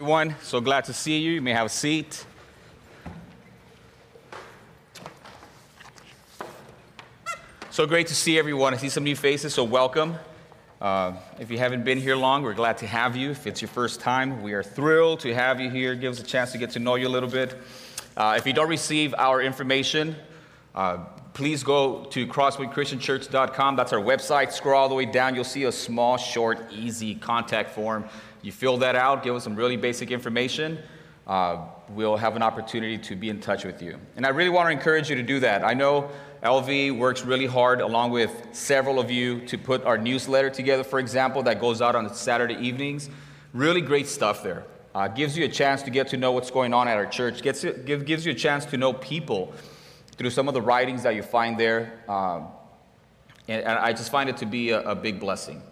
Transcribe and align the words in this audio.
Everyone, 0.00 0.34
so 0.40 0.62
glad 0.62 0.86
to 0.86 0.94
see 0.94 1.18
you. 1.18 1.32
You 1.32 1.42
may 1.42 1.52
have 1.52 1.66
a 1.66 1.68
seat. 1.68 2.24
So 7.68 7.86
great 7.86 8.06
to 8.06 8.14
see 8.14 8.38
everyone. 8.38 8.72
I 8.72 8.78
see 8.78 8.88
some 8.88 9.04
new 9.04 9.14
faces, 9.14 9.52
so 9.52 9.62
welcome. 9.62 10.14
Uh, 10.80 11.12
if 11.38 11.50
you 11.50 11.58
haven't 11.58 11.84
been 11.84 11.98
here 11.98 12.16
long, 12.16 12.42
we're 12.42 12.54
glad 12.54 12.78
to 12.78 12.86
have 12.86 13.14
you. 13.14 13.30
If 13.30 13.46
it's 13.46 13.60
your 13.60 13.68
first 13.68 14.00
time, 14.00 14.42
we 14.42 14.54
are 14.54 14.62
thrilled 14.62 15.20
to 15.20 15.34
have 15.34 15.60
you 15.60 15.68
here. 15.68 15.94
Give 15.94 16.12
us 16.12 16.18
a 16.18 16.24
chance 16.24 16.52
to 16.52 16.58
get 16.58 16.70
to 16.70 16.78
know 16.78 16.94
you 16.94 17.06
a 17.06 17.10
little 17.10 17.28
bit. 17.28 17.54
Uh, 18.16 18.36
if 18.38 18.46
you 18.46 18.54
don't 18.54 18.70
receive 18.70 19.14
our 19.18 19.42
information, 19.42 20.16
uh, 20.74 21.04
please 21.34 21.62
go 21.62 22.04
to 22.04 22.26
crosspointchristianchurch.com. 22.26 23.76
That's 23.76 23.92
our 23.92 24.00
website. 24.00 24.52
Scroll 24.52 24.80
all 24.80 24.88
the 24.88 24.94
way 24.94 25.04
down. 25.04 25.34
You'll 25.34 25.44
see 25.44 25.64
a 25.64 25.72
small, 25.72 26.16
short, 26.16 26.72
easy 26.72 27.16
contact 27.16 27.72
form. 27.74 28.06
You 28.42 28.52
fill 28.52 28.78
that 28.78 28.96
out, 28.96 29.22
give 29.22 29.34
us 29.34 29.44
some 29.44 29.56
really 29.56 29.76
basic 29.76 30.10
information. 30.10 30.78
Uh, 31.26 31.58
we'll 31.90 32.16
have 32.16 32.36
an 32.36 32.42
opportunity 32.42 32.98
to 32.98 33.14
be 33.14 33.28
in 33.28 33.40
touch 33.40 33.64
with 33.64 33.82
you. 33.82 33.98
And 34.16 34.26
I 34.26 34.30
really 34.30 34.50
want 34.50 34.66
to 34.66 34.72
encourage 34.72 35.08
you 35.10 35.16
to 35.16 35.22
do 35.22 35.40
that. 35.40 35.64
I 35.64 35.74
know 35.74 36.10
LV 36.42 36.98
works 36.98 37.24
really 37.24 37.46
hard, 37.46 37.80
along 37.80 38.10
with 38.12 38.48
several 38.52 38.98
of 38.98 39.10
you, 39.10 39.40
to 39.46 39.58
put 39.58 39.84
our 39.84 39.98
newsletter 39.98 40.50
together, 40.50 40.82
for 40.82 40.98
example, 40.98 41.42
that 41.42 41.60
goes 41.60 41.82
out 41.82 41.94
on 41.94 42.12
Saturday 42.14 42.54
evenings. 42.54 43.10
Really 43.52 43.80
great 43.80 44.08
stuff 44.08 44.42
there. 44.42 44.64
Uh, 44.94 45.06
gives 45.06 45.36
you 45.36 45.44
a 45.44 45.48
chance 45.48 45.82
to 45.82 45.90
get 45.90 46.08
to 46.08 46.16
know 46.16 46.32
what's 46.32 46.50
going 46.50 46.74
on 46.74 46.88
at 46.88 46.96
our 46.96 47.06
church, 47.06 47.42
gets, 47.42 47.62
give, 47.62 48.04
gives 48.04 48.26
you 48.26 48.32
a 48.32 48.34
chance 48.34 48.64
to 48.64 48.76
know 48.76 48.92
people 48.92 49.52
through 50.16 50.30
some 50.30 50.48
of 50.48 50.54
the 50.54 50.60
writings 50.60 51.04
that 51.04 51.14
you 51.14 51.22
find 51.22 51.58
there. 51.58 51.92
Um, 52.08 52.48
and, 53.46 53.62
and, 53.62 53.78
I 53.78 53.92
just 53.92 54.10
find 54.10 54.28
it 54.28 54.38
to 54.38 54.46
be 54.46 54.70
a, 54.70 54.80
a 54.80 54.94
big 54.94 55.20
blessing. 55.20 55.62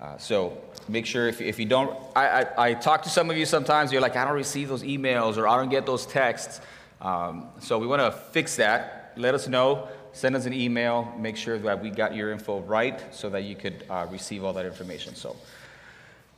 Uh, 0.00 0.18
so 0.18 0.58
make 0.88 1.06
sure 1.06 1.28
if, 1.28 1.40
if 1.40 1.58
you 1.58 1.66
don't, 1.66 1.96
I, 2.16 2.42
I, 2.42 2.68
I, 2.68 2.74
talk 2.74 3.02
to 3.02 3.08
some 3.08 3.30
of 3.30 3.36
you 3.36 3.46
sometimes, 3.46 3.92
you're 3.92 4.00
like, 4.00 4.16
I 4.16 4.24
don't 4.24 4.34
receive 4.34 4.68
those 4.68 4.82
emails 4.82 5.36
or 5.36 5.46
I 5.46 5.56
don't 5.56 5.68
get 5.68 5.86
those 5.86 6.06
texts. 6.06 6.60
Um, 7.00 7.48
so 7.60 7.78
we 7.78 7.86
want 7.86 8.02
to 8.02 8.10
fix 8.10 8.56
that. 8.56 9.12
Let 9.16 9.34
us 9.34 9.48
know 9.48 9.88
send 10.12 10.34
us 10.34 10.46
an 10.46 10.52
email, 10.52 11.12
make 11.18 11.36
sure 11.36 11.58
that 11.58 11.82
we 11.82 11.90
got 11.90 12.14
your 12.14 12.32
info 12.32 12.60
right 12.60 13.14
so 13.14 13.30
that 13.30 13.44
you 13.44 13.54
could 13.54 13.84
uh, 13.88 14.06
receive 14.10 14.44
all 14.44 14.52
that 14.54 14.66
information. 14.66 15.14
So, 15.14 15.36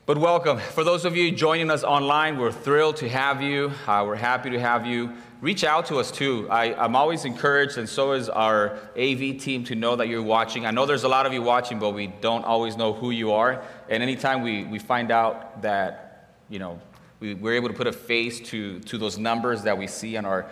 but 0.04 0.18
welcome. 0.18 0.58
For 0.58 0.84
those 0.84 1.04
of 1.04 1.16
you 1.16 1.30
joining 1.32 1.70
us 1.70 1.84
online, 1.84 2.38
we're 2.38 2.52
thrilled 2.52 2.96
to 2.96 3.08
have 3.08 3.40
you. 3.40 3.72
Uh, 3.86 4.04
we're 4.06 4.16
happy 4.16 4.50
to 4.50 4.60
have 4.60 4.86
you. 4.86 5.12
Reach 5.42 5.64
out 5.64 5.84
to 5.86 5.98
us 5.98 6.10
too. 6.10 6.48
I, 6.48 6.72
I'm 6.72 6.96
always 6.96 7.26
encouraged, 7.26 7.76
and 7.76 7.86
so 7.86 8.12
is 8.12 8.30
our 8.30 8.78
AV 8.96 9.38
team, 9.38 9.64
to 9.64 9.74
know 9.74 9.96
that 9.96 10.08
you're 10.08 10.22
watching. 10.22 10.64
I 10.64 10.70
know 10.70 10.86
there's 10.86 11.04
a 11.04 11.08
lot 11.08 11.26
of 11.26 11.34
you 11.34 11.42
watching, 11.42 11.78
but 11.78 11.90
we 11.90 12.06
don't 12.06 12.46
always 12.46 12.78
know 12.78 12.94
who 12.94 13.10
you 13.10 13.32
are. 13.32 13.62
And 13.90 14.02
anytime 14.02 14.42
we, 14.42 14.64
we 14.64 14.78
find 14.78 15.10
out 15.10 15.60
that, 15.60 16.38
you 16.48 16.58
know, 16.58 16.80
we, 17.20 17.34
we're 17.34 17.56
able 17.56 17.68
to 17.68 17.74
put 17.74 17.86
a 17.86 17.92
face 17.92 18.40
to, 18.48 18.80
to 18.80 18.96
those 18.96 19.18
numbers 19.18 19.64
that 19.64 19.76
we 19.76 19.86
see 19.86 20.16
on 20.16 20.24
our 20.24 20.46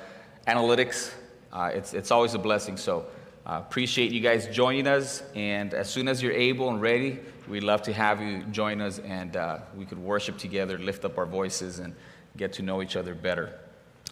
analytics 0.46 1.14
uh, 1.52 1.70
it's, 1.74 1.94
it's 1.94 2.10
always 2.10 2.34
a 2.34 2.38
blessing. 2.38 2.76
So 2.76 3.06
uh, 3.46 3.60
appreciate 3.66 4.12
you 4.12 4.20
guys 4.20 4.46
joining 4.48 4.86
us. 4.86 5.22
And 5.34 5.74
as 5.74 5.90
soon 5.90 6.08
as 6.08 6.22
you're 6.22 6.32
able 6.32 6.70
and 6.70 6.80
ready, 6.80 7.18
we'd 7.48 7.64
love 7.64 7.82
to 7.82 7.92
have 7.92 8.20
you 8.20 8.42
join 8.44 8.80
us 8.80 8.98
and 9.00 9.36
uh, 9.36 9.58
we 9.76 9.84
could 9.84 9.98
worship 9.98 10.38
together, 10.38 10.78
lift 10.78 11.04
up 11.04 11.18
our 11.18 11.26
voices, 11.26 11.80
and 11.80 11.94
get 12.36 12.52
to 12.54 12.62
know 12.62 12.82
each 12.82 12.96
other 12.96 13.14
better. 13.14 13.58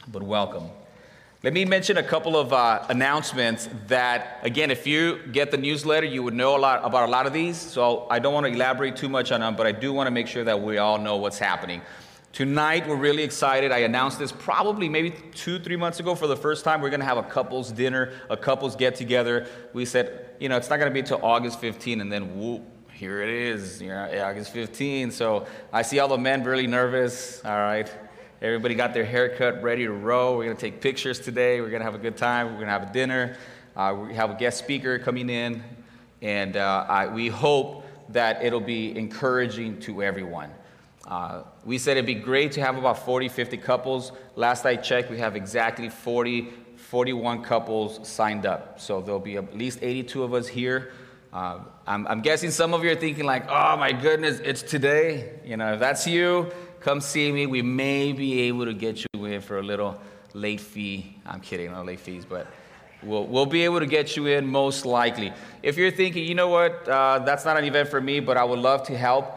But 0.06 0.22
welcome. 0.22 0.70
Let 1.44 1.52
me 1.52 1.64
mention 1.64 1.98
a 1.98 2.02
couple 2.02 2.36
of 2.36 2.52
uh, 2.52 2.84
announcements 2.88 3.68
that, 3.86 4.40
again, 4.42 4.70
if 4.70 4.86
you 4.86 5.20
get 5.30 5.50
the 5.50 5.56
newsletter, 5.56 6.06
you 6.06 6.22
would 6.22 6.34
know 6.34 6.56
a 6.56 6.58
lot 6.58 6.84
about 6.84 7.08
a 7.08 7.12
lot 7.12 7.26
of 7.26 7.32
these. 7.32 7.56
So 7.56 8.06
I 8.10 8.18
don't 8.18 8.34
want 8.34 8.46
to 8.46 8.52
elaborate 8.52 8.96
too 8.96 9.08
much 9.08 9.30
on 9.30 9.40
them, 9.40 9.54
but 9.54 9.66
I 9.66 9.72
do 9.72 9.92
want 9.92 10.08
to 10.08 10.10
make 10.10 10.26
sure 10.26 10.42
that 10.42 10.60
we 10.60 10.78
all 10.78 10.98
know 10.98 11.16
what's 11.16 11.38
happening. 11.38 11.80
Tonight, 12.32 12.88
we're 12.88 12.96
really 12.96 13.22
excited. 13.22 13.70
I 13.70 13.78
announced 13.78 14.18
this 14.18 14.32
probably 14.32 14.88
maybe 14.88 15.10
two, 15.34 15.58
three 15.58 15.76
months 15.76 16.00
ago 16.00 16.14
for 16.14 16.26
the 16.26 16.36
first 16.36 16.64
time. 16.64 16.80
We're 16.80 16.90
going 16.90 17.00
to 17.00 17.06
have 17.06 17.18
a 17.18 17.22
couples 17.22 17.70
dinner, 17.70 18.12
a 18.28 18.36
couples 18.36 18.74
get 18.74 18.96
together. 18.96 19.46
We 19.72 19.84
said, 19.84 20.30
you 20.40 20.48
know, 20.48 20.56
it's 20.56 20.70
not 20.70 20.78
going 20.78 20.90
to 20.90 20.94
be 20.94 21.00
until 21.00 21.24
August 21.24 21.60
15, 21.60 22.00
and 22.00 22.12
then 22.12 22.38
whoop, 22.38 22.62
here 22.92 23.22
it 23.22 23.28
is, 23.28 23.80
you 23.80 23.88
know, 23.88 24.10
August 24.24 24.52
15. 24.52 25.12
So 25.12 25.46
I 25.72 25.82
see 25.82 26.00
all 26.00 26.08
the 26.08 26.18
men 26.18 26.42
really 26.42 26.66
nervous. 26.66 27.44
All 27.44 27.56
right. 27.56 27.88
Everybody 28.40 28.76
got 28.76 28.94
their 28.94 29.04
haircut 29.04 29.64
ready 29.64 29.84
to 29.84 29.90
roll. 29.90 30.36
We're 30.36 30.44
going 30.44 30.56
to 30.56 30.60
take 30.60 30.80
pictures 30.80 31.18
today. 31.18 31.60
We're 31.60 31.70
going 31.70 31.80
to 31.80 31.84
have 31.84 31.96
a 31.96 31.98
good 31.98 32.16
time. 32.16 32.46
We're 32.46 32.52
going 32.52 32.66
to 32.66 32.72
have 32.72 32.88
a 32.88 32.92
dinner. 32.92 33.36
Uh, 33.74 33.96
we 34.06 34.14
have 34.14 34.30
a 34.30 34.34
guest 34.34 34.60
speaker 34.60 34.96
coming 35.00 35.28
in, 35.28 35.60
and 36.22 36.56
uh, 36.56 36.86
I, 36.88 37.08
we 37.08 37.26
hope 37.26 37.84
that 38.10 38.44
it'll 38.44 38.60
be 38.60 38.96
encouraging 38.96 39.80
to 39.80 40.04
everyone. 40.04 40.52
Uh, 41.04 41.42
we 41.64 41.78
said 41.78 41.96
it'd 41.96 42.06
be 42.06 42.14
great 42.14 42.52
to 42.52 42.60
have 42.60 42.78
about 42.78 43.04
40, 43.04 43.28
50 43.28 43.56
couples. 43.56 44.12
Last 44.36 44.64
I 44.64 44.76
checked, 44.76 45.10
we 45.10 45.18
have 45.18 45.34
exactly 45.34 45.88
40, 45.88 46.48
41 46.76 47.42
couples 47.42 48.06
signed 48.08 48.46
up. 48.46 48.78
So 48.78 49.00
there'll 49.00 49.18
be 49.18 49.36
at 49.36 49.56
least 49.56 49.80
82 49.82 50.22
of 50.22 50.32
us 50.32 50.46
here. 50.46 50.92
Uh, 51.32 51.58
I'm, 51.88 52.06
I'm, 52.06 52.22
guessing 52.22 52.50
some 52.50 52.72
of 52.72 52.84
you 52.84 52.90
are 52.92 52.96
thinking 52.96 53.24
like, 53.24 53.50
oh 53.50 53.76
my 53.76 53.92
goodness, 53.92 54.38
it's 54.38 54.62
today. 54.62 55.40
You 55.44 55.56
know, 55.56 55.74
if 55.74 55.80
that's 55.80 56.06
you, 56.06 56.50
come 56.88 57.02
see 57.02 57.30
me. 57.30 57.44
We 57.44 57.60
may 57.60 58.14
be 58.14 58.40
able 58.48 58.64
to 58.64 58.72
get 58.72 59.04
you 59.12 59.26
in 59.26 59.42
for 59.42 59.58
a 59.58 59.62
little 59.62 60.00
late 60.32 60.58
fee. 60.58 61.16
I'm 61.26 61.38
kidding, 61.38 61.70
no 61.70 61.82
late 61.82 62.00
fees, 62.00 62.24
but 62.24 62.46
we'll, 63.02 63.26
we'll 63.26 63.44
be 63.44 63.66
able 63.66 63.80
to 63.80 63.86
get 63.86 64.16
you 64.16 64.24
in 64.28 64.46
most 64.46 64.86
likely. 64.86 65.34
If 65.62 65.76
you're 65.76 65.90
thinking, 65.90 66.24
you 66.24 66.34
know 66.34 66.48
what, 66.48 66.88
uh, 66.88 67.18
that's 67.18 67.44
not 67.44 67.58
an 67.58 67.64
event 67.66 67.90
for 67.90 68.00
me, 68.00 68.20
but 68.20 68.38
I 68.38 68.44
would 68.44 68.58
love 68.58 68.84
to 68.84 68.96
help, 68.96 69.30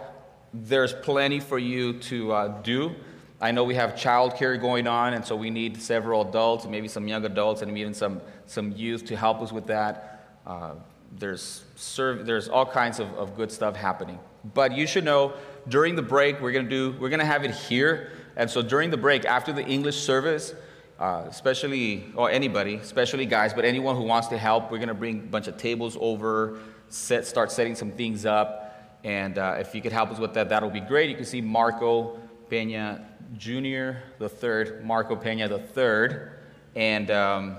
there's 0.53 0.93
plenty 0.93 1.41
for 1.41 1.59
you 1.59 1.99
to 2.11 2.31
uh, 2.31 2.61
do. 2.61 2.95
I 3.41 3.51
know 3.51 3.65
we 3.65 3.75
have 3.75 3.95
childcare 3.95 4.57
going 4.57 4.87
on, 4.87 5.13
and 5.13 5.25
so 5.25 5.35
we 5.35 5.49
need 5.49 5.81
several 5.81 6.29
adults, 6.29 6.65
maybe 6.65 6.87
some 6.87 7.05
young 7.05 7.25
adults, 7.25 7.61
and 7.63 7.77
even 7.77 7.93
some, 7.93 8.21
some 8.45 8.71
youth 8.77 9.07
to 9.07 9.17
help 9.17 9.41
us 9.41 9.51
with 9.51 9.67
that. 9.67 10.37
Uh, 10.47 10.75
there's, 11.19 11.65
there's 11.97 12.47
all 12.47 12.65
kinds 12.65 13.01
of, 13.01 13.13
of 13.15 13.35
good 13.35 13.51
stuff 13.51 13.75
happening. 13.75 14.19
But 14.43 14.75
you 14.75 14.87
should 14.87 15.03
know 15.03 15.33
during 15.67 15.95
the 15.95 16.01
break, 16.01 16.41
we're 16.41 16.51
going 16.51 16.65
to 16.65 16.69
do, 16.69 16.97
we're 16.99 17.09
going 17.09 17.19
to 17.19 17.25
have 17.25 17.43
it 17.43 17.51
here. 17.51 18.11
And 18.35 18.49
so 18.49 18.61
during 18.61 18.89
the 18.89 18.97
break, 18.97 19.25
after 19.25 19.53
the 19.53 19.65
English 19.65 19.97
service, 19.97 20.53
uh, 20.99 21.25
especially, 21.27 22.05
or 22.15 22.29
anybody, 22.29 22.75
especially 22.75 23.25
guys, 23.25 23.53
but 23.53 23.65
anyone 23.65 23.95
who 23.95 24.03
wants 24.03 24.27
to 24.29 24.37
help, 24.37 24.71
we're 24.71 24.77
going 24.77 24.87
to 24.87 24.93
bring 24.93 25.19
a 25.19 25.23
bunch 25.23 25.47
of 25.47 25.57
tables 25.57 25.97
over, 25.99 26.59
set, 26.89 27.25
start 27.25 27.51
setting 27.51 27.75
some 27.75 27.91
things 27.91 28.25
up. 28.25 28.99
And 29.03 29.37
uh, 29.37 29.57
if 29.59 29.73
you 29.73 29.81
could 29.81 29.91
help 29.91 30.11
us 30.11 30.19
with 30.19 30.33
that, 30.35 30.49
that'll 30.49 30.69
be 30.69 30.79
great. 30.79 31.09
You 31.09 31.15
can 31.15 31.25
see 31.25 31.41
Marco 31.41 32.19
Pena 32.49 33.07
Jr., 33.37 33.99
the 34.19 34.29
third, 34.29 34.83
Marco 34.85 35.15
Pena 35.15 35.47
the 35.47 35.59
third, 35.59 36.33
and, 36.75 37.09
um, 37.09 37.57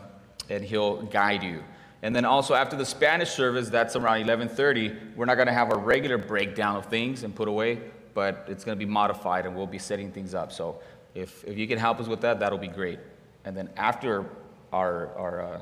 and 0.48 0.64
he'll 0.64 1.02
guide 1.02 1.42
you. 1.42 1.64
And 2.02 2.14
then 2.14 2.24
also 2.24 2.54
after 2.54 2.76
the 2.76 2.84
Spanish 2.84 3.30
service, 3.30 3.68
that's 3.68 3.96
around 3.96 4.24
11:30. 4.24 5.14
We're 5.16 5.24
not 5.24 5.36
going 5.36 5.46
to 5.46 5.52
have 5.52 5.72
a 5.72 5.76
regular 5.76 6.18
breakdown 6.18 6.76
of 6.76 6.86
things 6.86 7.22
and 7.22 7.34
put 7.34 7.48
away, 7.48 7.80
but 8.14 8.44
it's 8.48 8.64
going 8.64 8.76
to 8.76 8.84
be 8.84 8.90
modified, 8.90 9.46
and 9.46 9.54
we'll 9.54 9.66
be 9.66 9.78
setting 9.78 10.10
things 10.10 10.34
up. 10.34 10.52
So 10.52 10.80
if, 11.14 11.44
if 11.44 11.56
you 11.56 11.68
can 11.68 11.78
help 11.78 12.00
us 12.00 12.08
with 12.08 12.20
that, 12.22 12.40
that'll 12.40 12.58
be 12.58 12.68
great. 12.68 12.98
And 13.44 13.56
then 13.56 13.70
after 13.76 14.26
our 14.72 15.14
our 15.16 15.40
uh, 15.42 15.60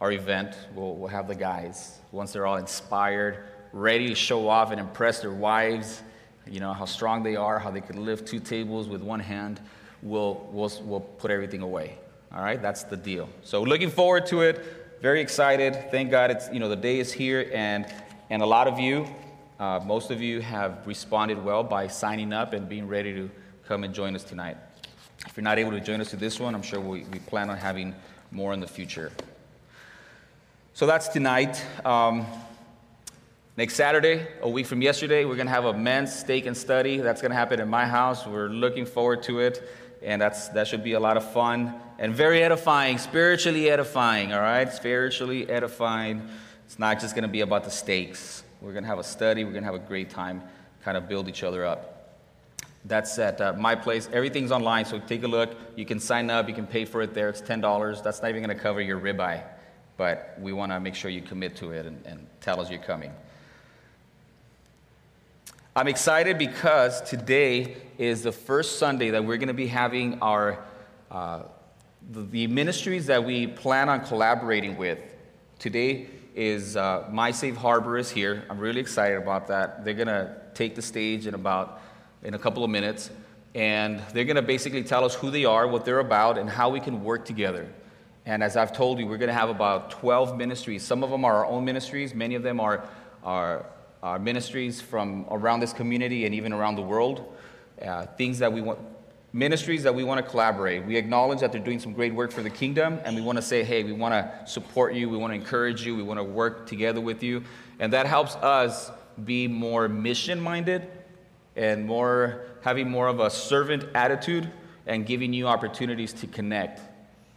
our 0.00 0.12
event, 0.12 0.56
we'll, 0.74 0.94
we'll 0.94 1.08
have 1.08 1.28
the 1.28 1.34
guys 1.34 1.98
once 2.12 2.32
they're 2.32 2.46
all 2.46 2.56
inspired 2.56 3.44
ready 3.72 4.08
to 4.08 4.14
show 4.14 4.48
off 4.48 4.70
and 4.70 4.80
impress 4.80 5.20
their 5.20 5.32
wives, 5.32 6.02
you 6.46 6.60
know, 6.60 6.72
how 6.72 6.84
strong 6.84 7.22
they 7.22 7.36
are, 7.36 7.58
how 7.58 7.70
they 7.70 7.80
could 7.80 7.96
lift 7.96 8.26
two 8.26 8.40
tables 8.40 8.88
with 8.88 9.02
one 9.02 9.20
hand, 9.20 9.60
we'll, 10.02 10.46
we'll, 10.52 10.72
we'll 10.84 11.00
put 11.00 11.30
everything 11.30 11.62
away. 11.62 11.98
All 12.32 12.42
right, 12.42 12.60
that's 12.60 12.82
the 12.84 12.96
deal. 12.96 13.28
So 13.42 13.62
looking 13.62 13.90
forward 13.90 14.26
to 14.26 14.42
it. 14.42 14.77
Very 15.00 15.20
excited. 15.20 15.92
Thank 15.92 16.10
God 16.10 16.32
it's, 16.32 16.48
you 16.52 16.58
know, 16.58 16.68
the 16.68 16.74
day 16.74 16.98
is 16.98 17.12
here, 17.12 17.48
and, 17.54 17.86
and 18.30 18.42
a 18.42 18.46
lot 18.46 18.66
of 18.66 18.80
you, 18.80 19.06
uh, 19.60 19.78
most 19.84 20.10
of 20.10 20.20
you 20.20 20.40
have 20.40 20.84
responded 20.88 21.44
well 21.44 21.62
by 21.62 21.86
signing 21.86 22.32
up 22.32 22.52
and 22.52 22.68
being 22.68 22.88
ready 22.88 23.14
to 23.14 23.30
come 23.64 23.84
and 23.84 23.94
join 23.94 24.16
us 24.16 24.24
tonight. 24.24 24.56
If 25.24 25.36
you're 25.36 25.44
not 25.44 25.56
able 25.56 25.70
to 25.70 25.80
join 25.80 26.00
us 26.00 26.10
to 26.10 26.16
this 26.16 26.40
one, 26.40 26.52
I'm 26.52 26.62
sure 26.62 26.80
we, 26.80 27.04
we 27.12 27.20
plan 27.20 27.48
on 27.48 27.58
having 27.58 27.94
more 28.32 28.52
in 28.52 28.58
the 28.58 28.66
future. 28.66 29.12
So 30.74 30.84
that's 30.84 31.06
tonight. 31.06 31.64
Um, 31.84 32.26
Next 33.56 33.74
Saturday, 33.74 34.24
a 34.40 34.48
week 34.48 34.66
from 34.66 34.82
yesterday, 34.82 35.24
we're 35.24 35.34
going 35.34 35.48
to 35.48 35.52
have 35.52 35.64
a 35.64 35.74
men's 35.76 36.14
steak 36.14 36.46
and 36.46 36.56
study. 36.56 36.98
That's 36.98 37.20
going 37.20 37.32
to 37.32 37.36
happen 37.36 37.58
in 37.58 37.68
my 37.68 37.86
house. 37.86 38.24
We're 38.24 38.46
looking 38.48 38.86
forward 38.86 39.24
to 39.24 39.40
it, 39.40 39.68
and 40.02 40.20
that's, 40.20 40.48
that 40.48 40.68
should 40.68 40.84
be 40.84 40.92
a 40.92 41.00
lot 41.00 41.16
of 41.16 41.32
fun 41.32 41.74
and 41.98 42.14
very 42.14 42.42
edifying, 42.42 42.98
spiritually 42.98 43.70
edifying, 43.70 44.32
all 44.32 44.40
right? 44.40 44.72
Spiritually 44.72 45.48
edifying. 45.48 46.28
It's 46.66 46.78
not 46.78 47.00
just 47.00 47.14
going 47.14 47.22
to 47.22 47.28
be 47.28 47.40
about 47.40 47.64
the 47.64 47.70
stakes. 47.70 48.44
We're 48.60 48.72
going 48.72 48.84
to 48.84 48.88
have 48.88 48.98
a 48.98 49.04
study. 49.04 49.44
We're 49.44 49.52
going 49.52 49.64
to 49.64 49.70
have 49.72 49.74
a 49.74 49.86
great 49.86 50.10
time, 50.10 50.42
kind 50.84 50.96
of 50.96 51.08
build 51.08 51.28
each 51.28 51.42
other 51.42 51.64
up. 51.64 51.94
That's 52.84 53.18
at 53.18 53.40
uh, 53.40 53.52
my 53.54 53.74
place. 53.74 54.08
Everything's 54.12 54.52
online, 54.52 54.84
so 54.84 54.98
take 55.00 55.22
a 55.24 55.28
look. 55.28 55.56
You 55.76 55.84
can 55.84 55.98
sign 55.98 56.30
up. 56.30 56.48
You 56.48 56.54
can 56.54 56.66
pay 56.66 56.84
for 56.84 57.02
it 57.02 57.12
there. 57.12 57.28
It's 57.28 57.42
$10. 57.42 58.02
That's 58.02 58.22
not 58.22 58.28
even 58.28 58.42
going 58.42 58.56
to 58.56 58.62
cover 58.62 58.80
your 58.80 59.00
ribeye, 59.00 59.42
but 59.96 60.36
we 60.40 60.52
want 60.52 60.72
to 60.72 60.80
make 60.80 60.94
sure 60.94 61.10
you 61.10 61.20
commit 61.20 61.56
to 61.56 61.72
it 61.72 61.86
and, 61.86 62.04
and 62.06 62.26
tell 62.40 62.60
us 62.60 62.70
you're 62.70 62.78
coming. 62.80 63.12
I'm 65.78 65.86
excited 65.86 66.38
because 66.38 67.00
today 67.02 67.76
is 67.98 68.24
the 68.24 68.32
first 68.32 68.80
Sunday 68.80 69.10
that 69.10 69.24
we're 69.24 69.36
going 69.36 69.46
to 69.46 69.54
be 69.54 69.68
having 69.68 70.18
our 70.20 70.58
uh, 71.08 71.44
the, 72.10 72.48
ministries 72.48 73.06
that 73.06 73.24
we 73.24 73.46
plan 73.46 73.88
on 73.88 74.04
collaborating 74.04 74.76
with. 74.76 74.98
Today 75.60 76.08
is 76.34 76.76
uh, 76.76 77.06
My 77.12 77.30
Safe 77.30 77.54
Harbor 77.54 77.96
is 77.96 78.10
here. 78.10 78.42
I'm 78.50 78.58
really 78.58 78.80
excited 78.80 79.18
about 79.18 79.46
that. 79.46 79.84
They're 79.84 79.94
going 79.94 80.08
to 80.08 80.34
take 80.52 80.74
the 80.74 80.82
stage 80.82 81.28
in 81.28 81.34
about 81.34 81.80
in 82.24 82.34
a 82.34 82.38
couple 82.40 82.64
of 82.64 82.70
minutes, 82.70 83.10
and 83.54 84.02
they're 84.12 84.24
going 84.24 84.34
to 84.34 84.42
basically 84.42 84.82
tell 84.82 85.04
us 85.04 85.14
who 85.14 85.30
they 85.30 85.44
are, 85.44 85.68
what 85.68 85.84
they're 85.84 86.00
about, 86.00 86.38
and 86.38 86.50
how 86.50 86.70
we 86.70 86.80
can 86.80 87.04
work 87.04 87.24
together. 87.24 87.72
And 88.26 88.42
as 88.42 88.56
I've 88.56 88.72
told 88.72 88.98
you, 88.98 89.06
we're 89.06 89.16
going 89.16 89.28
to 89.28 89.32
have 89.32 89.48
about 89.48 89.92
12 89.92 90.36
ministries. 90.36 90.82
Some 90.82 91.04
of 91.04 91.10
them 91.10 91.24
are 91.24 91.36
our 91.36 91.46
own 91.46 91.64
ministries. 91.64 92.16
Many 92.16 92.34
of 92.34 92.42
them 92.42 92.58
are, 92.58 92.82
are, 93.22 93.64
are 94.02 94.18
ministries 94.18 94.80
from 94.80 95.26
around 95.30 95.60
this 95.60 95.72
community 95.72 96.26
and 96.26 96.34
even 96.34 96.52
around 96.52 96.76
the 96.76 96.82
world. 96.82 97.36
Uh, 97.80 98.06
things 98.06 98.38
that 98.38 98.52
we 98.52 98.60
want, 98.60 98.78
ministries 99.32 99.82
that 99.82 99.94
we 99.94 100.04
want 100.04 100.24
to 100.24 100.30
collaborate. 100.30 100.84
We 100.84 100.96
acknowledge 100.96 101.40
that 101.40 101.52
they're 101.52 101.60
doing 101.60 101.78
some 101.78 101.92
great 101.92 102.14
work 102.14 102.32
for 102.32 102.42
the 102.42 102.50
kingdom, 102.50 102.98
and 103.04 103.14
we 103.14 103.22
want 103.22 103.36
to 103.36 103.42
say, 103.42 103.62
hey, 103.62 103.84
we 103.84 103.92
want 103.92 104.14
to 104.14 104.50
support 104.50 104.94
you, 104.94 105.08
we 105.08 105.16
want 105.16 105.32
to 105.32 105.34
encourage 105.34 105.84
you, 105.84 105.94
we 105.96 106.02
want 106.02 106.18
to 106.18 106.24
work 106.24 106.66
together 106.66 107.00
with 107.00 107.22
you. 107.22 107.44
And 107.78 107.92
that 107.92 108.06
helps 108.06 108.34
us 108.36 108.90
be 109.24 109.46
more 109.46 109.88
mission 109.88 110.40
minded 110.40 110.88
and 111.56 111.86
more 111.86 112.46
having 112.62 112.90
more 112.90 113.08
of 113.08 113.20
a 113.20 113.30
servant 113.30 113.84
attitude 113.94 114.50
and 114.86 115.06
giving 115.06 115.32
you 115.32 115.46
opportunities 115.46 116.12
to 116.12 116.26
connect 116.26 116.80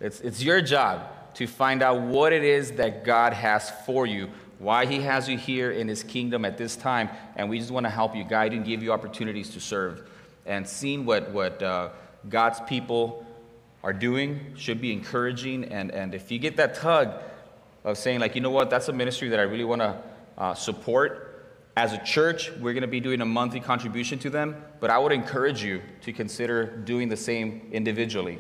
it's, 0.02 0.20
it's 0.22 0.42
your 0.42 0.62
job 0.62 1.04
to 1.36 1.48
find 1.48 1.82
out 1.82 2.02
what 2.02 2.34
it 2.34 2.44
is 2.44 2.74
that 2.74 3.06
God 3.06 3.34
has 3.34 3.72
for 3.86 4.06
you, 4.06 4.30
why 4.62 4.86
He 4.86 5.02
has 5.02 5.28
you 5.28 5.38
here 5.38 5.72
in 5.72 5.88
His 5.88 6.04
kingdom 6.04 6.46
at 6.46 6.58
this 6.58 6.76
time, 6.76 7.10
and 7.36 7.50
we 7.50 7.58
just 7.58 7.72
want 7.72 7.86
to 7.86 7.90
help 7.90 8.16
you, 8.16 8.24
guide 8.24 8.54
you, 8.54 8.58
and 8.58 8.66
give 8.66 8.84
you 8.84 8.94
opportunities 8.94 9.50
to 9.52 9.60
serve. 9.60 10.08
And 10.46 10.68
seeing 10.68 11.06
what, 11.06 11.32
what 11.32 11.62
uh, 11.64 11.90
God's 12.30 12.60
people 12.62 13.26
are 13.84 13.94
doing 13.94 14.54
should 14.56 14.80
be 14.80 14.94
encouraging. 14.94 15.66
And, 15.66 15.92
and 15.92 16.14
if 16.14 16.32
you 16.32 16.38
get 16.38 16.58
that 16.58 16.76
tug 16.76 17.14
of 17.84 17.98
saying, 17.98 18.20
like, 18.20 18.36
you 18.36 18.42
know 18.42 18.52
what, 18.52 18.70
that's 18.70 18.88
a 18.88 18.94
ministry 18.94 19.30
that 19.30 19.40
I 19.40 19.44
really 19.44 19.64
want 19.64 19.82
to 19.82 20.02
uh, 20.38 20.54
support, 20.54 21.28
as 21.76 21.94
a 21.94 22.04
church, 22.04 22.52
we're 22.60 22.74
going 22.74 22.82
to 22.82 22.88
be 22.88 23.00
doing 23.00 23.22
a 23.22 23.26
monthly 23.26 23.62
contribution 23.62 24.20
to 24.20 24.30
them, 24.30 24.64
but 24.80 24.90
I 24.90 25.00
would 25.00 25.12
encourage 25.12 25.64
you 25.64 25.82
to 26.02 26.14
consider 26.14 26.66
doing 26.66 27.10
the 27.10 27.18
same 27.18 27.70
individually. 27.72 28.40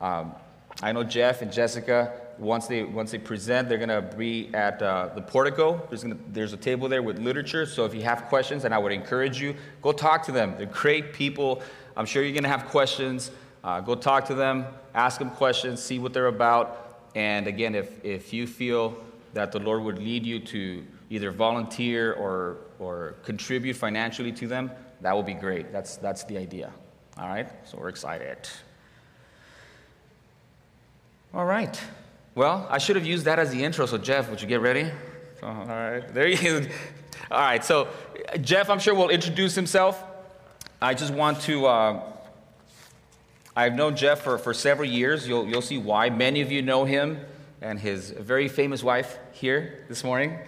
Um, 0.00 0.32
I 0.80 0.92
know 0.92 1.02
Jeff 1.02 1.42
and 1.42 1.52
Jessica, 1.52 2.12
once 2.38 2.66
they, 2.66 2.84
once 2.84 3.10
they 3.10 3.18
present, 3.18 3.68
they're 3.68 3.78
to 3.88 4.02
be 4.16 4.50
at 4.54 4.80
uh, 4.80 5.10
the 5.14 5.22
portico. 5.22 5.84
There's, 5.88 6.02
gonna, 6.02 6.16
there's 6.28 6.52
a 6.52 6.56
table 6.56 6.88
there 6.88 7.02
with 7.02 7.18
literature. 7.18 7.66
So 7.66 7.84
if 7.84 7.94
you 7.94 8.02
have 8.02 8.26
questions, 8.26 8.64
and 8.64 8.74
I 8.74 8.78
would 8.78 8.92
encourage 8.92 9.40
you, 9.40 9.54
go 9.82 9.92
talk 9.92 10.24
to 10.26 10.32
them. 10.32 10.54
They're 10.56 10.66
great 10.66 11.12
people. 11.12 11.62
I'm 11.96 12.06
sure 12.06 12.22
you're 12.22 12.32
to 12.42 12.48
have 12.48 12.66
questions. 12.66 13.30
Uh, 13.64 13.80
go 13.80 13.94
talk 13.94 14.24
to 14.26 14.34
them, 14.34 14.66
ask 14.94 15.18
them 15.18 15.30
questions, 15.30 15.82
see 15.82 15.98
what 15.98 16.12
they're 16.12 16.26
about. 16.26 17.08
And 17.14 17.46
again, 17.46 17.74
if, 17.74 18.04
if 18.04 18.32
you 18.32 18.46
feel 18.46 18.96
that 19.34 19.52
the 19.52 19.58
Lord 19.58 19.82
would 19.82 19.98
lead 19.98 20.24
you 20.24 20.38
to 20.40 20.84
either 21.10 21.30
volunteer 21.30 22.12
or, 22.12 22.58
or 22.78 23.16
contribute 23.24 23.74
financially 23.74 24.32
to 24.32 24.46
them, 24.46 24.70
that 25.00 25.16
would 25.16 25.26
be 25.26 25.34
great. 25.34 25.72
That's, 25.72 25.96
that's 25.96 26.24
the 26.24 26.38
idea. 26.38 26.72
All 27.18 27.28
right? 27.28 27.48
So 27.66 27.78
we're 27.78 27.88
excited. 27.88 28.48
All 31.34 31.44
right. 31.44 31.80
Well, 32.38 32.68
I 32.70 32.78
should 32.78 32.94
have 32.94 33.04
used 33.04 33.24
that 33.24 33.40
as 33.40 33.50
the 33.50 33.64
intro. 33.64 33.84
So, 33.86 33.98
Jeff, 33.98 34.30
would 34.30 34.40
you 34.40 34.46
get 34.46 34.60
ready? 34.60 34.88
all 35.42 35.66
right. 35.66 36.06
There 36.14 36.28
he 36.28 36.46
is. 36.46 36.68
All 37.32 37.40
right. 37.40 37.64
So, 37.64 37.88
Jeff, 38.40 38.70
I'm 38.70 38.78
sure 38.78 38.94
will 38.94 39.08
introduce 39.08 39.56
himself. 39.56 40.00
I 40.80 40.94
just 40.94 41.12
want 41.12 41.40
to. 41.42 41.66
Uh, 41.66 42.02
I've 43.56 43.74
known 43.74 43.96
Jeff 43.96 44.20
for, 44.20 44.38
for 44.38 44.54
several 44.54 44.88
years. 44.88 45.26
You'll, 45.26 45.48
you'll 45.48 45.62
see 45.62 45.78
why. 45.78 46.10
Many 46.10 46.40
of 46.40 46.52
you 46.52 46.62
know 46.62 46.84
him 46.84 47.18
and 47.60 47.76
his 47.76 48.10
very 48.10 48.46
famous 48.46 48.84
wife 48.84 49.18
here 49.32 49.84
this 49.88 50.04
morning. 50.04 50.38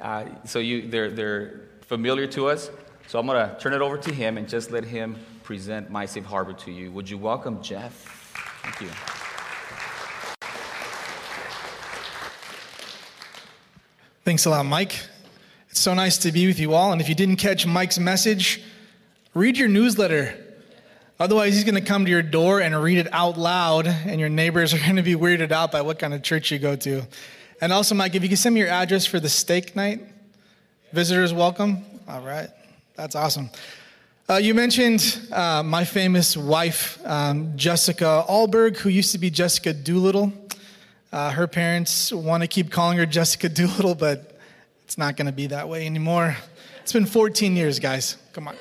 Uh, 0.00 0.24
so 0.46 0.58
you, 0.58 0.88
they're, 0.88 1.12
they're 1.12 1.60
familiar 1.82 2.26
to 2.26 2.48
us. 2.48 2.70
So 3.06 3.20
I'm 3.20 3.26
going 3.26 3.48
to 3.48 3.56
turn 3.60 3.72
it 3.72 3.82
over 3.82 3.96
to 3.96 4.12
him 4.12 4.36
and 4.36 4.48
just 4.48 4.72
let 4.72 4.82
him 4.82 5.16
present 5.44 5.90
My 5.90 6.06
Safe 6.06 6.24
Harbor 6.24 6.54
to 6.54 6.72
you. 6.72 6.90
Would 6.90 7.08
you 7.08 7.18
welcome 7.18 7.62
Jeff? 7.62 7.92
Thank 8.64 8.80
you. 8.80 9.15
Thanks 14.26 14.44
a 14.44 14.50
lot, 14.50 14.66
Mike. 14.66 14.98
It's 15.70 15.78
so 15.78 15.94
nice 15.94 16.18
to 16.18 16.32
be 16.32 16.48
with 16.48 16.58
you 16.58 16.74
all. 16.74 16.90
And 16.90 17.00
if 17.00 17.08
you 17.08 17.14
didn't 17.14 17.36
catch 17.36 17.64
Mike's 17.64 17.96
message, 17.96 18.60
read 19.34 19.56
your 19.56 19.68
newsletter. 19.68 20.36
Otherwise, 21.20 21.54
he's 21.54 21.62
going 21.62 21.76
to 21.76 21.80
come 21.80 22.04
to 22.04 22.10
your 22.10 22.24
door 22.24 22.60
and 22.60 22.74
read 22.82 22.98
it 22.98 23.06
out 23.12 23.38
loud, 23.38 23.86
and 23.86 24.18
your 24.18 24.28
neighbors 24.28 24.74
are 24.74 24.78
going 24.84 24.96
to 24.96 25.02
be 25.04 25.14
weirded 25.14 25.52
out 25.52 25.70
by 25.70 25.80
what 25.80 26.00
kind 26.00 26.12
of 26.12 26.24
church 26.24 26.50
you 26.50 26.58
go 26.58 26.74
to. 26.74 27.02
And 27.60 27.72
also, 27.72 27.94
Mike, 27.94 28.16
if 28.16 28.24
you 28.24 28.28
can 28.28 28.36
send 28.36 28.56
me 28.56 28.62
your 28.62 28.68
address 28.68 29.06
for 29.06 29.20
the 29.20 29.28
steak 29.28 29.76
night, 29.76 30.00
visitors 30.92 31.32
welcome. 31.32 31.84
All 32.08 32.20
right, 32.20 32.48
that's 32.96 33.14
awesome. 33.14 33.48
Uh, 34.28 34.38
you 34.38 34.54
mentioned 34.54 35.20
uh, 35.30 35.62
my 35.62 35.84
famous 35.84 36.36
wife, 36.36 36.98
um, 37.04 37.56
Jessica 37.56 38.24
Alberg, 38.28 38.76
who 38.78 38.88
used 38.88 39.12
to 39.12 39.18
be 39.18 39.30
Jessica 39.30 39.72
Doolittle. 39.72 40.32
Uh, 41.12 41.30
her 41.30 41.46
parents 41.46 42.12
want 42.12 42.42
to 42.42 42.46
keep 42.48 42.70
calling 42.70 42.98
her 42.98 43.06
Jessica 43.06 43.48
Doolittle, 43.48 43.94
but 43.94 44.38
it's 44.84 44.98
not 44.98 45.16
going 45.16 45.26
to 45.26 45.32
be 45.32 45.46
that 45.48 45.68
way 45.68 45.86
anymore. 45.86 46.36
It's 46.82 46.92
been 46.92 47.06
14 47.06 47.56
years, 47.56 47.78
guys. 47.78 48.16
Come 48.32 48.48
on. 48.48 48.56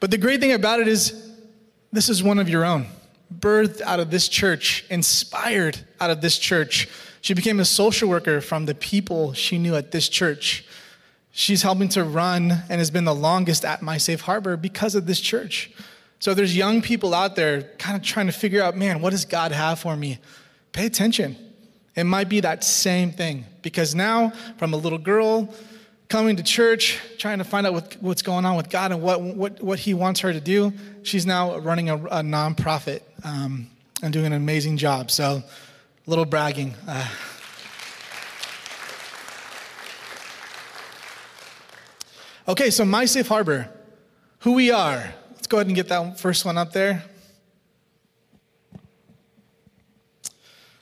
But 0.00 0.10
the 0.10 0.18
great 0.18 0.40
thing 0.40 0.52
about 0.52 0.80
it 0.80 0.88
is, 0.88 1.32
this 1.92 2.08
is 2.08 2.22
one 2.22 2.38
of 2.38 2.48
your 2.48 2.64
own, 2.64 2.86
birthed 3.36 3.80
out 3.80 4.00
of 4.00 4.10
this 4.10 4.28
church, 4.28 4.84
inspired 4.90 5.78
out 6.00 6.10
of 6.10 6.20
this 6.20 6.38
church. 6.38 6.88
She 7.20 7.34
became 7.34 7.58
a 7.60 7.64
social 7.64 8.08
worker 8.08 8.40
from 8.40 8.66
the 8.66 8.74
people 8.74 9.32
she 9.32 9.58
knew 9.58 9.74
at 9.74 9.90
this 9.90 10.08
church. 10.08 10.64
She's 11.32 11.62
helping 11.62 11.88
to 11.90 12.04
run 12.04 12.50
and 12.68 12.78
has 12.78 12.90
been 12.90 13.04
the 13.04 13.14
longest 13.14 13.64
at 13.64 13.82
My 13.82 13.98
Safe 13.98 14.20
Harbor 14.20 14.56
because 14.56 14.94
of 14.94 15.06
this 15.06 15.20
church. 15.20 15.70
So 16.20 16.34
there's 16.34 16.56
young 16.56 16.82
people 16.82 17.14
out 17.14 17.36
there 17.36 17.62
kind 17.78 17.96
of 17.96 18.02
trying 18.02 18.26
to 18.26 18.32
figure 18.32 18.62
out, 18.62 18.76
man, 18.76 19.00
what 19.00 19.10
does 19.10 19.24
God 19.24 19.52
have 19.52 19.78
for 19.78 19.96
me? 19.96 20.18
Pay 20.72 20.86
attention. 20.86 21.36
It 21.96 22.04
might 22.04 22.28
be 22.28 22.40
that 22.40 22.62
same 22.62 23.10
thing 23.10 23.44
because 23.62 23.94
now, 23.94 24.30
from 24.56 24.72
a 24.72 24.76
little 24.76 24.98
girl 24.98 25.52
coming 26.08 26.36
to 26.36 26.42
church, 26.42 26.98
trying 27.18 27.38
to 27.38 27.44
find 27.44 27.66
out 27.66 27.72
what, 27.72 27.96
what's 28.00 28.22
going 28.22 28.44
on 28.44 28.56
with 28.56 28.70
God 28.70 28.92
and 28.92 29.02
what, 29.02 29.20
what, 29.20 29.60
what 29.60 29.78
He 29.78 29.94
wants 29.94 30.20
her 30.20 30.32
to 30.32 30.40
do, 30.40 30.72
she's 31.02 31.26
now 31.26 31.58
running 31.58 31.90
a, 31.90 31.96
a 31.96 32.22
nonprofit 32.22 33.00
um, 33.24 33.68
and 34.02 34.12
doing 34.12 34.26
an 34.26 34.32
amazing 34.32 34.76
job. 34.76 35.10
So, 35.10 35.42
a 36.06 36.10
little 36.10 36.24
bragging. 36.24 36.74
Uh, 36.86 37.08
okay, 42.48 42.70
so 42.70 42.84
My 42.84 43.04
Safe 43.04 43.26
Harbor, 43.26 43.68
who 44.40 44.52
we 44.52 44.70
are. 44.70 45.12
Let's 45.32 45.46
go 45.46 45.58
ahead 45.58 45.66
and 45.66 45.76
get 45.76 45.88
that 45.88 46.18
first 46.18 46.44
one 46.44 46.56
up 46.56 46.72
there. 46.72 47.02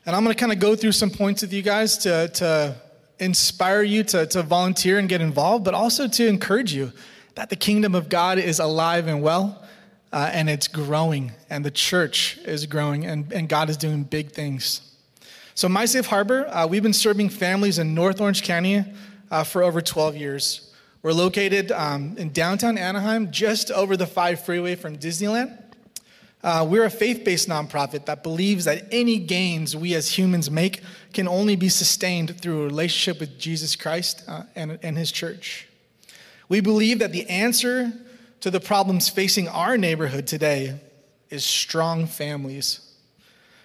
And 0.06 0.14
I'm 0.14 0.22
going 0.22 0.32
to 0.32 0.38
kind 0.38 0.52
of 0.52 0.60
go 0.60 0.76
through 0.76 0.92
some 0.92 1.10
points 1.10 1.42
with 1.42 1.52
you 1.52 1.62
guys 1.62 1.98
to, 1.98 2.28
to 2.28 2.76
inspire 3.18 3.82
you 3.82 4.04
to, 4.04 4.25
to 4.26 4.42
volunteer 4.44 5.00
and 5.00 5.08
get 5.08 5.20
involved, 5.20 5.64
but 5.64 5.75
also 5.75 6.06
to 6.06 6.28
encourage 6.28 6.72
you 6.72 6.92
that 7.34 7.50
the 7.50 7.56
kingdom 7.56 7.96
of 7.96 8.08
God 8.08 8.38
is 8.38 8.60
alive 8.60 9.08
and 9.08 9.20
well, 9.20 9.64
uh, 10.12 10.30
and 10.32 10.48
it's 10.48 10.68
growing, 10.68 11.32
and 11.50 11.64
the 11.64 11.72
church 11.72 12.38
is 12.44 12.66
growing, 12.66 13.04
and, 13.04 13.32
and 13.32 13.48
God 13.48 13.68
is 13.68 13.76
doing 13.76 14.04
big 14.04 14.30
things. 14.30 14.80
So, 15.56 15.68
My 15.68 15.86
Safe 15.86 16.06
Harbor, 16.06 16.46
uh, 16.50 16.68
we've 16.68 16.84
been 16.84 16.92
serving 16.92 17.30
families 17.30 17.80
in 17.80 17.92
North 17.92 18.20
Orange 18.20 18.44
County 18.44 18.84
uh, 19.32 19.42
for 19.42 19.64
over 19.64 19.80
12 19.80 20.16
years. 20.16 20.72
We're 21.02 21.14
located 21.14 21.72
um, 21.72 22.14
in 22.16 22.30
downtown 22.30 22.78
Anaheim, 22.78 23.32
just 23.32 23.72
over 23.72 23.96
the 23.96 24.06
5 24.06 24.44
freeway 24.44 24.76
from 24.76 24.98
Disneyland. 24.98 25.65
Uh, 26.46 26.64
we're 26.64 26.84
a 26.84 26.90
faith 26.90 27.24
based 27.24 27.48
nonprofit 27.48 28.04
that 28.04 28.22
believes 28.22 28.66
that 28.66 28.86
any 28.92 29.18
gains 29.18 29.74
we 29.74 29.96
as 29.96 30.16
humans 30.16 30.48
make 30.48 30.80
can 31.12 31.26
only 31.26 31.56
be 31.56 31.68
sustained 31.68 32.40
through 32.40 32.62
a 32.62 32.64
relationship 32.64 33.18
with 33.18 33.36
Jesus 33.36 33.74
Christ 33.74 34.22
uh, 34.28 34.44
and, 34.54 34.78
and 34.80 34.96
his 34.96 35.10
church. 35.10 35.66
We 36.48 36.60
believe 36.60 37.00
that 37.00 37.10
the 37.10 37.28
answer 37.28 37.92
to 38.42 38.52
the 38.52 38.60
problems 38.60 39.08
facing 39.08 39.48
our 39.48 39.76
neighborhood 39.76 40.28
today 40.28 40.78
is 41.30 41.44
strong 41.44 42.06
families. 42.06 42.94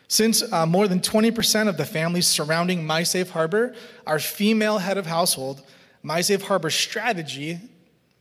Since 0.07 0.51
uh, 0.51 0.65
more 0.65 0.87
than 0.87 1.01
20% 1.01 1.69
of 1.69 1.77
the 1.77 1.85
families 1.85 2.27
surrounding 2.27 2.83
My 2.83 3.03
Safe 3.03 3.29
Harbor 3.29 3.75
are 4.07 4.17
female 4.17 4.79
head 4.79 4.97
of 4.97 5.05
household, 5.05 5.61
My 6.01 6.21
Safe 6.21 6.41
Harbor's 6.41 6.73
strategy, 6.73 7.59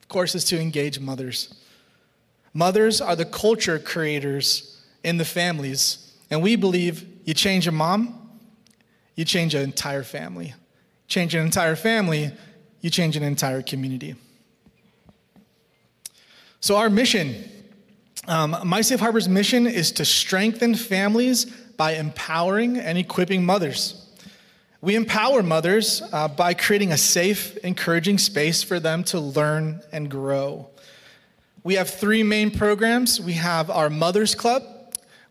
of 0.03 0.09
course, 0.09 0.35
is 0.35 0.45
to 0.45 0.61
engage 0.61 1.01
mothers. 1.01 1.55
Mothers 2.53 3.01
are 3.01 3.17
the 3.17 3.25
culture 3.25 3.79
creators 3.79 4.83
in 5.05 5.17
the 5.17 5.25
families. 5.25 6.13
And 6.31 6.43
we 6.43 6.57
believe 6.57 7.07
you 7.25 7.35
change 7.35 7.67
a 7.67 7.73
mom, 7.73 8.31
you 9.15 9.25
change 9.25 9.55
an 9.55 9.63
entire 9.63 10.03
family. 10.03 10.55
Change 11.09 11.35
an 11.35 11.45
entire 11.45 11.77
family, 11.77 12.31
you 12.81 12.91
change 12.91 13.17
an 13.17 13.23
entire 13.23 13.63
community. 13.63 14.15
So, 16.61 16.77
our 16.77 16.89
mission, 16.89 17.51
um, 18.29 18.57
My 18.65 18.81
Safe 18.81 19.01
Harbor's 19.01 19.29
mission 19.29 19.67
is 19.67 19.93
to 19.93 20.05
strengthen 20.05 20.75
families 20.75 21.47
by 21.77 21.95
empowering 21.95 22.79
and 22.79 22.97
equipping 22.97 23.45
mothers. 23.45 24.07
We 24.83 24.95
empower 24.95 25.43
mothers 25.43 26.03
uh, 26.13 26.29
by 26.29 26.55
creating 26.55 26.93
a 26.93 26.97
safe, 26.97 27.57
encouraging 27.59 28.19
space 28.19 28.63
for 28.63 28.81
them 28.81 29.05
to 29.05 29.21
learn 29.21 29.83
and 29.93 30.11
grow. 30.11 30.70
We 31.63 31.75
have 31.75 31.91
three 31.91 32.23
main 32.23 32.51
programs. 32.51 33.21
We 33.21 33.35
have 33.35 33.69
our 33.71 33.91
Mothers 33.91 34.35
Club, 34.35 34.63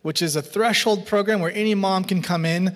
which 0.04 0.22
is 0.22 0.36
a 0.36 0.42
threshold 0.42 1.08
program 1.08 1.40
where 1.40 1.52
any 1.52 1.74
mom 1.76 2.04
can 2.04 2.22
come 2.22 2.46
in, 2.46 2.76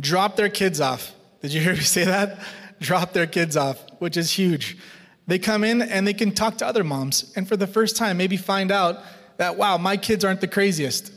drop 0.00 0.36
their 0.36 0.48
kids 0.48 0.80
off. 0.80 1.12
Did 1.42 1.52
you 1.52 1.60
hear 1.60 1.74
me 1.74 1.80
say 1.80 2.04
that? 2.04 2.38
Drop 2.80 3.12
their 3.12 3.26
kids 3.26 3.56
off, 3.56 3.78
which 3.98 4.16
is 4.16 4.30
huge. 4.30 4.78
They 5.26 5.38
come 5.38 5.64
in 5.64 5.82
and 5.82 6.06
they 6.06 6.14
can 6.14 6.32
talk 6.32 6.58
to 6.58 6.66
other 6.66 6.84
moms, 6.84 7.32
and 7.36 7.48
for 7.48 7.56
the 7.56 7.66
first 7.66 7.96
time, 7.96 8.16
maybe 8.16 8.36
find 8.36 8.70
out 8.70 9.02
that, 9.36 9.56
wow, 9.56 9.78
my 9.78 9.96
kids 9.96 10.24
aren't 10.24 10.40
the 10.40 10.48
craziest. 10.48 11.12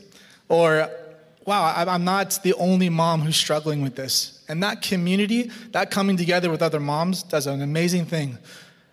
Or, 0.48 0.90
wow, 1.46 1.72
I'm 1.76 2.04
not 2.04 2.38
the 2.42 2.54
only 2.54 2.88
mom 2.88 3.20
who's 3.20 3.36
struggling 3.36 3.82
with 3.82 3.96
this. 3.96 4.44
And 4.48 4.62
that 4.62 4.82
community, 4.82 5.50
that 5.72 5.90
coming 5.90 6.16
together 6.16 6.50
with 6.50 6.62
other 6.62 6.80
moms, 6.80 7.22
does 7.22 7.46
an 7.46 7.60
amazing 7.60 8.06
thing. 8.06 8.38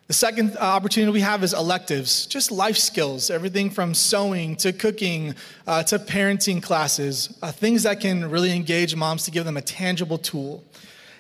The 0.07 0.13
second 0.13 0.55
uh, 0.57 0.59
opportunity 0.59 1.11
we 1.11 1.21
have 1.21 1.43
is 1.43 1.55
electives, 1.55 2.27
just 2.27 2.51
life 2.51 2.77
skills, 2.77 3.31
everything 3.31 3.71
from 3.71 3.95
sewing 3.95 4.55
to 4.57 4.71
cooking 4.71 5.33
uh, 5.65 5.81
to 5.81 5.97
parenting 5.97 6.61
classes, 6.61 7.35
uh, 7.41 7.51
things 7.51 7.81
that 7.83 8.01
can 8.01 8.29
really 8.29 8.55
engage 8.55 8.95
moms 8.95 9.25
to 9.25 9.31
give 9.31 9.45
them 9.45 9.57
a 9.57 9.63
tangible 9.63 10.19
tool. 10.19 10.63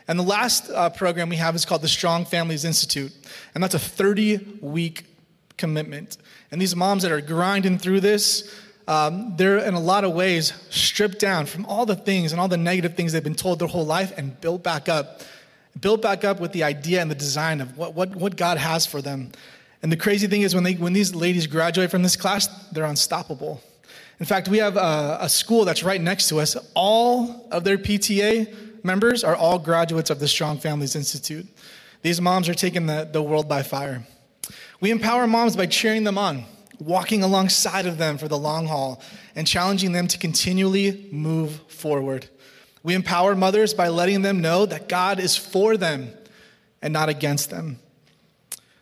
And 0.07 0.19
the 0.19 0.23
last 0.23 0.69
uh, 0.69 0.91
program 0.91 1.29
we 1.29 1.37
have 1.37 1.55
is 1.55 1.65
called 1.65 1.81
the 1.81 1.87
Strong 1.87 2.25
Families 2.25 2.63
Institute, 2.63 3.11
and 3.55 3.63
that's 3.63 3.73
a 3.73 3.79
30 3.79 4.59
week 4.61 5.05
commitment. 5.57 6.17
And 6.51 6.61
these 6.61 6.75
moms 6.75 7.01
that 7.01 7.11
are 7.11 7.21
grinding 7.21 7.79
through 7.79 8.01
this, 8.01 8.55
um, 8.87 9.35
they're 9.35 9.57
in 9.57 9.73
a 9.73 9.79
lot 9.79 10.03
of 10.03 10.13
ways 10.13 10.53
stripped 10.69 11.17
down 11.17 11.47
from 11.47 11.65
all 11.65 11.87
the 11.87 11.95
things 11.95 12.33
and 12.33 12.39
all 12.39 12.47
the 12.47 12.55
negative 12.55 12.95
things 12.95 13.13
they've 13.13 13.23
been 13.23 13.33
told 13.33 13.57
their 13.57 13.67
whole 13.67 13.85
life 13.85 14.15
and 14.15 14.39
built 14.41 14.61
back 14.61 14.87
up. 14.87 15.21
Built 15.79 16.01
back 16.01 16.23
up 16.23 16.39
with 16.39 16.51
the 16.51 16.63
idea 16.63 17.01
and 17.01 17.11
the 17.11 17.15
design 17.15 17.61
of 17.61 17.77
what, 17.77 17.93
what, 17.93 18.15
what 18.15 18.35
God 18.35 18.57
has 18.57 18.85
for 18.85 19.01
them. 19.01 19.31
And 19.81 19.91
the 19.91 19.97
crazy 19.97 20.27
thing 20.27 20.41
is, 20.41 20.55
when, 20.55 20.63
they, 20.63 20.73
when 20.73 20.93
these 20.93 21.13
ladies 21.13 21.47
graduate 21.47 21.91
from 21.91 22.01
this 22.01 22.15
class, 22.15 22.47
they're 22.69 22.85
unstoppable. 22.85 23.61
In 24.19 24.25
fact, 24.25 24.47
we 24.47 24.57
have 24.59 24.77
a, 24.77 25.17
a 25.21 25.29
school 25.29 25.65
that's 25.65 25.83
right 25.83 26.01
next 26.01 26.29
to 26.29 26.39
us. 26.39 26.55
All 26.73 27.47
of 27.51 27.63
their 27.63 27.77
PTA 27.77 28.83
members 28.83 29.23
are 29.23 29.35
all 29.35 29.59
graduates 29.59 30.09
of 30.09 30.19
the 30.19 30.27
Strong 30.27 30.59
Families 30.59 30.95
Institute. 30.95 31.45
These 32.01 32.21
moms 32.21 32.47
are 32.47 32.53
taking 32.53 32.85
the, 32.85 33.09
the 33.11 33.21
world 33.21 33.49
by 33.49 33.63
fire. 33.63 34.05
We 34.79 34.91
empower 34.91 35.27
moms 35.27 35.55
by 35.55 35.65
cheering 35.65 36.03
them 36.03 36.17
on, 36.17 36.45
walking 36.79 37.23
alongside 37.23 37.85
of 37.87 37.97
them 37.97 38.17
for 38.17 38.27
the 38.27 38.37
long 38.37 38.67
haul, 38.67 39.01
and 39.35 39.47
challenging 39.47 39.91
them 39.91 40.07
to 40.07 40.17
continually 40.17 41.09
move 41.11 41.61
forward. 41.67 42.29
We 42.85 42.93
empower 42.93 43.33
mothers 43.35 43.73
by 43.73 43.87
letting 43.87 44.21
them 44.21 44.41
know 44.41 44.67
that 44.67 44.87
God 44.87 45.19
is 45.19 45.35
for 45.35 45.75
them 45.75 46.11
and 46.83 46.93
not 46.93 47.09
against 47.09 47.49
them. 47.49 47.79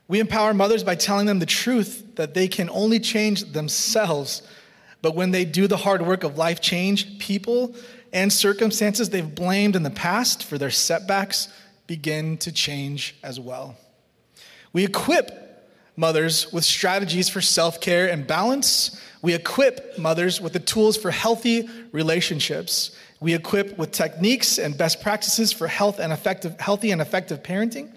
We 0.10 0.20
empower 0.20 0.54
mothers 0.54 0.84
by 0.84 0.96
telling 0.96 1.26
them 1.26 1.40
the 1.40 1.46
truth 1.46 2.16
that 2.16 2.34
they 2.34 2.50
can 2.50 2.70
only 2.70 3.00
change 3.00 3.54
themselves, 3.54 4.42
but 5.02 5.16
when 5.16 5.32
they 5.32 5.46
do 5.46 5.68
the 5.68 5.78
hard 5.78 6.02
work 6.02 6.26
of 6.26 6.38
life 6.38 6.60
change, 6.60 7.18
people 7.18 7.76
and 8.12 8.32
circumstances 8.32 9.10
they've 9.10 9.34
blamed 9.34 9.74
in 9.74 9.84
the 9.84 9.90
past 9.90 10.44
for 10.44 10.58
their 10.58 10.70
setbacks 10.70 11.48
begin 11.88 12.36
to 12.40 12.52
change 12.52 13.16
as 13.24 13.40
well. 13.40 13.78
We 14.74 14.84
equip 14.84 15.43
mothers 15.96 16.52
with 16.52 16.64
strategies 16.64 17.30
for 17.30 17.42
self 17.42 17.82
care 17.82 18.10
and 18.10 18.26
balance. 18.26 19.00
We 19.22 19.34
equip 19.34 19.98
mothers 19.98 20.42
with 20.42 20.54
the 20.54 20.60
tools 20.60 20.98
for 20.98 21.12
healthy 21.12 21.70
relationships. 21.92 22.96
We 23.20 23.34
equip 23.34 23.78
with 23.78 23.92
techniques 23.92 24.58
and 24.58 24.78
best 24.78 25.02
practices 25.02 25.54
for 25.54 25.68
health 25.68 26.00
and 26.00 26.12
effective, 26.12 26.60
healthy 26.60 26.92
and 26.92 27.02
effective 27.02 27.42
parenting. 27.42 27.90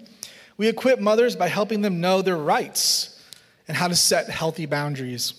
We 0.55 0.69
equip 0.69 0.99
mothers 0.99 1.35
by 1.35 1.49
helping 1.49 1.81
them 1.81 1.99
know 1.99 2.21
their 2.21 2.37
rights 2.37 3.21
and 3.67 3.75
how 3.75 3.89
to 3.89 3.95
set 3.95 4.29
healthy 4.29 4.65
boundaries. 4.65 5.33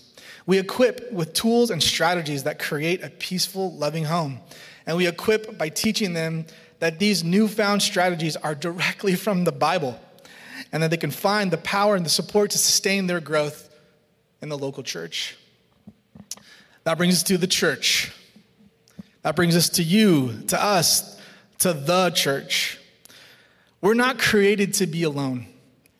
We 0.45 0.59
equip 0.59 1.11
with 1.11 1.33
tools 1.33 1.71
and 1.71 1.81
strategies 1.81 2.43
that 2.43 2.59
create 2.59 3.03
a 3.03 3.09
peaceful, 3.09 3.73
loving 3.73 4.05
home. 4.05 4.39
And 4.85 4.95
we 4.95 5.07
equip 5.07 5.57
by 5.57 5.69
teaching 5.69 6.13
them 6.13 6.45
that 6.79 6.99
these 6.99 7.23
newfound 7.23 7.81
strategies 7.81 8.35
are 8.35 8.55
directly 8.55 9.15
from 9.15 9.43
the 9.43 9.51
Bible 9.51 9.99
and 10.71 10.83
that 10.83 10.91
they 10.91 10.97
can 10.97 11.11
find 11.11 11.51
the 11.51 11.57
power 11.57 11.95
and 11.95 12.05
the 12.05 12.09
support 12.09 12.51
to 12.51 12.57
sustain 12.57 13.07
their 13.07 13.19
growth 13.19 13.69
in 14.41 14.49
the 14.49 14.57
local 14.57 14.83
church. 14.83 15.37
That 16.83 16.97
brings 16.97 17.15
us 17.15 17.23
to 17.23 17.37
the 17.37 17.47
church. 17.47 18.11
That 19.21 19.35
brings 19.35 19.55
us 19.55 19.69
to 19.69 19.83
you, 19.83 20.43
to 20.47 20.63
us, 20.63 21.19
to 21.59 21.73
the 21.73 22.09
church. 22.11 22.79
We're 23.81 23.93
not 23.93 24.19
created 24.19 24.75
to 24.75 24.87
be 24.87 25.03
alone. 25.03 25.47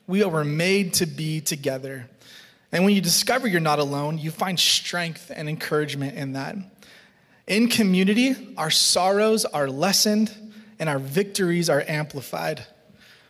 We 0.07 0.23
were 0.23 0.43
made 0.43 0.93
to 0.95 1.05
be 1.05 1.41
together. 1.41 2.09
And 2.71 2.83
when 2.83 2.93
you 2.93 3.01
discover 3.01 3.47
you're 3.47 3.59
not 3.59 3.79
alone, 3.79 4.17
you 4.17 4.31
find 4.31 4.59
strength 4.59 5.31
and 5.33 5.49
encouragement 5.49 6.15
in 6.15 6.33
that. 6.33 6.55
In 7.47 7.67
community, 7.67 8.53
our 8.57 8.69
sorrows 8.69 9.43
are 9.45 9.69
lessened 9.69 10.31
and 10.77 10.87
our 10.87 10.99
victories 10.99 11.69
are 11.69 11.83
amplified. 11.87 12.65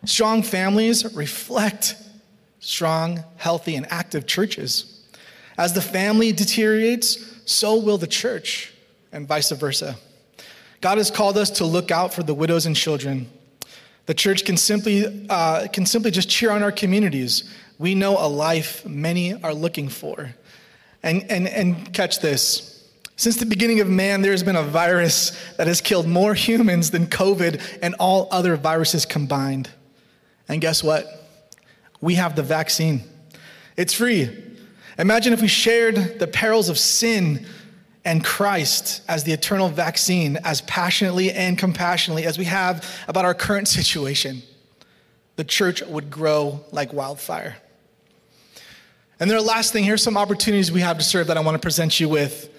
Strong 0.04 0.44
families 0.44 1.14
reflect 1.14 1.96
strong, 2.58 3.24
healthy, 3.36 3.76
and 3.76 3.86
active 3.90 4.26
churches. 4.26 5.04
As 5.58 5.72
the 5.72 5.82
family 5.82 6.32
deteriorates, 6.32 7.42
so 7.44 7.78
will 7.78 7.98
the 7.98 8.06
church, 8.06 8.72
and 9.12 9.26
vice 9.26 9.50
versa. 9.50 9.96
God 10.80 10.98
has 10.98 11.10
called 11.10 11.36
us 11.36 11.50
to 11.50 11.66
look 11.66 11.90
out 11.90 12.14
for 12.14 12.22
the 12.22 12.32
widows 12.32 12.64
and 12.66 12.74
children. 12.74 13.30
The 14.06 14.14
church 14.14 14.44
can 14.44 14.56
simply, 14.56 15.26
uh, 15.28 15.68
can 15.68 15.84
simply 15.84 16.10
just 16.10 16.28
cheer 16.28 16.50
on 16.50 16.62
our 16.62 16.72
communities. 16.72 17.44
We 17.78 17.94
know 17.94 18.16
a 18.18 18.28
life 18.28 18.86
many 18.86 19.40
are 19.42 19.52
looking 19.52 19.88
for. 19.88 20.34
And, 21.02 21.30
and, 21.30 21.48
and 21.48 21.92
catch 21.92 22.20
this 22.20 22.70
since 23.20 23.36
the 23.36 23.44
beginning 23.44 23.80
of 23.80 23.86
man, 23.86 24.22
there's 24.22 24.42
been 24.42 24.56
a 24.56 24.62
virus 24.62 25.38
that 25.58 25.66
has 25.66 25.82
killed 25.82 26.08
more 26.08 26.32
humans 26.48 26.90
than 26.90 27.06
COVID 27.06 27.60
and 27.82 27.94
all 27.96 28.28
other 28.30 28.56
viruses 28.56 29.04
combined. 29.04 29.68
And 30.50 30.60
guess 30.60 30.82
what? 30.82 31.06
We 32.00 32.16
have 32.16 32.34
the 32.34 32.42
vaccine. 32.42 33.02
It's 33.76 33.94
free. 33.94 34.28
Imagine 34.98 35.32
if 35.32 35.40
we 35.40 35.46
shared 35.46 36.18
the 36.18 36.26
perils 36.26 36.68
of 36.68 36.76
sin 36.76 37.46
and 38.04 38.24
Christ 38.24 39.02
as 39.08 39.22
the 39.22 39.32
eternal 39.32 39.68
vaccine 39.68 40.38
as 40.42 40.62
passionately 40.62 41.30
and 41.30 41.56
compassionately 41.56 42.24
as 42.24 42.36
we 42.36 42.46
have 42.46 42.84
about 43.06 43.24
our 43.24 43.32
current 43.32 43.68
situation. 43.78 44.42
The 45.36 45.44
church 45.44 45.82
would 45.82 46.10
grow 46.10 46.64
like 46.72 46.92
wildfire. 46.92 47.56
And 49.20 49.30
then 49.30 49.38
the 49.38 49.44
last 49.44 49.72
thing, 49.72 49.84
here's 49.84 50.02
some 50.02 50.16
opportunities 50.16 50.72
we 50.72 50.80
have 50.80 50.98
to 50.98 51.04
serve 51.04 51.28
that 51.28 51.36
I 51.36 51.40
want 51.42 51.54
to 51.54 51.60
present 51.60 52.00
you 52.00 52.08
with. 52.08 52.52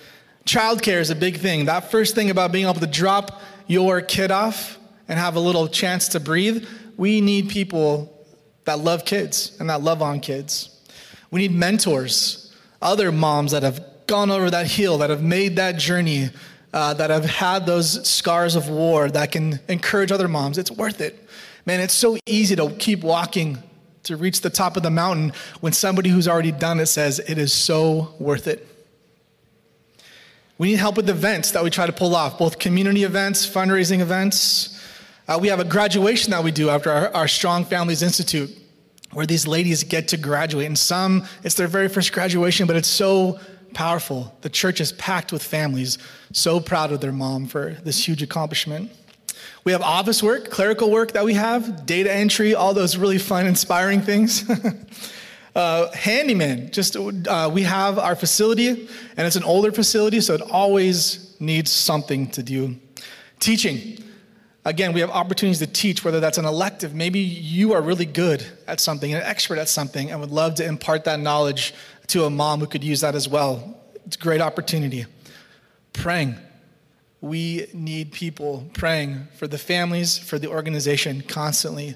Childcare 0.45 1.01
is 1.01 1.09
a 1.09 1.15
big 1.15 1.39
thing. 1.39 1.65
That 1.65 1.91
first 1.91 2.15
thing 2.15 2.29
about 2.29 2.53
being 2.53 2.69
able 2.69 2.79
to 2.79 2.87
drop 2.87 3.41
your 3.67 3.99
kid 3.99 4.31
off 4.31 4.79
and 5.09 5.19
have 5.19 5.35
a 5.35 5.41
little 5.41 5.67
chance 5.67 6.07
to 6.09 6.21
breathe, 6.21 6.65
we 6.97 7.21
need 7.21 7.49
people 7.49 8.25
that 8.65 8.79
love 8.79 9.05
kids 9.05 9.57
and 9.59 9.69
that 9.69 9.81
love 9.81 10.01
on 10.01 10.19
kids. 10.19 10.79
We 11.31 11.41
need 11.41 11.53
mentors, 11.53 12.53
other 12.81 13.11
moms 13.11 13.51
that 13.51 13.63
have 13.63 13.83
gone 14.07 14.29
over 14.29 14.49
that 14.49 14.67
hill, 14.67 14.97
that 14.99 15.09
have 15.09 15.23
made 15.23 15.55
that 15.55 15.77
journey, 15.77 16.29
uh, 16.73 16.93
that 16.95 17.09
have 17.09 17.25
had 17.25 17.65
those 17.65 18.07
scars 18.07 18.55
of 18.55 18.69
war, 18.69 19.09
that 19.09 19.31
can 19.31 19.59
encourage 19.67 20.11
other 20.11 20.27
moms. 20.27 20.57
It's 20.57 20.71
worth 20.71 21.01
it. 21.01 21.27
Man, 21.65 21.79
it's 21.79 21.93
so 21.93 22.17
easy 22.25 22.55
to 22.55 22.71
keep 22.71 23.03
walking 23.03 23.57
to 24.03 24.17
reach 24.17 24.41
the 24.41 24.49
top 24.49 24.77
of 24.77 24.83
the 24.83 24.89
mountain 24.89 25.31
when 25.59 25.73
somebody 25.73 26.09
who's 26.09 26.27
already 26.27 26.51
done 26.51 26.79
it 26.79 26.87
says 26.87 27.19
it 27.19 27.37
is 27.37 27.53
so 27.53 28.13
worth 28.19 28.47
it. 28.47 28.67
We 30.57 30.67
need 30.69 30.79
help 30.79 30.97
with 30.97 31.09
events 31.09 31.51
that 31.51 31.63
we 31.63 31.69
try 31.69 31.87
to 31.87 31.93
pull 31.93 32.15
off, 32.15 32.37
both 32.37 32.59
community 32.59 33.03
events, 33.03 33.47
fundraising 33.49 33.99
events, 33.99 34.70
uh, 35.31 35.37
we 35.37 35.47
have 35.47 35.61
a 35.61 35.65
graduation 35.65 36.31
that 36.31 36.43
we 36.43 36.51
do 36.51 36.69
after 36.69 36.91
our, 36.91 37.13
our 37.15 37.27
Strong 37.27 37.63
Families 37.65 38.01
Institute, 38.01 38.49
where 39.13 39.25
these 39.25 39.47
ladies 39.47 39.83
get 39.83 40.09
to 40.09 40.17
graduate. 40.17 40.67
And 40.67 40.77
some, 40.77 41.25
it's 41.43 41.55
their 41.55 41.67
very 41.69 41.87
first 41.87 42.11
graduation, 42.11 42.67
but 42.67 42.75
it's 42.75 42.89
so 42.89 43.39
powerful. 43.73 44.35
The 44.41 44.49
church 44.49 44.81
is 44.81 44.91
packed 44.91 45.31
with 45.31 45.41
families, 45.41 45.99
so 46.33 46.59
proud 46.59 46.91
of 46.91 46.99
their 46.99 47.13
mom 47.13 47.47
for 47.47 47.77
this 47.85 48.05
huge 48.05 48.21
accomplishment. 48.21 48.91
We 49.63 49.71
have 49.71 49.81
office 49.81 50.21
work, 50.21 50.49
clerical 50.49 50.91
work 50.91 51.13
that 51.13 51.23
we 51.23 51.35
have, 51.35 51.85
data 51.85 52.11
entry, 52.11 52.53
all 52.53 52.73
those 52.73 52.97
really 52.97 53.17
fun, 53.17 53.47
inspiring 53.47 54.01
things. 54.01 54.43
uh, 55.55 55.91
handyman, 55.93 56.71
just 56.71 56.97
uh, 56.97 57.49
we 57.53 57.63
have 57.63 57.97
our 57.97 58.17
facility, 58.17 58.67
and 59.15 59.27
it's 59.27 59.37
an 59.37 59.45
older 59.45 59.71
facility, 59.71 60.19
so 60.19 60.33
it 60.33 60.41
always 60.41 61.37
needs 61.39 61.71
something 61.71 62.29
to 62.31 62.43
do. 62.43 62.75
Teaching. 63.39 64.03
Again, 64.63 64.93
we 64.93 64.99
have 64.99 65.09
opportunities 65.09 65.59
to 65.59 65.67
teach, 65.67 66.05
whether 66.05 66.19
that's 66.19 66.37
an 66.37 66.45
elective. 66.45 66.93
Maybe 66.93 67.19
you 67.19 67.73
are 67.73 67.81
really 67.81 68.05
good 68.05 68.45
at 68.67 68.79
something, 68.79 69.11
an 69.13 69.21
expert 69.23 69.57
at 69.57 69.69
something, 69.69 70.11
and 70.11 70.19
would 70.19 70.29
love 70.29 70.55
to 70.55 70.65
impart 70.65 71.05
that 71.05 71.19
knowledge 71.19 71.73
to 72.07 72.25
a 72.25 72.29
mom 72.29 72.59
who 72.59 72.67
could 72.67 72.83
use 72.83 73.01
that 73.01 73.15
as 73.15 73.27
well. 73.27 73.75
It's 74.05 74.15
a 74.15 74.19
great 74.19 74.41
opportunity. 74.41 75.05
Praying. 75.93 76.35
We 77.21 77.67
need 77.73 78.11
people 78.11 78.67
praying 78.73 79.27
for 79.35 79.47
the 79.47 79.57
families, 79.57 80.17
for 80.17 80.37
the 80.37 80.47
organization 80.47 81.21
constantly, 81.21 81.95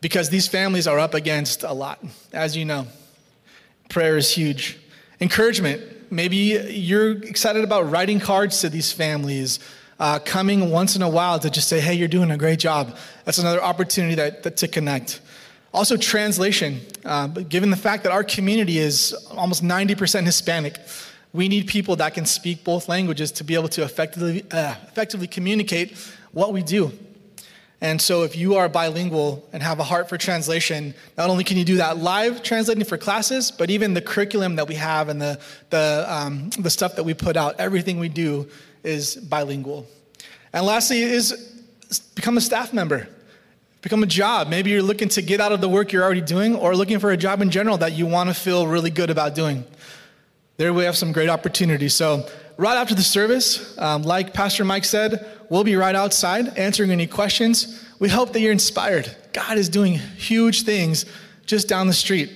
because 0.00 0.28
these 0.28 0.48
families 0.48 0.86
are 0.86 0.98
up 0.98 1.14
against 1.14 1.62
a 1.62 1.72
lot, 1.72 2.02
as 2.32 2.56
you 2.56 2.64
know. 2.64 2.86
Prayer 3.88 4.16
is 4.16 4.30
huge. 4.30 4.78
Encouragement. 5.20 6.10
Maybe 6.10 6.36
you're 6.36 7.12
excited 7.12 7.64
about 7.64 7.90
writing 7.90 8.20
cards 8.20 8.60
to 8.60 8.68
these 8.68 8.92
families, 8.92 9.58
uh, 9.98 10.18
coming 10.18 10.70
once 10.70 10.96
in 10.96 11.02
a 11.02 11.08
while 11.08 11.38
to 11.38 11.50
just 11.50 11.68
say, 11.68 11.80
hey, 11.80 11.94
you're 11.94 12.08
doing 12.08 12.30
a 12.30 12.36
great 12.36 12.58
job. 12.58 12.96
That's 13.24 13.38
another 13.38 13.62
opportunity 13.62 14.14
that, 14.16 14.42
that 14.42 14.56
to 14.58 14.68
connect. 14.68 15.20
Also, 15.72 15.96
translation. 15.96 16.80
Uh, 17.04 17.26
given 17.26 17.70
the 17.70 17.76
fact 17.76 18.02
that 18.04 18.12
our 18.12 18.24
community 18.24 18.78
is 18.78 19.12
almost 19.30 19.62
90% 19.62 20.24
Hispanic, 20.24 20.78
we 21.32 21.48
need 21.48 21.66
people 21.66 21.96
that 21.96 22.14
can 22.14 22.24
speak 22.24 22.64
both 22.64 22.88
languages 22.88 23.30
to 23.32 23.44
be 23.44 23.54
able 23.54 23.68
to 23.68 23.82
effectively, 23.82 24.42
uh, 24.50 24.74
effectively 24.88 25.26
communicate 25.26 25.96
what 26.32 26.52
we 26.52 26.62
do. 26.62 26.92
And 27.82 28.00
so, 28.00 28.22
if 28.22 28.36
you 28.36 28.54
are 28.54 28.70
bilingual 28.70 29.46
and 29.52 29.62
have 29.62 29.78
a 29.80 29.84
heart 29.84 30.08
for 30.08 30.16
translation, 30.16 30.94
not 31.18 31.28
only 31.28 31.44
can 31.44 31.58
you 31.58 31.64
do 31.64 31.76
that 31.76 31.98
live 31.98 32.42
translating 32.42 32.84
for 32.84 32.96
classes, 32.96 33.50
but 33.50 33.68
even 33.68 33.92
the 33.92 34.00
curriculum 34.00 34.56
that 34.56 34.66
we 34.66 34.76
have 34.76 35.10
and 35.10 35.20
the, 35.20 35.38
the, 35.68 36.06
um, 36.08 36.48
the 36.58 36.70
stuff 36.70 36.96
that 36.96 37.04
we 37.04 37.12
put 37.12 37.36
out, 37.36 37.54
everything 37.58 37.98
we 37.98 38.08
do 38.08 38.48
is 38.86 39.16
bilingual. 39.16 39.86
And 40.52 40.64
lastly, 40.64 41.02
is 41.02 41.32
become 42.14 42.36
a 42.36 42.40
staff 42.40 42.72
member, 42.72 43.08
become 43.82 44.02
a 44.02 44.06
job. 44.06 44.48
Maybe 44.48 44.70
you're 44.70 44.82
looking 44.82 45.08
to 45.10 45.22
get 45.22 45.40
out 45.40 45.52
of 45.52 45.60
the 45.60 45.68
work 45.68 45.92
you're 45.92 46.02
already 46.02 46.20
doing 46.20 46.54
or 46.54 46.74
looking 46.74 46.98
for 46.98 47.10
a 47.10 47.16
job 47.16 47.42
in 47.42 47.50
general 47.50 47.76
that 47.78 47.92
you 47.92 48.06
want 48.06 48.30
to 48.30 48.34
feel 48.34 48.66
really 48.66 48.90
good 48.90 49.10
about 49.10 49.34
doing. 49.34 49.64
There 50.56 50.72
we 50.72 50.84
have 50.84 50.96
some 50.96 51.12
great 51.12 51.28
opportunities. 51.28 51.94
So, 51.94 52.26
right 52.56 52.76
after 52.76 52.94
the 52.94 53.02
service, 53.02 53.76
um, 53.78 54.02
like 54.02 54.32
Pastor 54.32 54.64
Mike 54.64 54.86
said, 54.86 55.26
we'll 55.50 55.64
be 55.64 55.76
right 55.76 55.94
outside 55.94 56.56
answering 56.56 56.90
any 56.90 57.06
questions. 57.06 57.84
We 57.98 58.08
hope 58.08 58.32
that 58.32 58.40
you're 58.40 58.52
inspired. 58.52 59.14
God 59.32 59.58
is 59.58 59.68
doing 59.68 59.94
huge 59.94 60.62
things 60.62 61.04
just 61.44 61.68
down 61.68 61.86
the 61.86 61.92
street. 61.92 62.30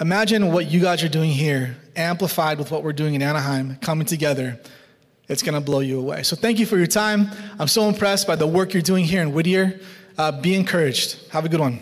Imagine 0.00 0.52
what 0.52 0.70
you 0.70 0.80
guys 0.80 1.02
are 1.02 1.08
doing 1.08 1.30
here, 1.30 1.76
amplified 1.96 2.58
with 2.58 2.70
what 2.70 2.82
we're 2.82 2.92
doing 2.92 3.14
in 3.14 3.22
Anaheim, 3.22 3.76
coming 3.76 4.06
together. 4.06 4.60
It's 5.26 5.42
going 5.42 5.54
to 5.54 5.60
blow 5.60 5.80
you 5.80 5.98
away. 5.98 6.22
So, 6.22 6.36
thank 6.36 6.58
you 6.58 6.66
for 6.66 6.76
your 6.76 6.86
time. 6.86 7.30
I'm 7.58 7.68
so 7.68 7.88
impressed 7.88 8.26
by 8.26 8.36
the 8.36 8.46
work 8.46 8.74
you're 8.74 8.82
doing 8.82 9.06
here 9.06 9.22
in 9.22 9.32
Whittier. 9.32 9.80
Uh, 10.18 10.32
be 10.32 10.54
encouraged. 10.54 11.30
Have 11.30 11.46
a 11.46 11.48
good 11.48 11.60
one. 11.60 11.80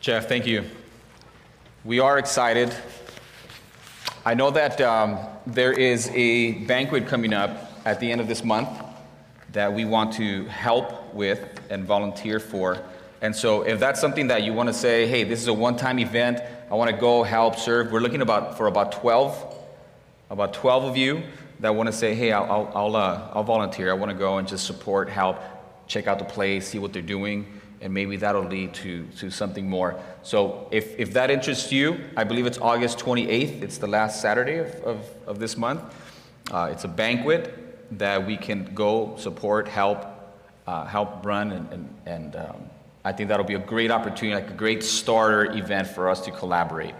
Jeff, 0.00 0.28
thank 0.28 0.46
you. 0.46 0.64
We 1.84 2.00
are 2.00 2.18
excited. 2.18 2.74
I 4.24 4.32
know 4.32 4.50
that 4.50 4.80
um, 4.80 5.18
there 5.46 5.72
is 5.72 6.08
a 6.14 6.52
banquet 6.64 7.06
coming 7.06 7.34
up 7.34 7.80
at 7.84 8.00
the 8.00 8.10
end 8.10 8.20
of 8.20 8.28
this 8.28 8.42
month 8.42 8.70
that 9.52 9.72
we 9.72 9.84
want 9.84 10.14
to 10.14 10.46
help 10.46 11.12
with 11.12 11.60
and 11.68 11.84
volunteer 11.84 12.40
for. 12.40 12.82
And 13.20 13.36
so, 13.36 13.62
if 13.62 13.78
that's 13.78 14.00
something 14.00 14.26
that 14.28 14.42
you 14.42 14.52
want 14.52 14.68
to 14.68 14.72
say, 14.72 15.06
hey, 15.06 15.22
this 15.22 15.40
is 15.40 15.48
a 15.48 15.52
one 15.52 15.76
time 15.76 15.98
event, 15.98 16.40
I 16.72 16.74
want 16.74 16.90
to 16.90 16.96
go 16.96 17.22
help 17.22 17.58
serve, 17.58 17.92
we're 17.92 18.00
looking 18.00 18.22
about, 18.22 18.56
for 18.56 18.66
about 18.66 18.92
12, 18.92 19.58
about 20.30 20.54
12 20.54 20.84
of 20.84 20.96
you 20.96 21.22
that 21.60 21.74
want 21.74 21.86
to 21.86 21.92
say, 21.92 22.14
hey, 22.14 22.32
I'll, 22.32 22.72
I'll, 22.74 22.96
uh, 22.96 23.28
I'll 23.34 23.44
volunteer. 23.44 23.90
I 23.90 23.92
want 23.92 24.10
to 24.10 24.16
go 24.16 24.38
and 24.38 24.48
just 24.48 24.64
support, 24.64 25.10
help, 25.10 25.36
check 25.86 26.06
out 26.06 26.18
the 26.18 26.24
place, 26.24 26.68
see 26.68 26.78
what 26.78 26.94
they're 26.94 27.02
doing 27.02 27.46
and 27.82 27.92
maybe 27.92 28.16
that'll 28.16 28.44
lead 28.44 28.72
to, 28.72 29.04
to 29.18 29.30
something 29.30 29.68
more. 29.68 30.00
So 30.22 30.66
if, 30.70 30.98
if 30.98 31.12
that 31.12 31.30
interests 31.30 31.70
you, 31.70 32.00
I 32.16 32.24
believe 32.24 32.46
it's 32.46 32.56
August 32.56 32.98
28th. 33.00 33.60
It's 33.60 33.76
the 33.76 33.88
last 33.88 34.22
Saturday 34.22 34.56
of, 34.56 34.74
of, 34.76 35.10
of 35.26 35.38
this 35.38 35.58
month. 35.58 35.82
Uh, 36.50 36.70
it's 36.72 36.84
a 36.84 36.88
banquet 36.88 37.98
that 37.98 38.26
we 38.26 38.38
can 38.38 38.72
go 38.74 39.14
support, 39.18 39.68
help, 39.68 40.06
uh, 40.66 40.86
help 40.86 41.26
run, 41.26 41.52
and, 41.52 41.70
and, 41.70 41.94
and 42.06 42.36
um, 42.36 42.70
I 43.04 43.12
think 43.12 43.28
that'll 43.28 43.46
be 43.46 43.54
a 43.54 43.58
great 43.58 43.90
opportunity, 43.90 44.40
like 44.40 44.50
a 44.50 44.56
great 44.56 44.82
starter 44.82 45.52
event 45.56 45.88
for 45.88 46.08
us 46.08 46.20
to 46.22 46.30
collaborate. 46.30 46.94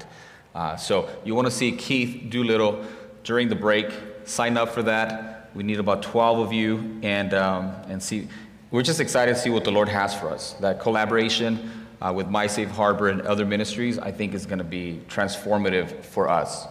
Uh, 0.55 0.77
so 0.77 1.09
you 1.25 1.35
want 1.35 1.47
to 1.47 1.51
see 1.51 1.73
Keith 1.73 2.31
Doolittle 2.31 2.85
during 3.25 3.49
the 3.49 3.55
break, 3.55 3.93
sign 4.25 4.57
up 4.57 4.71
for 4.71 4.83
that. 4.83 5.51
We 5.55 5.63
need 5.63 5.79
about 5.79 6.03
12 6.03 6.39
of 6.39 6.53
you 6.53 6.99
and, 7.03 7.33
um, 7.35 7.75
and 7.89 8.03
see 8.03 8.29
we're 8.73 8.83
just 8.83 9.01
excited 9.01 9.35
to 9.35 9.39
see 9.39 9.51
what 9.51 9.65
the 9.65 9.71
Lord 9.71 9.91
has 9.91 10.15
for 10.15 10.31
us. 10.31 10.55
That 10.55 10.81
collaboration 10.81 11.87
uh, 12.01 12.11
with 12.17 12.29
My 12.29 12.47
Safe 12.47 12.71
Harbor 12.71 13.09
and 13.09 13.21
other 13.23 13.45
ministries, 13.45 13.99
I 13.99 14.11
think, 14.11 14.33
is 14.33 14.47
going 14.47 14.61
to 14.61 14.65
be 14.65 15.03
transformative 15.09 16.03
for 16.05 16.31
us. 16.31 16.67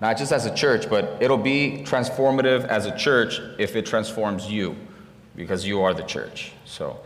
Not 0.00 0.16
just 0.16 0.30
as 0.30 0.46
a 0.46 0.54
church, 0.54 0.88
but 0.88 1.20
it'll 1.20 1.36
be 1.36 1.82
transformative 1.84 2.64
as 2.68 2.86
a 2.86 2.96
church 2.96 3.40
if 3.58 3.74
it 3.74 3.84
transforms 3.84 4.48
you, 4.48 4.76
because 5.34 5.66
you 5.66 5.82
are 5.82 5.92
the 5.92 6.04
church. 6.04 6.52
So 6.64 7.00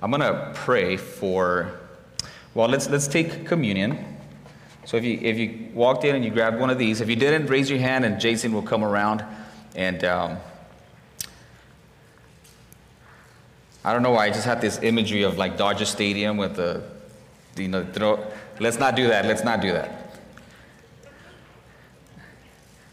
I'm 0.00 0.10
going 0.10 0.20
to 0.20 0.52
pray 0.54 0.96
for, 0.96 1.78
well, 2.54 2.68
let's, 2.68 2.88
let's 2.88 3.08
take 3.08 3.46
communion. 3.46 4.16
So 4.84 4.96
if 4.96 5.04
you, 5.04 5.18
if 5.20 5.36
you 5.38 5.68
walked 5.74 6.04
in 6.04 6.14
and 6.14 6.24
you 6.24 6.30
grabbed 6.30 6.58
one 6.58 6.70
of 6.70 6.78
these, 6.78 7.00
if 7.00 7.08
you 7.08 7.16
didn't, 7.16 7.46
raise 7.46 7.68
your 7.68 7.78
hand 7.78 8.04
and 8.04 8.20
Jason 8.20 8.52
will 8.52 8.62
come 8.62 8.84
around 8.84 9.24
and. 9.74 10.04
Um, 10.04 10.38
I 13.88 13.94
don't 13.94 14.02
know 14.02 14.10
why 14.10 14.26
I 14.26 14.30
just 14.30 14.44
had 14.44 14.60
this 14.60 14.78
imagery 14.82 15.22
of 15.22 15.38
like 15.38 15.56
Dodger 15.56 15.86
Stadium 15.86 16.36
with 16.36 16.56
the, 16.56 16.82
you 17.56 17.68
know, 17.68 17.84
throw. 17.84 18.22
Let's 18.60 18.78
not 18.78 18.96
do 18.96 19.08
that. 19.08 19.24
Let's 19.24 19.44
not 19.44 19.62
do 19.62 19.72
that. 19.72 20.20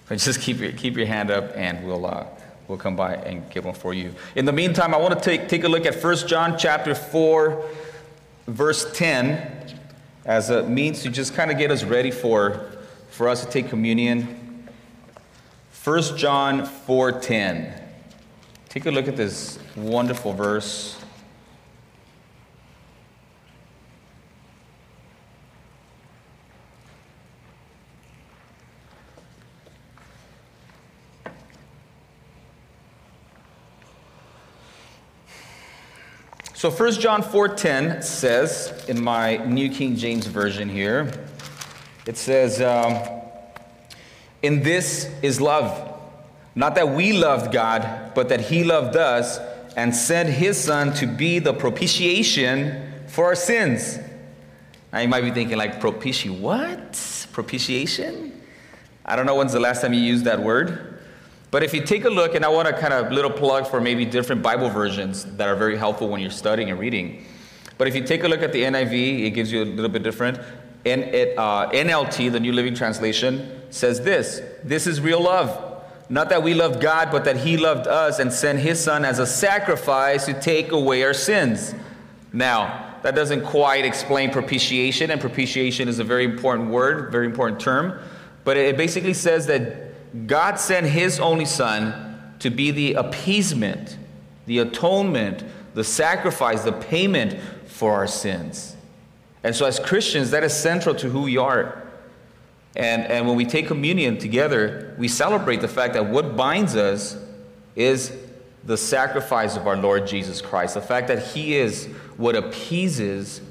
But 0.07 0.19
just 0.19 0.39
keep 0.39 0.59
your, 0.59 0.71
keep 0.71 0.95
your 0.95 1.07
hand 1.07 1.31
up 1.31 1.51
and 1.57 1.85
we'll, 1.85 2.05
uh, 2.05 2.27
we'll 2.67 2.77
come 2.77 2.95
by 2.95 3.15
and 3.15 3.49
get 3.49 3.63
one 3.63 3.73
for 3.73 3.93
you. 3.93 4.13
In 4.35 4.45
the 4.45 4.53
meantime, 4.53 4.93
I 4.93 4.97
want 4.97 5.13
to 5.13 5.19
take, 5.19 5.47
take 5.47 5.63
a 5.63 5.69
look 5.69 5.85
at 5.85 6.01
1 6.01 6.27
John 6.27 6.57
chapter 6.57 6.95
4, 6.95 7.65
verse 8.47 8.91
10, 8.93 9.79
as 10.25 10.49
a 10.49 10.63
means 10.63 11.03
to 11.03 11.09
just 11.09 11.33
kind 11.33 11.51
of 11.51 11.57
get 11.57 11.71
us 11.71 11.83
ready 11.83 12.11
for, 12.11 12.71
for 13.09 13.27
us 13.27 13.45
to 13.45 13.49
take 13.49 13.69
communion. 13.69 14.67
1 15.83 16.17
John 16.17 16.61
4:10. 16.61 17.81
Take 18.69 18.87
a 18.87 18.91
look 18.91 19.07
at 19.07 19.15
this 19.15 19.59
wonderful 19.75 20.33
verse. 20.33 20.97
So 36.65 36.71
1 36.71 36.93
John 36.93 37.21
4:10 37.21 38.01
says 38.01 38.73
in 38.87 38.99
my 38.99 39.37
New 39.37 39.69
King 39.69 39.95
James 39.95 40.25
version 40.25 40.67
here, 40.67 41.11
it 42.07 42.17
says, 42.17 42.59
um, 42.59 42.97
"In 44.41 44.63
this 44.63 45.07
is 45.21 45.39
love, 45.39 45.71
not 46.55 46.73
that 46.73 46.89
we 46.89 47.13
loved 47.13 47.51
God, 47.51 48.13
but 48.15 48.29
that 48.29 48.41
He 48.41 48.63
loved 48.63 48.95
us 48.95 49.39
and 49.77 49.95
sent 49.95 50.29
His 50.29 50.59
Son 50.59 50.91
to 50.93 51.05
be 51.05 51.37
the 51.37 51.53
propitiation 51.53 52.81
for 53.05 53.25
our 53.25 53.35
sins. 53.35 53.99
Now 54.91 55.01
you 55.01 55.07
might 55.07 55.21
be 55.21 55.29
thinking, 55.29 55.59
like, 55.59 55.79
propitiation, 55.79 56.41
what? 56.41 57.27
Propitiation? 57.31 58.41
I 59.05 59.15
don't 59.15 59.27
know 59.27 59.35
when's 59.35 59.53
the 59.53 59.59
last 59.59 59.83
time 59.83 59.93
you 59.93 60.01
used 60.01 60.25
that 60.25 60.41
word. 60.41 60.94
But 61.55 61.63
if 61.63 61.73
you 61.73 61.81
take 61.81 62.03
a 62.03 62.09
look, 62.09 62.35
and 62.35 62.43
I 62.43 62.49
want 62.49 62.67
to 62.67 62.73
kind 62.73 62.93
of 62.93 63.13
little 63.13 63.31
plug 63.31 63.65
for 63.65 63.79
maybe 63.79 64.03
different 64.03 64.41
Bible 64.41 64.69
versions 64.69 65.23
that 65.37 65.47
are 65.47 65.55
very 65.55 65.77
helpful 65.77 66.09
when 66.09 66.19
you're 66.19 66.29
studying 66.29 66.69
and 66.69 66.77
reading. 66.77 67.23
But 67.77 67.87
if 67.87 67.95
you 67.95 68.03
take 68.03 68.25
a 68.25 68.27
look 68.27 68.41
at 68.41 68.51
the 68.51 68.63
NIV, 68.63 69.23
it 69.23 69.29
gives 69.29 69.53
you 69.53 69.63
a 69.63 69.63
little 69.63 69.87
bit 69.87 70.03
different. 70.03 70.37
And 70.83 71.03
it, 71.03 71.37
uh, 71.37 71.69
NLT, 71.69 72.29
the 72.29 72.41
New 72.41 72.51
Living 72.51 72.75
Translation, 72.75 73.61
says 73.69 74.01
this 74.01 74.41
This 74.65 74.85
is 74.85 74.99
real 74.99 75.21
love. 75.21 75.81
Not 76.09 76.27
that 76.27 76.43
we 76.43 76.53
loved 76.53 76.81
God, 76.81 77.09
but 77.09 77.23
that 77.23 77.37
He 77.37 77.55
loved 77.55 77.87
us 77.87 78.19
and 78.19 78.33
sent 78.33 78.59
His 78.59 78.83
Son 78.83 79.05
as 79.05 79.19
a 79.19 79.25
sacrifice 79.25 80.25
to 80.25 80.33
take 80.33 80.73
away 80.73 81.03
our 81.03 81.13
sins. 81.13 81.73
Now, 82.33 82.97
that 83.01 83.15
doesn't 83.15 83.45
quite 83.45 83.85
explain 83.85 84.29
propitiation, 84.29 85.09
and 85.09 85.21
propitiation 85.21 85.87
is 85.87 85.99
a 85.99 86.03
very 86.03 86.25
important 86.25 86.69
word, 86.69 87.13
very 87.13 87.27
important 87.27 87.61
term. 87.61 87.97
But 88.43 88.57
it 88.57 88.75
basically 88.75 89.13
says 89.13 89.47
that 89.47 89.84
God 90.25 90.59
sent 90.59 90.87
His 90.87 91.19
only 91.19 91.45
Son 91.45 92.33
to 92.39 92.49
be 92.49 92.71
the 92.71 92.93
appeasement, 92.93 93.97
the 94.45 94.59
atonement, 94.59 95.43
the 95.73 95.83
sacrifice, 95.83 96.61
the 96.63 96.71
payment 96.71 97.39
for 97.67 97.93
our 97.93 98.07
sins. 98.07 98.75
And 99.43 99.55
so, 99.55 99.65
as 99.65 99.79
Christians, 99.79 100.31
that 100.31 100.43
is 100.43 100.53
central 100.53 100.95
to 100.95 101.09
who 101.09 101.23
we 101.23 101.37
are. 101.37 101.83
And, 102.75 103.03
and 103.03 103.27
when 103.27 103.35
we 103.35 103.45
take 103.45 103.67
communion 103.67 104.17
together, 104.17 104.95
we 104.97 105.07
celebrate 105.07 105.61
the 105.61 105.67
fact 105.67 105.93
that 105.93 106.07
what 106.07 106.35
binds 106.35 106.75
us 106.75 107.17
is 107.75 108.11
the 108.63 108.77
sacrifice 108.77 109.55
of 109.55 109.67
our 109.67 109.77
Lord 109.77 110.07
Jesus 110.07 110.41
Christ. 110.41 110.73
The 110.73 110.81
fact 110.81 111.07
that 111.07 111.21
He 111.27 111.55
is 111.55 111.85
what 112.17 112.35
appeases 112.35 113.41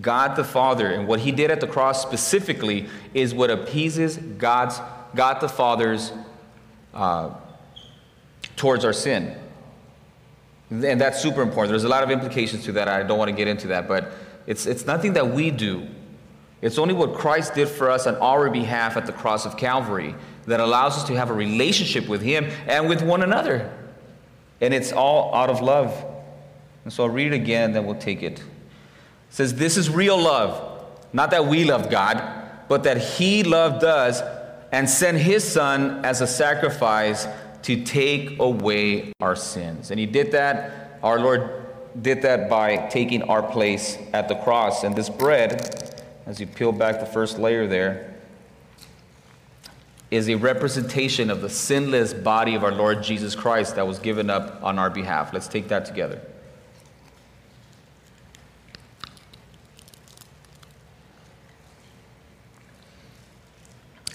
God 0.00 0.36
the 0.36 0.44
Father, 0.44 0.90
and 0.90 1.06
what 1.06 1.20
He 1.20 1.30
did 1.30 1.50
at 1.50 1.60
the 1.60 1.66
cross 1.66 2.02
specifically 2.02 2.88
is 3.12 3.34
what 3.34 3.50
appeases 3.50 4.16
God's, 4.16 4.80
God 5.14 5.40
the 5.40 5.48
Father's 5.48 6.12
uh, 6.92 7.30
towards 8.56 8.84
our 8.84 8.92
sin. 8.92 9.36
And 10.70 11.00
that's 11.00 11.20
super 11.20 11.42
important. 11.42 11.70
There's 11.70 11.84
a 11.84 11.88
lot 11.88 12.02
of 12.02 12.10
implications 12.10 12.64
to 12.64 12.72
that. 12.72 12.88
I 12.88 13.02
don't 13.02 13.18
want 13.18 13.28
to 13.28 13.36
get 13.36 13.48
into 13.48 13.68
that, 13.68 13.86
but 13.86 14.12
it's, 14.46 14.66
it's 14.66 14.86
nothing 14.86 15.12
that 15.14 15.28
we 15.30 15.50
do. 15.50 15.86
It's 16.62 16.78
only 16.78 16.94
what 16.94 17.14
Christ 17.14 17.54
did 17.54 17.68
for 17.68 17.90
us 17.90 18.06
on 18.06 18.16
our 18.16 18.48
behalf 18.48 18.96
at 18.96 19.06
the 19.06 19.12
cross 19.12 19.44
of 19.44 19.56
Calvary 19.56 20.14
that 20.46 20.60
allows 20.60 20.96
us 20.96 21.04
to 21.04 21.14
have 21.14 21.30
a 21.30 21.34
relationship 21.34 22.08
with 22.08 22.22
Him 22.22 22.46
and 22.66 22.88
with 22.88 23.02
one 23.02 23.22
another. 23.22 23.70
And 24.60 24.72
it's 24.72 24.92
all 24.92 25.34
out 25.34 25.50
of 25.50 25.60
love. 25.60 25.92
And 26.84 26.92
so 26.92 27.04
I'll 27.04 27.10
read 27.10 27.32
it 27.32 27.36
again, 27.36 27.72
then 27.72 27.84
we'll 27.84 27.96
take 27.96 28.22
it. 28.22 28.38
It 28.38 28.44
says, 29.28 29.54
This 29.54 29.76
is 29.76 29.90
real 29.90 30.18
love. 30.18 30.86
Not 31.12 31.30
that 31.32 31.46
we 31.46 31.64
loved 31.64 31.90
God, 31.90 32.22
but 32.68 32.84
that 32.84 32.96
He 32.96 33.42
loved 33.42 33.84
us 33.84 34.22
and 34.74 34.90
sent 34.90 35.16
His 35.16 35.44
Son 35.44 36.04
as 36.04 36.20
a 36.20 36.26
sacrifice 36.26 37.28
to 37.62 37.84
take 37.84 38.40
away 38.40 39.12
our 39.20 39.36
sins. 39.36 39.92
And 39.92 40.00
He 40.00 40.04
did 40.06 40.32
that. 40.32 40.98
Our 41.00 41.20
Lord 41.20 41.48
did 42.02 42.22
that 42.22 42.50
by 42.50 42.88
taking 42.88 43.22
our 43.22 43.40
place 43.40 43.96
at 44.12 44.26
the 44.26 44.34
cross. 44.34 44.82
And 44.82 44.96
this 44.96 45.08
bread, 45.08 46.02
as 46.26 46.40
you 46.40 46.48
peel 46.48 46.72
back 46.72 46.98
the 46.98 47.06
first 47.06 47.38
layer 47.38 47.68
there, 47.68 48.16
is 50.10 50.28
a 50.28 50.34
representation 50.34 51.30
of 51.30 51.40
the 51.40 51.48
sinless 51.48 52.12
body 52.12 52.56
of 52.56 52.64
our 52.64 52.72
Lord 52.72 53.00
Jesus 53.00 53.36
Christ 53.36 53.76
that 53.76 53.86
was 53.86 54.00
given 54.00 54.28
up 54.28 54.60
on 54.60 54.80
our 54.80 54.90
behalf. 54.90 55.32
Let's 55.32 55.46
take 55.46 55.68
that 55.68 55.84
together. 55.84 56.20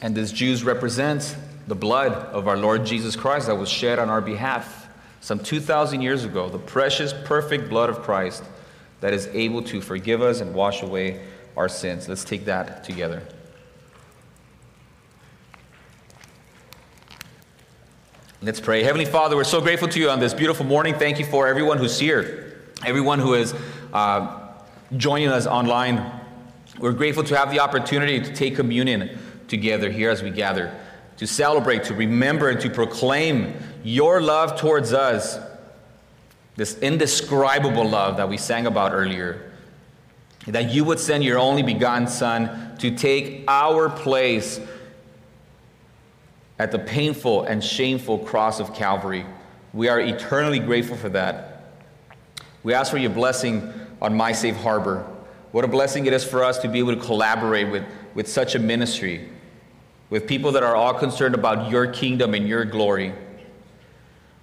And 0.01 0.15
this 0.15 0.31
juice 0.31 0.63
represents 0.63 1.35
the 1.67 1.75
blood 1.75 2.13
of 2.13 2.47
our 2.47 2.57
Lord 2.57 2.85
Jesus 2.85 3.15
Christ 3.15 3.47
that 3.47 3.55
was 3.55 3.69
shed 3.69 3.99
on 3.99 4.09
our 4.09 4.21
behalf 4.21 4.88
some 5.21 5.39
2,000 5.39 6.01
years 6.01 6.23
ago, 6.23 6.49
the 6.49 6.57
precious, 6.57 7.13
perfect 7.25 7.69
blood 7.69 7.89
of 7.89 7.99
Christ 8.01 8.43
that 9.01 9.13
is 9.13 9.27
able 9.27 9.62
to 9.63 9.81
forgive 9.81 10.21
us 10.21 10.41
and 10.41 10.53
wash 10.53 10.81
away 10.81 11.21
our 11.57 11.69
sins. 11.69 12.07
Let's 12.07 12.23
take 12.23 12.45
that 12.45 12.83
together. 12.83 13.21
Let's 18.41 18.62
pray. 18.62 18.83
Heavenly 18.83 19.05
Father, 19.05 19.35
we're 19.35 19.43
so 19.43 19.59
grateful 19.59 19.89
to 19.89 19.99
you 19.99 20.09
on 20.09 20.21
this 20.21 20.33
beautiful 20.33 20.65
morning. 20.65 20.93
Thank 20.93 21.19
you 21.19 21.25
for 21.25 21.47
everyone 21.47 21.77
who's 21.77 21.99
here, 21.99 22.62
everyone 22.85 23.19
who 23.19 23.33
is 23.33 23.53
uh, 23.91 24.53
joining 24.95 25.27
us 25.27 25.45
online. 25.45 26.09
We're 26.79 26.93
grateful 26.93 27.25
to 27.25 27.38
have 27.38 27.51
the 27.51 27.59
opportunity 27.59 28.21
to 28.21 28.33
take 28.33 28.55
communion 28.55 29.19
together 29.49 29.89
here 29.89 30.09
as 30.09 30.23
we 30.23 30.29
gather, 30.29 30.73
to 31.17 31.27
celebrate, 31.27 31.83
to 31.85 31.93
remember, 31.93 32.49
and 32.49 32.62
to 32.62 32.69
proclaim 32.69 33.53
your 33.83 34.21
love 34.21 34.59
towards 34.59 34.93
us, 34.93 35.38
this 36.55 36.77
indescribable 36.79 37.88
love 37.88 38.17
that 38.17 38.29
we 38.29 38.38
sang 38.38 38.65
about 38.65 38.93
earlier. 38.93 39.51
That 40.47 40.71
you 40.71 40.83
would 40.85 40.99
send 40.99 41.23
your 41.23 41.38
only 41.38 41.63
begotten 41.63 42.07
Son 42.07 42.77
to 42.77 42.95
take 42.95 43.43
our 43.47 43.89
place 43.89 44.59
at 46.57 46.71
the 46.71 46.79
painful 46.79 47.43
and 47.43 47.63
shameful 47.63 48.19
cross 48.19 48.59
of 48.59 48.73
Calvary. 48.73 49.25
We 49.73 49.88
are 49.88 49.99
eternally 49.99 50.59
grateful 50.59 50.97
for 50.97 51.09
that. 51.09 51.63
We 52.63 52.73
ask 52.73 52.91
for 52.91 52.97
your 52.97 53.12
blessing 53.12 53.71
on 54.01 54.15
My 54.15 54.31
Safe 54.31 54.55
Harbor. 54.57 55.05
What 55.51 55.63
a 55.63 55.67
blessing 55.67 56.05
it 56.05 56.13
is 56.13 56.23
for 56.23 56.43
us 56.43 56.59
to 56.59 56.67
be 56.67 56.79
able 56.79 56.95
to 56.95 57.01
collaborate 57.01 57.69
with, 57.69 57.83
with 58.13 58.27
such 58.27 58.55
a 58.55 58.59
ministry, 58.59 59.29
with 60.09 60.27
people 60.27 60.51
that 60.53 60.63
are 60.63 60.75
all 60.75 60.93
concerned 60.93 61.35
about 61.35 61.69
your 61.69 61.87
kingdom 61.87 62.33
and 62.33 62.47
your 62.47 62.65
glory. 62.65 63.13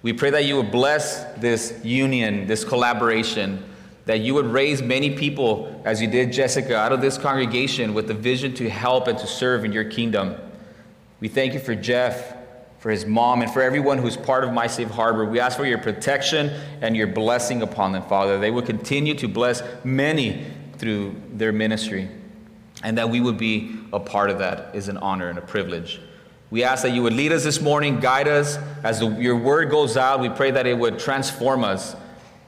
We 0.01 0.13
pray 0.13 0.29
that 0.29 0.45
you 0.45 0.55
would 0.55 0.71
bless 0.71 1.23
this 1.35 1.81
union, 1.83 2.47
this 2.47 2.63
collaboration, 2.63 3.63
that 4.05 4.21
you 4.21 4.33
would 4.35 4.45
raise 4.45 4.81
many 4.81 5.17
people, 5.17 5.81
as 5.83 6.01
you 6.01 6.07
did 6.07 6.31
Jessica, 6.31 6.77
out 6.77 6.93
of 6.93 7.01
this 7.01 7.17
congregation 7.17 7.93
with 7.93 8.07
the 8.07 8.13
vision 8.13 8.53
to 8.53 8.69
help 8.69 9.07
and 9.07 9.17
to 9.19 9.27
serve 9.27 9.65
in 9.65 9.73
your 9.73 9.83
kingdom. 9.83 10.37
We 11.19 11.27
thank 11.27 11.53
you 11.53 11.59
for 11.59 11.75
Jeff, 11.75 12.35
for 12.79 12.89
his 12.89 13.05
mom, 13.05 13.41
and 13.41 13.51
for 13.51 13.61
everyone 13.61 13.97
who's 13.97 14.15
part 14.15 14.45
of 14.45 14.53
My 14.53 14.67
Safe 14.67 14.89
Harbor. 14.89 15.25
We 15.25 15.41
ask 15.41 15.57
for 15.57 15.65
your 15.65 15.79
protection 15.79 16.51
and 16.79 16.95
your 16.95 17.07
blessing 17.07 17.61
upon 17.61 17.91
them, 17.91 18.03
Father. 18.03 18.39
They 18.39 18.51
will 18.51 18.61
continue 18.61 19.15
to 19.15 19.27
bless 19.27 19.61
many 19.83 20.45
through 20.77 21.15
their 21.33 21.51
ministry. 21.51 22.07
And 22.83 22.97
that 22.99 23.09
we 23.09 23.19
would 23.19 23.37
be 23.37 23.76
a 23.93 23.99
part 23.99 24.29
of 24.29 24.39
that 24.39 24.75
is 24.75 24.87
an 24.89 24.97
honor 24.97 25.29
and 25.29 25.37
a 25.37 25.41
privilege. 25.41 25.99
We 26.49 26.63
ask 26.63 26.83
that 26.83 26.91
you 26.91 27.03
would 27.03 27.13
lead 27.13 27.31
us 27.33 27.43
this 27.43 27.59
morning, 27.59 27.99
guide 27.99 28.27
us 28.27 28.57
as 28.83 28.99
the, 28.99 29.09
your 29.09 29.35
word 29.35 29.69
goes 29.69 29.97
out. 29.97 30.21
We 30.21 30.29
pray 30.29 30.51
that 30.51 30.65
it 30.65 30.77
would 30.77 30.97
transform 30.99 31.63
us 31.63 31.95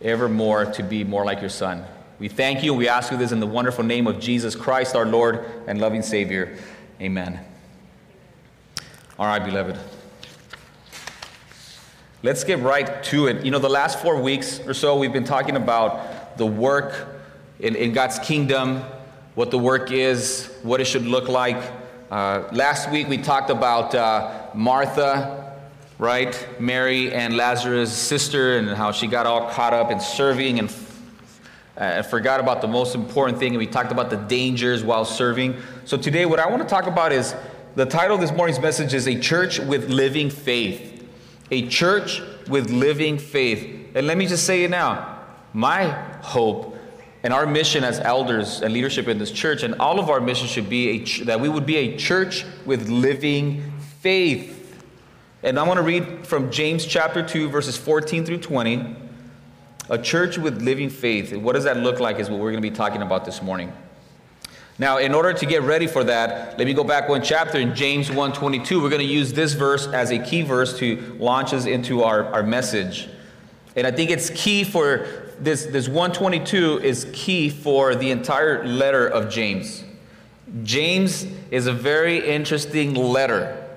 ever 0.01 0.29
more 0.29 0.65
to 0.65 0.83
be 0.83 1.03
more 1.03 1.25
like 1.25 1.41
your 1.41 1.49
Son. 1.49 1.83
We 2.17 2.29
thank 2.29 2.63
you. 2.63 2.73
We 2.73 2.87
ask 2.87 3.11
you 3.11 3.17
this 3.17 3.31
in 3.31 3.39
the 3.39 3.47
wonderful 3.47 3.83
name 3.83 4.07
of 4.07 4.19
Jesus 4.19 4.55
Christ, 4.55 4.95
our 4.95 5.05
Lord 5.05 5.45
and 5.67 5.79
loving 5.79 6.01
Savior. 6.01 6.57
Amen. 7.01 7.39
All 9.17 9.25
right, 9.25 9.43
beloved. 9.43 9.77
Let's 12.21 12.43
get 12.43 12.59
right 12.59 13.01
to 13.05 13.27
it. 13.27 13.45
You 13.45 13.51
know, 13.51 13.59
the 13.59 13.69
last 13.69 14.01
four 14.01 14.21
weeks 14.21 14.59
or 14.65 14.73
so, 14.73 14.97
we've 14.97 15.13
been 15.13 15.23
talking 15.23 15.55
about 15.55 16.37
the 16.37 16.45
work 16.45 17.07
in, 17.59 17.75
in 17.75 17.93
God's 17.93 18.19
kingdom, 18.19 18.83
what 19.39 19.51
the 19.51 19.57
work 19.57 19.89
is, 19.89 20.51
what 20.63 20.81
it 20.81 20.85
should 20.85 21.05
look 21.05 21.29
like. 21.29 21.55
Uh, 22.11 22.43
last 22.51 22.91
week, 22.91 23.07
we 23.07 23.17
talked 23.17 23.49
about 23.49 23.95
uh, 23.95 24.49
Martha, 24.53 25.55
right? 25.97 26.45
Mary 26.59 27.13
and 27.13 27.37
Lazarus' 27.37 27.93
sister, 27.93 28.57
and 28.57 28.67
how 28.67 28.91
she 28.91 29.07
got 29.07 29.25
all 29.25 29.49
caught 29.49 29.73
up 29.73 29.91
in 29.91 30.01
serving 30.01 30.59
and 30.59 30.69
uh, 31.77 32.01
forgot 32.01 32.41
about 32.41 32.59
the 32.59 32.67
most 32.67 32.95
important 32.95 33.39
thing. 33.39 33.51
And 33.53 33.59
we 33.59 33.65
talked 33.65 33.93
about 33.93 34.09
the 34.09 34.17
dangers 34.17 34.83
while 34.83 35.05
serving. 35.05 35.55
So 35.85 35.95
today, 35.95 36.25
what 36.25 36.39
I 36.39 36.49
want 36.49 36.61
to 36.61 36.67
talk 36.67 36.87
about 36.87 37.13
is 37.13 37.33
the 37.75 37.85
title 37.85 38.15
of 38.15 38.21
this 38.21 38.33
morning's 38.33 38.59
message 38.59 38.93
is 38.93 39.07
A 39.07 39.17
Church 39.17 39.57
with 39.57 39.87
Living 39.87 40.29
Faith. 40.29 41.07
A 41.49 41.65
Church 41.69 42.21
with 42.49 42.71
Living 42.71 43.17
Faith. 43.17 43.91
And 43.95 44.05
let 44.05 44.17
me 44.17 44.27
just 44.27 44.45
say 44.45 44.65
it 44.65 44.69
now. 44.69 45.23
My 45.53 45.91
hope 46.23 46.75
and 47.23 47.33
our 47.33 47.45
mission 47.45 47.83
as 47.83 47.99
elders 47.99 48.61
and 48.61 48.73
leadership 48.73 49.07
in 49.07 49.17
this 49.17 49.31
church, 49.31 49.63
and 49.63 49.75
all 49.75 49.99
of 49.99 50.09
our 50.09 50.21
mission 50.21 50.47
should 50.47 50.69
be 50.69 51.03
ch- 51.03 51.21
that 51.21 51.39
we 51.39 51.49
would 51.49 51.65
be 51.65 51.75
a 51.77 51.97
church 51.97 52.45
with 52.65 52.89
living 52.89 53.73
faith. 54.01 54.55
And 55.43 55.59
I 55.59 55.63
want 55.63 55.77
to 55.77 55.83
read 55.83 56.25
from 56.25 56.51
James 56.51 56.85
chapter 56.85 57.25
2, 57.25 57.49
verses 57.49 57.77
14 57.77 58.25
through 58.25 58.39
20. 58.39 58.95
A 59.89 59.97
church 59.97 60.37
with 60.37 60.61
living 60.61 60.89
faith. 60.89 61.35
what 61.35 61.53
does 61.53 61.63
that 61.63 61.77
look 61.77 61.99
like 61.99 62.19
is 62.19 62.29
what 62.29 62.39
we're 62.39 62.51
going 62.51 62.61
to 62.61 62.69
be 62.69 62.75
talking 62.75 63.01
about 63.01 63.25
this 63.25 63.41
morning. 63.41 63.73
Now, 64.77 64.97
in 64.97 65.13
order 65.13 65.33
to 65.33 65.45
get 65.45 65.63
ready 65.63 65.87
for 65.87 66.05
that, 66.05 66.57
let 66.57 66.65
me 66.65 66.73
go 66.73 66.85
back 66.85 67.09
one 67.09 67.21
chapter 67.21 67.57
in 67.57 67.75
James 67.75 68.09
1:22. 68.09 68.81
We're 68.81 68.89
going 68.89 68.99
to 68.99 69.03
use 69.03 69.33
this 69.33 69.53
verse 69.53 69.87
as 69.87 70.11
a 70.11 70.19
key 70.19 70.41
verse 70.43 70.77
to 70.77 71.17
launch 71.19 71.53
us 71.53 71.65
into 71.65 72.03
our, 72.03 72.25
our 72.25 72.43
message. 72.43 73.09
And 73.75 73.85
I 73.85 73.91
think 73.91 74.09
it's 74.09 74.29
key 74.29 74.63
for 74.63 75.28
this, 75.39 75.65
this 75.65 75.87
122 75.87 76.79
is 76.79 77.07
key 77.13 77.49
for 77.49 77.95
the 77.95 78.11
entire 78.11 78.65
letter 78.65 79.07
of 79.07 79.29
James. 79.29 79.83
James 80.63 81.25
is 81.51 81.67
a 81.67 81.73
very 81.73 82.27
interesting 82.27 82.93
letter. 82.93 83.67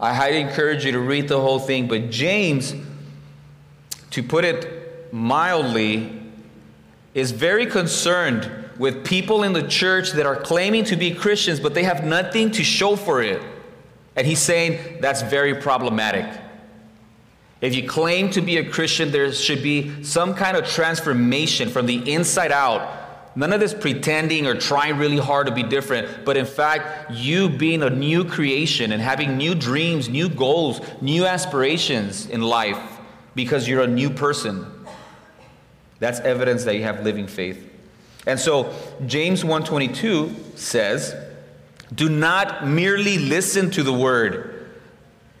I 0.00 0.14
highly 0.14 0.40
encourage 0.40 0.84
you 0.84 0.92
to 0.92 0.98
read 0.98 1.28
the 1.28 1.40
whole 1.40 1.58
thing, 1.58 1.86
but 1.86 2.10
James, 2.10 2.74
to 4.10 4.22
put 4.22 4.44
it 4.44 5.12
mildly, 5.12 6.20
is 7.14 7.30
very 7.30 7.66
concerned 7.66 8.50
with 8.78 9.04
people 9.04 9.44
in 9.44 9.52
the 9.52 9.62
church 9.62 10.12
that 10.12 10.26
are 10.26 10.36
claiming 10.36 10.84
to 10.84 10.96
be 10.96 11.14
Christians, 11.14 11.60
but 11.60 11.74
they 11.74 11.84
have 11.84 12.04
nothing 12.04 12.50
to 12.52 12.64
show 12.64 12.96
for 12.96 13.22
it. 13.22 13.40
And 14.16 14.26
he's 14.26 14.40
saying 14.40 14.98
that's 15.00 15.22
very 15.22 15.54
problematic. 15.54 16.26
If 17.62 17.76
you 17.76 17.88
claim 17.88 18.28
to 18.30 18.40
be 18.40 18.58
a 18.58 18.68
Christian, 18.68 19.12
there 19.12 19.32
should 19.32 19.62
be 19.62 20.02
some 20.04 20.34
kind 20.34 20.56
of 20.56 20.66
transformation 20.68 21.70
from 21.70 21.86
the 21.86 22.12
inside 22.12 22.50
out. 22.52 22.98
None 23.36 23.52
of 23.52 23.60
this 23.60 23.72
pretending 23.72 24.46
or 24.46 24.54
trying 24.56 24.98
really 24.98 25.16
hard 25.16 25.46
to 25.46 25.54
be 25.54 25.62
different, 25.62 26.24
but 26.24 26.36
in 26.36 26.44
fact, 26.44 27.12
you 27.12 27.48
being 27.48 27.82
a 27.82 27.88
new 27.88 28.24
creation 28.24 28.92
and 28.92 29.00
having 29.00 29.38
new 29.38 29.54
dreams, 29.54 30.08
new 30.08 30.28
goals, 30.28 30.80
new 31.00 31.24
aspirations 31.24 32.26
in 32.26 32.42
life 32.42 32.78
because 33.34 33.66
you're 33.66 33.82
a 33.82 33.86
new 33.86 34.10
person. 34.10 34.66
That's 36.00 36.20
evidence 36.20 36.64
that 36.64 36.74
you 36.74 36.82
have 36.82 37.04
living 37.04 37.28
faith. 37.28 37.70
And 38.26 38.38
so 38.38 38.74
James 39.06 39.44
1:22 39.44 40.34
says, 40.56 41.14
"Do 41.94 42.08
not 42.08 42.66
merely 42.66 43.18
listen 43.18 43.70
to 43.70 43.82
the 43.82 43.92
word 43.92 44.52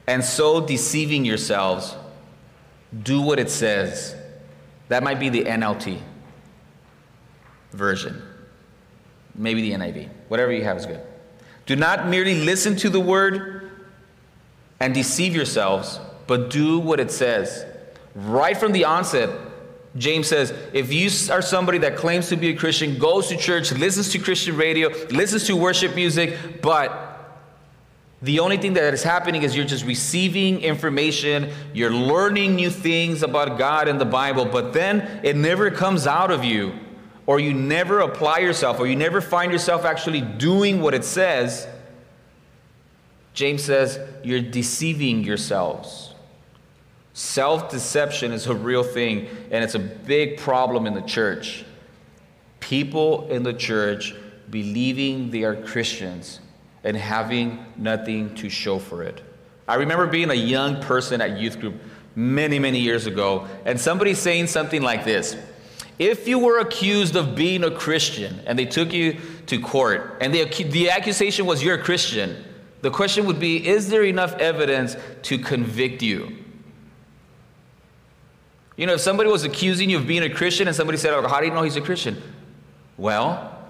and 0.06 0.24
so 0.24 0.60
deceiving 0.60 1.24
yourselves. 1.24 1.94
Do 3.02 3.22
what 3.22 3.38
it 3.38 3.50
says. 3.50 4.14
That 4.88 5.02
might 5.02 5.18
be 5.18 5.28
the 5.28 5.44
NLT 5.44 6.00
version. 7.72 8.22
Maybe 9.34 9.62
the 9.62 9.72
NIV. 9.76 10.08
Whatever 10.28 10.52
you 10.52 10.64
have 10.64 10.76
is 10.76 10.86
good. 10.86 11.00
Do 11.64 11.76
not 11.76 12.08
merely 12.08 12.44
listen 12.44 12.76
to 12.76 12.90
the 12.90 13.00
word 13.00 13.70
and 14.80 14.92
deceive 14.92 15.34
yourselves, 15.34 16.00
but 16.26 16.50
do 16.50 16.78
what 16.78 17.00
it 17.00 17.10
says. 17.10 17.64
Right 18.14 18.56
from 18.56 18.72
the 18.72 18.84
onset, 18.84 19.30
James 19.96 20.26
says, 20.26 20.52
if 20.72 20.92
you 20.92 21.08
are 21.32 21.42
somebody 21.42 21.78
that 21.78 21.96
claims 21.96 22.28
to 22.28 22.36
be 22.36 22.48
a 22.50 22.56
Christian, 22.56 22.98
goes 22.98 23.28
to 23.28 23.36
church, 23.36 23.72
listens 23.72 24.10
to 24.10 24.18
Christian 24.18 24.56
radio, 24.56 24.88
listens 25.10 25.46
to 25.46 25.56
worship 25.56 25.94
music, 25.94 26.62
but 26.62 27.11
the 28.22 28.38
only 28.38 28.56
thing 28.56 28.74
that 28.74 28.94
is 28.94 29.02
happening 29.02 29.42
is 29.42 29.56
you're 29.56 29.64
just 29.64 29.84
receiving 29.84 30.60
information, 30.60 31.50
you're 31.74 31.90
learning 31.90 32.54
new 32.54 32.70
things 32.70 33.24
about 33.24 33.58
God 33.58 33.88
and 33.88 34.00
the 34.00 34.04
Bible, 34.04 34.44
but 34.44 34.72
then 34.72 35.20
it 35.24 35.34
never 35.34 35.72
comes 35.72 36.06
out 36.06 36.30
of 36.30 36.44
you, 36.44 36.72
or 37.26 37.40
you 37.40 37.52
never 37.52 37.98
apply 37.98 38.38
yourself, 38.38 38.78
or 38.78 38.86
you 38.86 38.94
never 38.94 39.20
find 39.20 39.50
yourself 39.50 39.84
actually 39.84 40.20
doing 40.20 40.80
what 40.80 40.94
it 40.94 41.04
says. 41.04 41.66
James 43.34 43.64
says, 43.64 43.98
you're 44.22 44.40
deceiving 44.40 45.24
yourselves. 45.24 46.14
Self 47.14 47.70
deception 47.70 48.30
is 48.30 48.46
a 48.46 48.54
real 48.54 48.84
thing, 48.84 49.26
and 49.50 49.64
it's 49.64 49.74
a 49.74 49.80
big 49.80 50.38
problem 50.38 50.86
in 50.86 50.94
the 50.94 51.02
church. 51.02 51.64
People 52.60 53.26
in 53.28 53.42
the 53.42 53.52
church 53.52 54.14
believing 54.48 55.32
they 55.32 55.42
are 55.42 55.56
Christians 55.56 56.38
and 56.84 56.96
having 56.96 57.64
nothing 57.76 58.34
to 58.36 58.48
show 58.48 58.78
for 58.78 59.02
it. 59.02 59.22
I 59.68 59.76
remember 59.76 60.06
being 60.06 60.30
a 60.30 60.34
young 60.34 60.82
person 60.82 61.20
at 61.20 61.38
youth 61.38 61.60
group 61.60 61.74
many, 62.14 62.58
many 62.58 62.80
years 62.80 63.06
ago, 63.06 63.46
and 63.64 63.80
somebody 63.80 64.14
saying 64.14 64.48
something 64.48 64.82
like 64.82 65.04
this 65.04 65.36
If 65.98 66.26
you 66.26 66.38
were 66.38 66.58
accused 66.58 67.16
of 67.16 67.34
being 67.34 67.64
a 67.64 67.70
Christian 67.70 68.40
and 68.46 68.58
they 68.58 68.66
took 68.66 68.92
you 68.92 69.18
to 69.46 69.60
court, 69.60 70.18
and 70.20 70.34
the, 70.34 70.44
the 70.44 70.90
accusation 70.90 71.46
was 71.46 71.62
you're 71.62 71.76
a 71.76 71.82
Christian, 71.82 72.44
the 72.82 72.90
question 72.90 73.26
would 73.26 73.40
be 73.40 73.66
Is 73.66 73.88
there 73.88 74.02
enough 74.02 74.34
evidence 74.34 74.96
to 75.22 75.38
convict 75.38 76.02
you? 76.02 76.36
You 78.76 78.86
know, 78.86 78.94
if 78.94 79.00
somebody 79.00 79.30
was 79.30 79.44
accusing 79.44 79.90
you 79.90 79.98
of 79.98 80.06
being 80.06 80.22
a 80.22 80.30
Christian 80.30 80.66
and 80.66 80.74
somebody 80.74 80.98
said, 80.98 81.14
oh, 81.14 81.26
How 81.28 81.40
do 81.40 81.46
you 81.46 81.52
know 81.52 81.62
he's 81.62 81.76
a 81.76 81.80
Christian? 81.80 82.20
Well, 82.96 83.61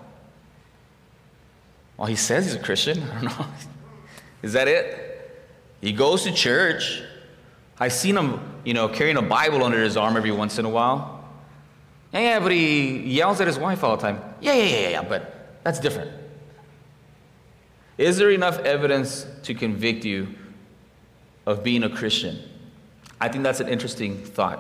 well, 2.03 2.09
he 2.09 2.17
says 2.17 2.47
he's 2.47 2.57
a 2.57 2.59
Christian. 2.59 3.01
I 3.01 3.15
don't 3.15 3.25
know. 3.27 3.47
Is 4.43 4.55
that 4.55 4.67
it? 4.67 5.41
He 5.81 5.93
goes 5.93 6.25
to 6.25 6.33
church. 6.33 7.01
I've 7.79 7.93
seen 7.93 8.17
him, 8.17 8.41
you 8.65 8.75
know, 8.75 8.89
carrying 8.89 9.17
a 9.19 9.23
Bible 9.23 9.63
under 9.63 9.81
his 9.81 9.97
arm 9.97 10.17
every 10.17 10.33
once 10.33 10.59
in 10.59 10.65
a 10.65 10.69
while. 10.69 11.25
Yeah, 12.13 12.19
yeah, 12.19 12.41
but 12.41 12.51
he 12.51 12.99
yells 13.03 13.41
at 13.41 13.47
his 13.47 13.57
wife 13.57 13.85
all 13.85 13.97
the 13.97 14.03
time. 14.03 14.21
Yeah, 14.41 14.55
yeah, 14.55 14.65
yeah, 14.65 14.89
yeah, 14.89 15.03
but 15.03 15.61
that's 15.63 15.79
different. 15.79 16.11
Is 17.99 18.17
there 18.17 18.31
enough 18.31 18.59
evidence 18.59 19.25
to 19.45 19.55
convict 19.55 20.05
you 20.05 20.35
of 21.47 21.63
being 21.63 21.85
a 21.85 21.89
Christian? 21.89 22.37
I 23.21 23.29
think 23.29 23.45
that's 23.45 23.61
an 23.61 23.69
interesting 23.69 24.25
thought. 24.25 24.59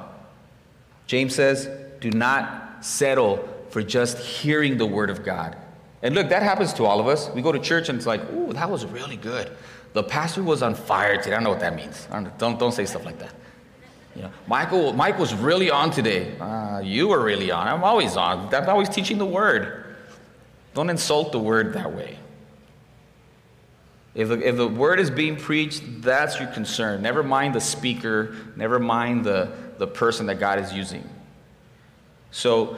James 1.08 1.34
says, 1.34 1.68
do 1.98 2.12
not 2.12 2.84
settle 2.84 3.48
for 3.70 3.82
just 3.82 4.18
hearing 4.18 4.78
the 4.78 4.86
word 4.86 5.10
of 5.10 5.24
God. 5.24 5.56
And 6.02 6.14
look, 6.14 6.28
that 6.30 6.42
happens 6.42 6.72
to 6.74 6.84
all 6.84 6.98
of 6.98 7.06
us. 7.06 7.30
We 7.30 7.42
go 7.42 7.52
to 7.52 7.58
church 7.58 7.88
and 7.88 7.96
it's 7.96 8.06
like, 8.06 8.20
ooh, 8.32 8.52
that 8.52 8.68
was 8.68 8.84
really 8.84 9.16
good. 9.16 9.50
The 9.92 10.02
pastor 10.02 10.42
was 10.42 10.62
on 10.62 10.74
fire 10.74 11.16
today. 11.16 11.30
I 11.30 11.34
don't 11.34 11.44
know 11.44 11.50
what 11.50 11.60
that 11.60 11.76
means. 11.76 12.06
Don't, 12.10 12.38
don't, 12.38 12.58
don't 12.58 12.72
say 12.72 12.84
stuff 12.86 13.04
like 13.04 13.18
that. 13.20 13.34
You 14.16 14.22
know, 14.22 14.30
Michael, 14.46 14.92
Mike 14.92 15.18
was 15.18 15.32
really 15.34 15.70
on 15.70 15.90
today. 15.90 16.36
Uh, 16.38 16.80
you 16.80 17.08
were 17.08 17.22
really 17.22 17.50
on. 17.50 17.68
I'm 17.68 17.84
always 17.84 18.16
on. 18.16 18.52
I'm 18.54 18.68
always 18.68 18.88
teaching 18.88 19.18
the 19.18 19.26
word. 19.26 19.96
Don't 20.74 20.90
insult 20.90 21.32
the 21.32 21.38
word 21.38 21.74
that 21.74 21.92
way. 21.92 22.18
If 24.14 24.28
the, 24.28 24.46
if 24.46 24.56
the 24.56 24.68
word 24.68 25.00
is 25.00 25.10
being 25.10 25.36
preached, 25.36 26.02
that's 26.02 26.38
your 26.38 26.48
concern. 26.48 27.00
Never 27.00 27.22
mind 27.22 27.54
the 27.54 27.60
speaker, 27.60 28.34
never 28.56 28.78
mind 28.78 29.24
the, 29.24 29.52
the 29.78 29.86
person 29.86 30.26
that 30.26 30.38
God 30.38 30.58
is 30.58 30.72
using. 30.72 31.08
So 32.30 32.76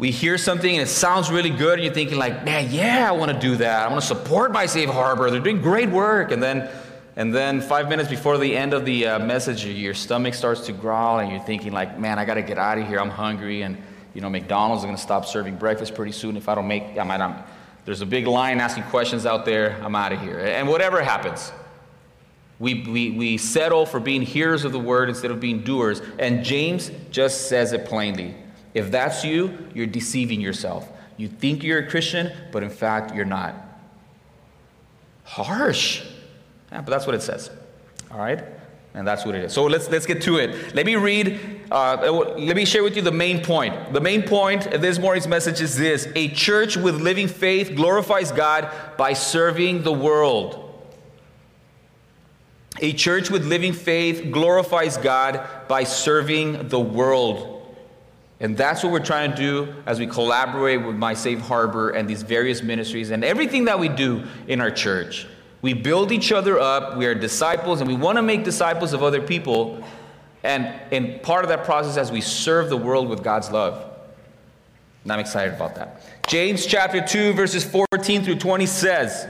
we 0.00 0.10
hear 0.10 0.38
something 0.38 0.74
and 0.74 0.82
it 0.82 0.90
sounds 0.90 1.30
really 1.30 1.50
good, 1.50 1.74
and 1.74 1.84
you're 1.84 1.92
thinking, 1.92 2.16
like, 2.16 2.42
man, 2.42 2.72
yeah, 2.72 3.06
I 3.06 3.12
want 3.12 3.32
to 3.32 3.38
do 3.38 3.56
that. 3.56 3.86
I 3.86 3.88
want 3.88 4.00
to 4.00 4.06
support 4.06 4.50
My 4.50 4.64
Safe 4.64 4.88
Harbor. 4.88 5.30
They're 5.30 5.40
doing 5.40 5.60
great 5.60 5.90
work. 5.90 6.32
And 6.32 6.42
then 6.42 6.70
and 7.16 7.34
then 7.34 7.60
five 7.60 7.90
minutes 7.90 8.08
before 8.08 8.38
the 8.38 8.56
end 8.56 8.72
of 8.72 8.86
the 8.86 9.06
uh, 9.06 9.18
message, 9.18 9.66
your 9.66 9.92
stomach 9.92 10.32
starts 10.32 10.62
to 10.66 10.72
growl, 10.72 11.18
and 11.18 11.30
you're 11.30 11.42
thinking, 11.42 11.72
like, 11.72 11.98
man, 11.98 12.18
I 12.18 12.24
got 12.24 12.34
to 12.34 12.42
get 12.42 12.56
out 12.56 12.78
of 12.78 12.88
here. 12.88 12.98
I'm 12.98 13.10
hungry, 13.10 13.60
and 13.60 13.76
you 14.14 14.22
know, 14.22 14.30
McDonald's 14.30 14.82
is 14.82 14.84
going 14.86 14.96
to 14.96 15.02
stop 15.02 15.26
serving 15.26 15.56
breakfast 15.56 15.94
pretty 15.94 16.12
soon. 16.12 16.34
If 16.34 16.48
I 16.48 16.54
don't 16.54 16.66
make, 16.66 16.98
I 16.98 17.04
might, 17.04 17.20
I'm, 17.20 17.34
there's 17.84 18.00
a 18.00 18.06
big 18.06 18.26
line 18.26 18.58
asking 18.58 18.84
questions 18.84 19.26
out 19.26 19.44
there. 19.44 19.78
I'm 19.82 19.94
out 19.94 20.12
of 20.12 20.20
here. 20.22 20.38
And 20.38 20.66
whatever 20.66 21.02
happens, 21.02 21.52
we, 22.58 22.84
we, 22.84 23.10
we 23.10 23.36
settle 23.36 23.84
for 23.84 24.00
being 24.00 24.22
hearers 24.22 24.64
of 24.64 24.72
the 24.72 24.80
word 24.80 25.10
instead 25.10 25.30
of 25.30 25.40
being 25.40 25.60
doers. 25.60 26.00
And 26.18 26.42
James 26.42 26.90
just 27.10 27.48
says 27.48 27.74
it 27.74 27.84
plainly. 27.84 28.34
If 28.74 28.90
that's 28.90 29.24
you, 29.24 29.58
you're 29.74 29.86
deceiving 29.86 30.40
yourself. 30.40 30.88
You 31.16 31.28
think 31.28 31.62
you're 31.62 31.80
a 31.80 31.88
Christian, 31.88 32.32
but 32.52 32.62
in 32.62 32.70
fact, 32.70 33.14
you're 33.14 33.24
not. 33.24 33.54
Harsh. 35.24 36.02
Yeah, 36.72 36.80
but 36.80 36.90
that's 36.90 37.06
what 37.06 37.14
it 37.14 37.22
says. 37.22 37.50
All 38.10 38.18
right? 38.18 38.42
And 38.94 39.06
that's 39.06 39.24
what 39.24 39.34
it 39.34 39.44
is. 39.44 39.52
So 39.52 39.64
let's, 39.66 39.88
let's 39.88 40.06
get 40.06 40.22
to 40.22 40.38
it. 40.38 40.74
Let 40.74 40.84
me 40.84 40.96
read, 40.96 41.38
uh, 41.70 42.10
let 42.38 42.56
me 42.56 42.64
share 42.64 42.82
with 42.82 42.96
you 42.96 43.02
the 43.02 43.12
main 43.12 43.42
point. 43.42 43.92
The 43.92 44.00
main 44.00 44.22
point 44.22 44.66
of 44.66 44.80
this 44.80 44.98
morning's 44.98 45.28
message 45.28 45.60
is 45.60 45.76
this 45.76 46.08
A 46.16 46.28
church 46.28 46.76
with 46.76 47.00
living 47.00 47.28
faith 47.28 47.76
glorifies 47.76 48.32
God 48.32 48.72
by 48.96 49.12
serving 49.12 49.82
the 49.82 49.92
world. 49.92 50.66
A 52.80 52.92
church 52.92 53.30
with 53.30 53.44
living 53.44 53.74
faith 53.74 54.32
glorifies 54.32 54.96
God 54.96 55.46
by 55.68 55.84
serving 55.84 56.68
the 56.68 56.80
world. 56.80 57.59
And 58.40 58.56
that's 58.56 58.82
what 58.82 58.90
we're 58.90 59.04
trying 59.04 59.32
to 59.32 59.36
do 59.36 59.74
as 59.84 59.98
we 59.98 60.06
collaborate 60.06 60.84
with 60.84 60.96
My 60.96 61.12
Safe 61.12 61.40
Harbor 61.40 61.90
and 61.90 62.08
these 62.08 62.22
various 62.22 62.62
ministries 62.62 63.10
and 63.10 63.22
everything 63.22 63.66
that 63.66 63.78
we 63.78 63.88
do 63.88 64.24
in 64.48 64.62
our 64.62 64.70
church. 64.70 65.26
We 65.60 65.74
build 65.74 66.10
each 66.10 66.32
other 66.32 66.58
up. 66.58 66.96
We 66.96 67.04
are 67.04 67.14
disciples, 67.14 67.82
and 67.82 67.88
we 67.88 67.94
want 67.94 68.16
to 68.16 68.22
make 68.22 68.44
disciples 68.44 68.94
of 68.94 69.02
other 69.02 69.20
people. 69.20 69.84
And, 70.42 70.64
and 70.90 71.22
part 71.22 71.44
of 71.44 71.50
that 71.50 71.64
process 71.64 71.98
as 71.98 72.10
we 72.10 72.22
serve 72.22 72.70
the 72.70 72.78
world 72.78 73.10
with 73.10 73.22
God's 73.22 73.50
love. 73.50 73.86
And 75.02 75.12
I'm 75.12 75.20
excited 75.20 75.52
about 75.52 75.74
that. 75.74 76.02
James 76.26 76.64
chapter 76.64 77.04
2, 77.04 77.34
verses 77.34 77.62
14 77.62 78.24
through 78.24 78.36
20 78.36 78.64
says, 78.64 79.28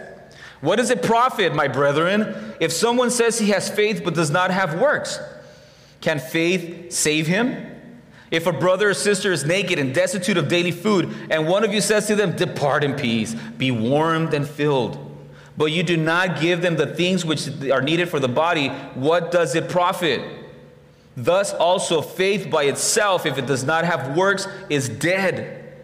What 0.61 0.77
does 0.77 0.90
it 0.90 1.03
profit, 1.03 1.53
my 1.53 1.66
brethren, 1.66 2.55
if 2.61 2.73
someone 2.73 3.11
says 3.11 3.40
he 3.40 3.51
has 3.51 3.68
faith 3.68 4.03
but 4.05 4.14
does 4.14 4.31
not 4.31 4.53
have 4.53 4.81
works? 4.81 5.18
Can 6.01 6.20
faith 6.20 6.92
save 6.92 7.27
him? 7.27 7.70
If 8.31 8.47
a 8.47 8.53
brother 8.53 8.90
or 8.90 8.95
sister 8.95 9.33
is 9.33 9.45
naked 9.45 9.79
and 9.79 9.95
destitute 9.95 10.37
of 10.37 10.49
daily 10.49 10.71
food, 10.71 11.12
and 11.31 11.49
one 11.49 11.64
of 11.64 11.73
you 11.75 11.81
says 11.81 12.07
to 12.07 12.16
them, 12.16 12.37
Depart 12.37 12.85
in 12.85 12.95
peace, 12.95 13.35
be 13.35 13.71
warmed 13.71 14.35
and 14.35 14.47
filled 14.47 15.11
but 15.61 15.73
you 15.73 15.83
do 15.83 15.99
not 15.99 16.40
give 16.40 16.62
them 16.62 16.77
the 16.77 16.87
things 16.87 17.23
which 17.23 17.47
are 17.71 17.83
needed 17.83 18.09
for 18.09 18.19
the 18.19 18.29
body, 18.29 18.69
what 18.95 19.31
does 19.31 19.55
it 19.55 19.69
profit? 19.69 20.23
Thus 21.19 21.53
also 21.53 22.01
faith 22.01 22.51
by 22.51 22.62
itself, 22.62 23.27
if 23.27 23.37
it 23.37 23.45
does 23.45 23.62
not 23.62 23.85
have 23.85 24.16
works, 24.16 24.49
is 24.71 24.88
dead. 24.88 25.75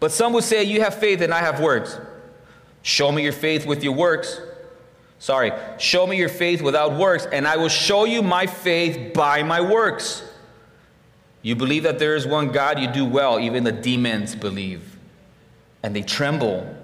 But 0.00 0.10
some 0.10 0.32
would 0.32 0.42
say, 0.42 0.64
You 0.64 0.80
have 0.80 0.96
faith 0.96 1.20
and 1.20 1.32
I 1.32 1.38
have 1.38 1.60
works. 1.60 1.96
Show 2.82 3.12
me 3.12 3.22
your 3.22 3.32
faith 3.32 3.64
with 3.64 3.84
your 3.84 3.94
works. 3.94 4.40
Sorry, 5.20 5.52
show 5.78 6.04
me 6.04 6.16
your 6.16 6.28
faith 6.28 6.60
without 6.60 6.94
works, 6.94 7.24
and 7.24 7.46
I 7.46 7.56
will 7.56 7.68
show 7.68 8.04
you 8.04 8.20
my 8.20 8.46
faith 8.46 9.14
by 9.14 9.44
my 9.44 9.60
works. 9.60 10.27
You 11.42 11.54
believe 11.56 11.84
that 11.84 11.98
there 11.98 12.16
is 12.16 12.26
one 12.26 12.48
God, 12.48 12.78
you 12.78 12.88
do 12.88 13.04
well. 13.04 13.38
Even 13.38 13.64
the 13.64 13.72
demons 13.72 14.34
believe, 14.34 14.98
and 15.82 15.94
they 15.94 16.02
tremble. 16.02 16.74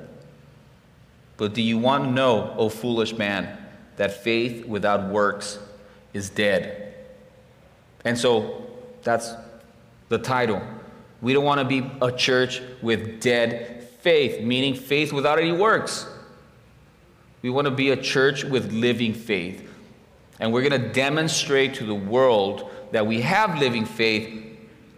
But 1.37 1.55
do 1.55 1.63
you 1.63 1.79
want 1.79 2.05
to 2.05 2.11
know, 2.11 2.55
O 2.57 2.69
foolish 2.69 3.13
man, 3.15 3.59
that 3.97 4.23
faith 4.23 4.65
without 4.67 5.11
works 5.11 5.59
is 6.13 6.31
dead? 6.31 6.95
And 8.05 8.17
so 8.17 8.67
that's 9.03 9.33
the 10.09 10.19
title. 10.19 10.63
We 11.21 11.33
don't 11.33 11.45
want 11.45 11.61
to 11.61 11.65
be 11.65 11.91
a 12.01 12.13
church 12.13 12.63
with 12.83 13.21
dead 13.21 13.89
faith, 14.01 14.43
meaning 14.43 14.75
faith 14.75 15.13
without 15.13 15.39
any 15.39 15.53
works. 15.53 16.07
We 17.43 17.51
want 17.51 17.67
to 17.67 17.71
be 17.71 17.91
a 17.91 17.97
church 17.97 18.45
with 18.45 18.73
living 18.73 19.15
faith. 19.15 19.69
And 20.39 20.53
we're 20.53 20.69
going 20.69 20.83
to 20.83 20.93
demonstrate 20.93 21.75
to 21.75 21.85
the 21.85 21.95
world 21.95 22.71
that 22.95 23.09
we 23.09 23.23
have 23.23 23.59
living 23.59 23.85
faith, 23.85 24.45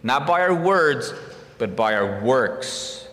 not 0.03 0.27
by 0.27 0.41
our 0.41 0.53
words, 0.53 1.15
but 1.57 1.75
by 1.75 1.95
our 1.95 2.23
works 2.23 3.07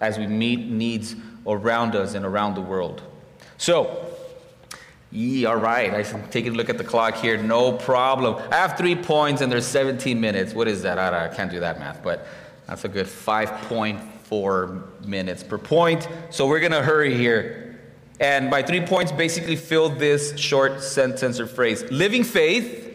as 0.00 0.16
we 0.16 0.26
meet 0.26 0.70
needs 0.70 1.14
around 1.46 1.94
us 1.94 2.14
and 2.14 2.24
around 2.24 2.54
the 2.54 2.62
world. 2.62 3.02
So, 3.58 4.06
Yeah, 5.10 5.50
all 5.50 5.56
right. 5.56 5.92
I'm 5.92 6.28
taking 6.30 6.54
a 6.54 6.56
look 6.56 6.70
at 6.70 6.78
the 6.78 6.84
clock 6.84 7.16
here. 7.16 7.36
No 7.36 7.72
problem. 7.72 8.36
I 8.50 8.56
have 8.56 8.78
three 8.78 8.96
points 8.96 9.42
and 9.42 9.52
there's 9.52 9.66
17 9.66 10.18
minutes. 10.18 10.54
What 10.54 10.66
is 10.66 10.80
that? 10.80 10.98
I, 10.98 11.26
I 11.26 11.28
can't 11.28 11.50
do 11.50 11.60
that 11.60 11.78
math, 11.78 12.02
but 12.02 12.26
that's 12.66 12.86
a 12.86 12.88
good 12.88 13.06
5.4 13.06 15.06
minutes 15.06 15.42
per 15.42 15.58
point. 15.58 16.08
So 16.30 16.46
we're 16.46 16.60
going 16.60 16.72
to 16.72 16.82
hurry 16.82 17.14
here. 17.14 17.78
And 18.18 18.50
by 18.50 18.62
three 18.62 18.80
points, 18.80 19.12
basically 19.12 19.56
fill 19.56 19.90
this 19.90 20.38
short 20.38 20.82
sentence 20.82 21.38
or 21.38 21.46
phrase. 21.46 21.84
Living 21.90 22.24
faith, 22.24 22.85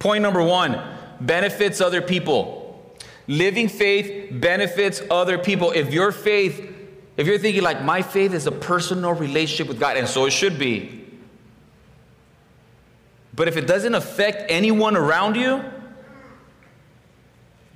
point 0.00 0.22
number 0.22 0.42
one, 0.42 0.82
benefits 1.20 1.80
other 1.80 2.02
people. 2.02 2.96
Living 3.28 3.68
faith 3.68 4.28
benefits 4.32 5.00
other 5.08 5.38
people. 5.38 5.70
If 5.70 5.92
your 5.92 6.10
faith, 6.10 6.74
if 7.16 7.28
you're 7.28 7.38
thinking 7.38 7.62
like, 7.62 7.84
my 7.84 8.02
faith 8.02 8.34
is 8.34 8.48
a 8.48 8.52
personal 8.52 9.12
relationship 9.12 9.68
with 9.68 9.78
God, 9.78 9.96
and 9.96 10.08
so 10.08 10.26
it 10.26 10.32
should 10.32 10.58
be, 10.58 10.96
but 13.32 13.46
if 13.46 13.56
it 13.56 13.66
doesn't 13.66 13.94
affect 13.94 14.50
anyone 14.50 14.96
around 14.96 15.36
you, 15.36 15.62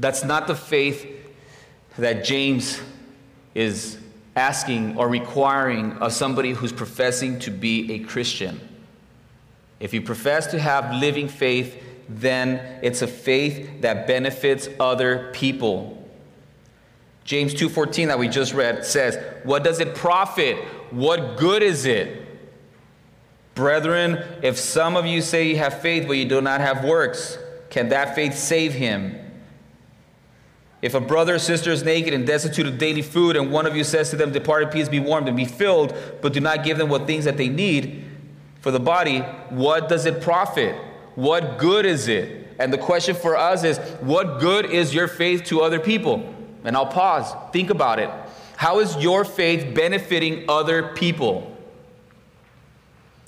that's 0.01 0.25
not 0.25 0.49
the 0.49 0.57
faith 0.57 1.07
that 1.99 2.25
James 2.25 2.81
is 3.55 3.99
asking 4.35 4.97
or 4.97 5.09
requiring 5.09 5.93
of 5.99 6.13
somebody 6.13 6.53
who's 6.53 6.73
professing 6.73 7.39
to 7.39 7.51
be 7.51 7.93
a 7.93 8.01
Christian. 8.01 8.61
If 9.79 9.95
you 9.95 10.03
profess 10.03 10.49
to 10.49 10.59
have 10.59 10.93
living 11.01 11.29
faith, 11.29 11.81
then 12.09 12.81
it's 12.83 13.03
a 13.03 13.07
faith 13.07 13.83
that 13.83 14.07
benefits 14.07 14.69
other 14.79 15.31
people. 15.33 16.01
James 17.25 17.55
2:14 17.55 18.09
that 18.09 18.19
we 18.19 18.29
just 18.29 18.53
read 18.53 18.85
says, 18.85 19.19
"What 19.45 19.65
does 19.65 19.81
it 19.81 19.95
profit? 19.95 20.57
What 20.91 21.37
good 21.37 21.63
is 21.63 21.87
it 21.87 22.25
Brethren, 23.55 24.23
if 24.43 24.59
some 24.59 24.97
of 24.97 25.07
you 25.07 25.23
say 25.23 25.49
you 25.49 25.57
have 25.59 25.81
faith 25.81 26.07
but 26.07 26.15
you 26.15 26.25
do 26.25 26.41
not 26.41 26.61
have 26.61 26.85
works, 26.85 27.39
can 27.71 27.89
that 27.91 28.15
faith 28.15 28.37
save 28.37 28.73
him? 28.75 29.21
If 30.83 30.95
a 30.95 31.01
brother 31.01 31.37
or 31.37 31.39
sister 31.39 31.71
is 31.71 31.83
naked 31.83 32.13
and 32.13 32.27
destitute 32.27 32.67
of 32.67 32.79
daily 32.79 33.01
food, 33.01 33.37
and 33.37 33.51
one 33.51 33.65
of 33.65 33.75
you 33.75 33.85
says 33.85 34.11
to 34.11 34.17
them, 34.17 34.33
Depart 34.33 34.65
in 34.65 34.69
peace, 34.69 34.89
be 34.89 35.01
warmed 35.01 35.29
and 35.29 35.37
be 35.37 35.45
filled, 35.45 35.95
but 36.21 36.33
do 36.33 36.41
not 36.41 36.65
give 36.65 36.77
them 36.77 36.89
what 36.89 37.07
things 37.07 37.25
that 37.25 37.37
they 37.37 37.49
need 37.49 38.05
for 38.61 38.71
the 38.71 38.81
body, 38.81 39.21
what 39.51 39.89
does 39.89 40.05
it 40.05 40.21
profit? 40.21 40.77
What 41.15 41.59
good 41.59 41.87
is 41.87 42.09
it? 42.09 42.55
And 42.59 42.73
the 42.73 42.79
question 42.79 43.15
for 43.15 43.37
us 43.37 43.65
is, 43.65 43.79
what 44.01 44.41
good 44.41 44.67
is 44.67 44.95
your 44.95 45.09
faith 45.09 45.45
to 45.45 45.61
other 45.61 45.81
people? 45.81 46.35
And 46.65 46.77
I'll 46.77 46.87
pause. 46.87 47.35
Think 47.53 47.71
about 47.71 47.99
it. 47.99 48.11
How 48.57 48.81
is 48.81 48.97
your 48.97 49.25
faith 49.25 49.75
benefiting 49.75 50.45
other 50.49 50.95
people? 50.95 51.55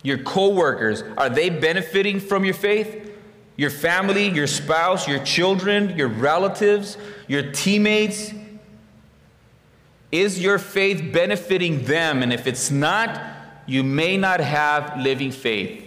your 0.07 0.19
coworkers, 0.19 1.03
are 1.19 1.29
they 1.29 1.51
benefiting 1.51 2.21
from 2.21 2.45
your 2.45 2.55
faith? 2.55 3.13
Your 3.57 3.71
family, 3.71 4.29
your 4.29 4.47
spouse, 4.47 5.09
your 5.09 5.19
children, 5.25 5.97
your 5.97 6.07
relatives, 6.07 6.97
your 7.27 7.51
teammates? 7.51 8.33
Is 10.13 10.41
your 10.41 10.59
faith 10.61 11.13
benefiting 11.13 11.87
them? 11.87 12.23
And 12.23 12.33
if 12.33 12.47
it's 12.47 12.71
not, 12.71 13.21
you 13.67 13.83
may 13.83 14.17
not 14.17 14.39
have 14.39 14.97
living 15.01 15.33
faith. 15.33 15.83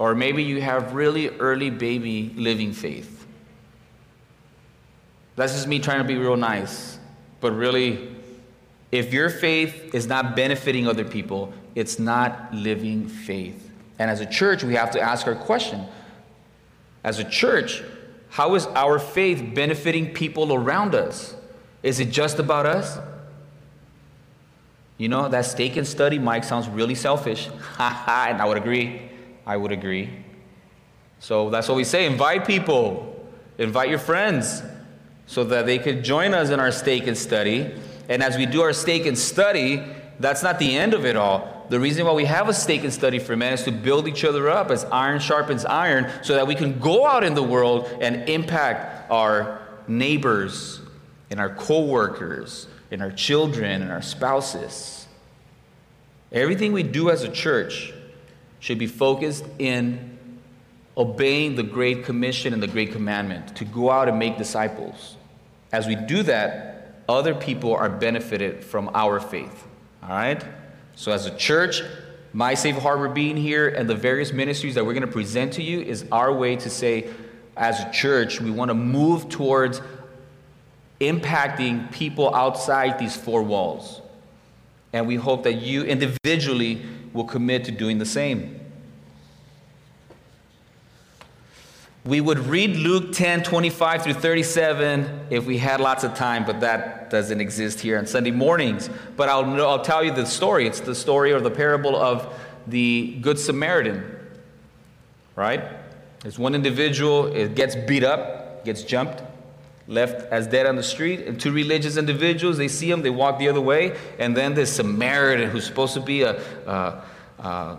Or 0.00 0.14
maybe 0.14 0.42
you 0.42 0.62
have 0.62 0.94
really 0.94 1.28
early 1.28 1.68
baby 1.68 2.32
living 2.34 2.72
faith. 2.72 3.26
That's 5.36 5.52
just 5.52 5.68
me 5.68 5.78
trying 5.78 5.98
to 5.98 6.04
be 6.04 6.16
real 6.16 6.38
nice. 6.38 6.98
But 7.42 7.52
really, 7.52 8.08
if 8.90 9.12
your 9.12 9.28
faith 9.28 9.94
is 9.94 10.06
not 10.06 10.34
benefiting 10.34 10.88
other 10.88 11.04
people, 11.04 11.52
it's 11.74 11.98
not 11.98 12.48
living 12.54 13.08
faith. 13.08 13.70
And 13.98 14.10
as 14.10 14.20
a 14.20 14.26
church, 14.26 14.64
we 14.64 14.74
have 14.74 14.90
to 14.92 15.00
ask 15.02 15.26
our 15.26 15.34
question. 15.34 15.84
As 17.04 17.18
a 17.18 17.24
church, 17.24 17.82
how 18.30 18.54
is 18.54 18.64
our 18.68 18.98
faith 18.98 19.54
benefiting 19.54 20.14
people 20.14 20.54
around 20.54 20.94
us? 20.94 21.34
Is 21.82 22.00
it 22.00 22.08
just 22.08 22.38
about 22.38 22.64
us? 22.64 22.98
You 24.96 25.10
know, 25.10 25.28
that 25.28 25.44
steak 25.44 25.76
and 25.76 25.86
study, 25.86 26.18
Mike, 26.18 26.44
sounds 26.44 26.70
really 26.70 26.94
selfish. 26.94 27.48
and 27.78 28.40
I 28.40 28.46
would 28.46 28.56
agree. 28.56 29.09
I 29.50 29.56
would 29.56 29.72
agree. 29.72 30.08
So 31.18 31.50
that's 31.50 31.66
what 31.66 31.76
we 31.76 31.82
say 31.82 32.06
invite 32.06 32.46
people, 32.46 33.28
invite 33.58 33.90
your 33.90 33.98
friends 33.98 34.62
so 35.26 35.42
that 35.42 35.66
they 35.66 35.80
could 35.80 36.04
join 36.04 36.34
us 36.34 36.50
in 36.50 36.60
our 36.60 36.70
steak 36.70 37.08
and 37.08 37.18
study. 37.18 37.74
And 38.08 38.22
as 38.22 38.36
we 38.36 38.46
do 38.46 38.62
our 38.62 38.72
steak 38.72 39.06
and 39.06 39.18
study, 39.18 39.82
that's 40.20 40.44
not 40.44 40.60
the 40.60 40.78
end 40.78 40.94
of 40.94 41.04
it 41.04 41.16
all. 41.16 41.66
The 41.68 41.80
reason 41.80 42.06
why 42.06 42.12
we 42.12 42.26
have 42.26 42.48
a 42.48 42.54
steak 42.54 42.84
and 42.84 42.92
study 42.92 43.18
for 43.18 43.34
men 43.34 43.54
is 43.54 43.64
to 43.64 43.72
build 43.72 44.06
each 44.06 44.24
other 44.24 44.48
up 44.48 44.70
as 44.70 44.84
iron 44.84 45.18
sharpens 45.18 45.64
iron 45.64 46.08
so 46.22 46.34
that 46.34 46.46
we 46.46 46.54
can 46.54 46.78
go 46.78 47.04
out 47.04 47.24
in 47.24 47.34
the 47.34 47.42
world 47.42 47.88
and 48.00 48.28
impact 48.28 49.10
our 49.10 49.60
neighbors 49.88 50.80
and 51.28 51.40
our 51.40 51.52
co-workers 51.56 52.68
and 52.92 53.02
our 53.02 53.10
children 53.10 53.82
and 53.82 53.90
our 53.90 54.02
spouses. 54.02 55.08
Everything 56.30 56.72
we 56.72 56.84
do 56.84 57.10
as 57.10 57.24
a 57.24 57.28
church 57.28 57.94
should 58.60 58.78
be 58.78 58.86
focused 58.86 59.44
in 59.58 60.18
obeying 60.96 61.56
the 61.56 61.62
great 61.62 62.04
commission 62.04 62.52
and 62.52 62.62
the 62.62 62.66
great 62.66 62.92
commandment 62.92 63.56
to 63.56 63.64
go 63.64 63.90
out 63.90 64.08
and 64.08 64.18
make 64.18 64.36
disciples. 64.36 65.16
As 65.72 65.86
we 65.86 65.94
do 65.94 66.22
that, 66.24 67.02
other 67.08 67.34
people 67.34 67.74
are 67.74 67.88
benefited 67.88 68.62
from 68.64 68.90
our 68.94 69.18
faith. 69.18 69.66
All 70.02 70.10
right? 70.10 70.44
So, 70.94 71.12
as 71.12 71.26
a 71.26 71.36
church, 71.36 71.82
My 72.32 72.54
Safe 72.54 72.76
Harbor 72.76 73.08
being 73.08 73.36
here 73.36 73.68
and 73.68 73.88
the 73.88 73.94
various 73.94 74.32
ministries 74.32 74.74
that 74.74 74.84
we're 74.84 74.92
going 74.92 75.06
to 75.06 75.12
present 75.12 75.54
to 75.54 75.62
you 75.62 75.80
is 75.80 76.04
our 76.12 76.32
way 76.32 76.56
to 76.56 76.70
say, 76.70 77.08
as 77.56 77.80
a 77.80 77.90
church, 77.90 78.40
we 78.40 78.50
want 78.50 78.68
to 78.68 78.74
move 78.74 79.28
towards 79.28 79.80
impacting 81.00 81.90
people 81.90 82.34
outside 82.34 82.98
these 82.98 83.16
four 83.16 83.42
walls. 83.42 84.02
And 84.92 85.06
we 85.06 85.16
hope 85.16 85.44
that 85.44 85.54
you 85.54 85.84
individually 85.84 86.82
will 87.12 87.24
commit 87.24 87.64
to 87.64 87.72
doing 87.72 87.98
the 87.98 88.06
same. 88.06 88.60
We 92.04 92.20
would 92.20 92.38
read 92.38 92.76
Luke 92.76 93.12
10 93.12 93.42
25 93.42 94.02
through 94.02 94.14
37 94.14 95.26
if 95.28 95.44
we 95.44 95.58
had 95.58 95.80
lots 95.80 96.02
of 96.02 96.14
time, 96.14 96.46
but 96.46 96.60
that 96.60 97.10
doesn't 97.10 97.40
exist 97.40 97.80
here 97.80 97.98
on 97.98 98.06
Sunday 98.06 98.30
mornings. 98.30 98.88
But 99.16 99.28
I'll, 99.28 99.44
I'll 99.62 99.84
tell 99.84 100.02
you 100.02 100.12
the 100.12 100.24
story. 100.24 100.66
It's 100.66 100.80
the 100.80 100.94
story 100.94 101.32
or 101.32 101.40
the 101.40 101.50
parable 101.50 101.94
of 101.94 102.32
the 102.66 103.18
Good 103.20 103.38
Samaritan, 103.38 104.16
right? 105.36 105.62
There's 106.20 106.38
one 106.38 106.54
individual, 106.54 107.26
it 107.26 107.54
gets 107.54 107.74
beat 107.74 108.04
up, 108.04 108.64
gets 108.64 108.82
jumped, 108.82 109.22
left 109.86 110.30
as 110.32 110.46
dead 110.46 110.66
on 110.66 110.76
the 110.76 110.82
street, 110.82 111.20
and 111.26 111.40
two 111.40 111.52
religious 111.52 111.96
individuals, 111.96 112.56
they 112.56 112.68
see 112.68 112.90
him, 112.90 113.02
they 113.02 113.10
walk 113.10 113.38
the 113.38 113.48
other 113.48 113.60
way, 113.60 113.96
and 114.18 114.36
then 114.36 114.54
this 114.54 114.74
Samaritan 114.74 115.50
who's 115.50 115.66
supposed 115.66 115.94
to 115.94 116.00
be 116.00 116.22
a, 116.22 116.40
a, 116.66 117.04
a 117.38 117.78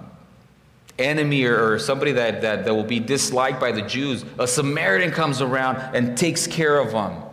enemy 1.00 1.46
or, 1.46 1.74
or 1.74 1.80
somebody 1.80 2.12
that, 2.14 2.42
that, 2.42 2.66
that 2.66 2.74
will 2.74 2.84
be 2.84 3.00
disliked 3.00 3.60
by 3.60 3.72
the 3.72 3.82
Jews, 3.82 4.26
a 4.38 4.48
Samaritan 4.48 5.12
comes 5.12 5.42
around 5.42 5.78
and 5.96 6.18
takes 6.18 6.48
care 6.48 6.78
of 6.80 6.92
them. 6.92 7.24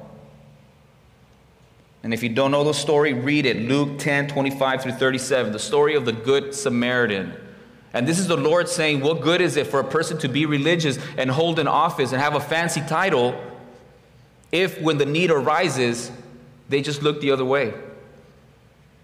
And 2.03 2.15
if 2.15 2.23
you 2.23 2.29
don't 2.29 2.53
know 2.53 2.65
the 2.65 2.75
story, 2.75 3.13
read 3.13 3.45
it 3.45 3.69
Luke 3.69 3.99
10 3.99 4.29
25 4.29 4.83
through 4.83 4.93
37, 4.93 5.53
the 5.53 5.59
story 5.59 5.95
of 5.95 6.05
the 6.05 6.13
Good 6.13 6.55
Samaritan. 6.55 7.35
And 7.93 8.07
this 8.07 8.19
is 8.19 8.29
the 8.29 8.37
Lord 8.37 8.69
saying, 8.69 9.01
What 9.01 9.23
good 9.23 9.41
is 9.41 9.57
it 9.57 9.67
for 9.67 9.81
a 9.81 9.85
person 9.85 10.19
to 10.19 10.29
be 10.29 10.47
religious 10.47 10.99
and 11.17 11.31
hold 11.31 11.59
an 11.59 11.67
office 11.67 12.13
and 12.13 12.21
have 12.21 12.35
a 12.35 12.41
fancy 12.41 12.81
title 12.83 13.33
if, 14.53 14.81
when 14.81 14.99
the 14.99 15.07
need 15.07 15.31
arises, 15.31 16.11
they 16.69 16.81
just 16.83 17.03
look 17.03 17.21
the 17.21 17.31
other 17.31 17.45
way? 17.45 17.75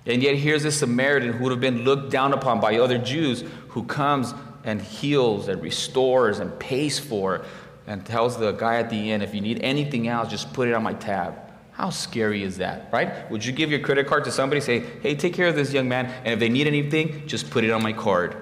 And 0.06 0.22
yet, 0.22 0.36
here's 0.36 0.62
this 0.62 0.78
Samaritan 0.78 1.32
who 1.32 1.44
would 1.44 1.50
have 1.50 1.60
been 1.60 1.84
looked 1.84 2.10
down 2.10 2.32
upon 2.32 2.60
by 2.60 2.78
other 2.78 2.98
Jews 2.98 3.42
who 3.68 3.84
comes 3.84 4.34
and 4.64 4.80
heals 4.80 5.48
and 5.48 5.62
restores 5.62 6.38
and 6.40 6.58
pays 6.58 6.98
for 6.98 7.44
and 7.86 8.04
tells 8.04 8.38
the 8.38 8.52
guy 8.52 8.76
at 8.76 8.90
the 8.90 9.12
end, 9.12 9.22
if 9.22 9.34
you 9.34 9.40
need 9.40 9.62
anything 9.62 10.08
else, 10.08 10.28
just 10.28 10.52
put 10.52 10.68
it 10.68 10.74
on 10.74 10.82
my 10.82 10.94
tab. 10.94 11.34
How 11.72 11.90
scary 11.90 12.42
is 12.42 12.58
that, 12.58 12.88
right? 12.92 13.30
Would 13.30 13.44
you 13.44 13.52
give 13.52 13.70
your 13.70 13.80
credit 13.80 14.06
card 14.06 14.24
to 14.24 14.32
somebody, 14.32 14.60
say, 14.60 14.80
hey, 15.02 15.14
take 15.16 15.34
care 15.34 15.48
of 15.48 15.56
this 15.56 15.72
young 15.72 15.88
man, 15.88 16.06
and 16.06 16.28
if 16.28 16.38
they 16.38 16.48
need 16.48 16.66
anything, 16.66 17.26
just 17.26 17.50
put 17.50 17.64
it 17.64 17.70
on 17.70 17.82
my 17.82 17.92
card? 17.92 18.36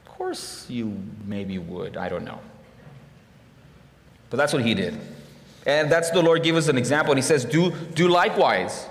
Of 0.00 0.12
course, 0.12 0.68
you 0.68 1.00
maybe 1.24 1.58
would. 1.58 1.96
I 1.96 2.08
don't 2.08 2.24
know. 2.24 2.40
But 4.30 4.36
that's 4.36 4.52
what 4.52 4.64
he 4.64 4.74
did. 4.74 4.98
And 5.66 5.90
that's 5.90 6.10
the 6.10 6.22
Lord 6.22 6.42
gave 6.42 6.56
us 6.56 6.68
an 6.68 6.78
example. 6.78 7.12
And 7.12 7.18
he 7.18 7.22
says, 7.22 7.44
do, 7.44 7.72
do 7.94 8.08
likewise. 8.08 8.86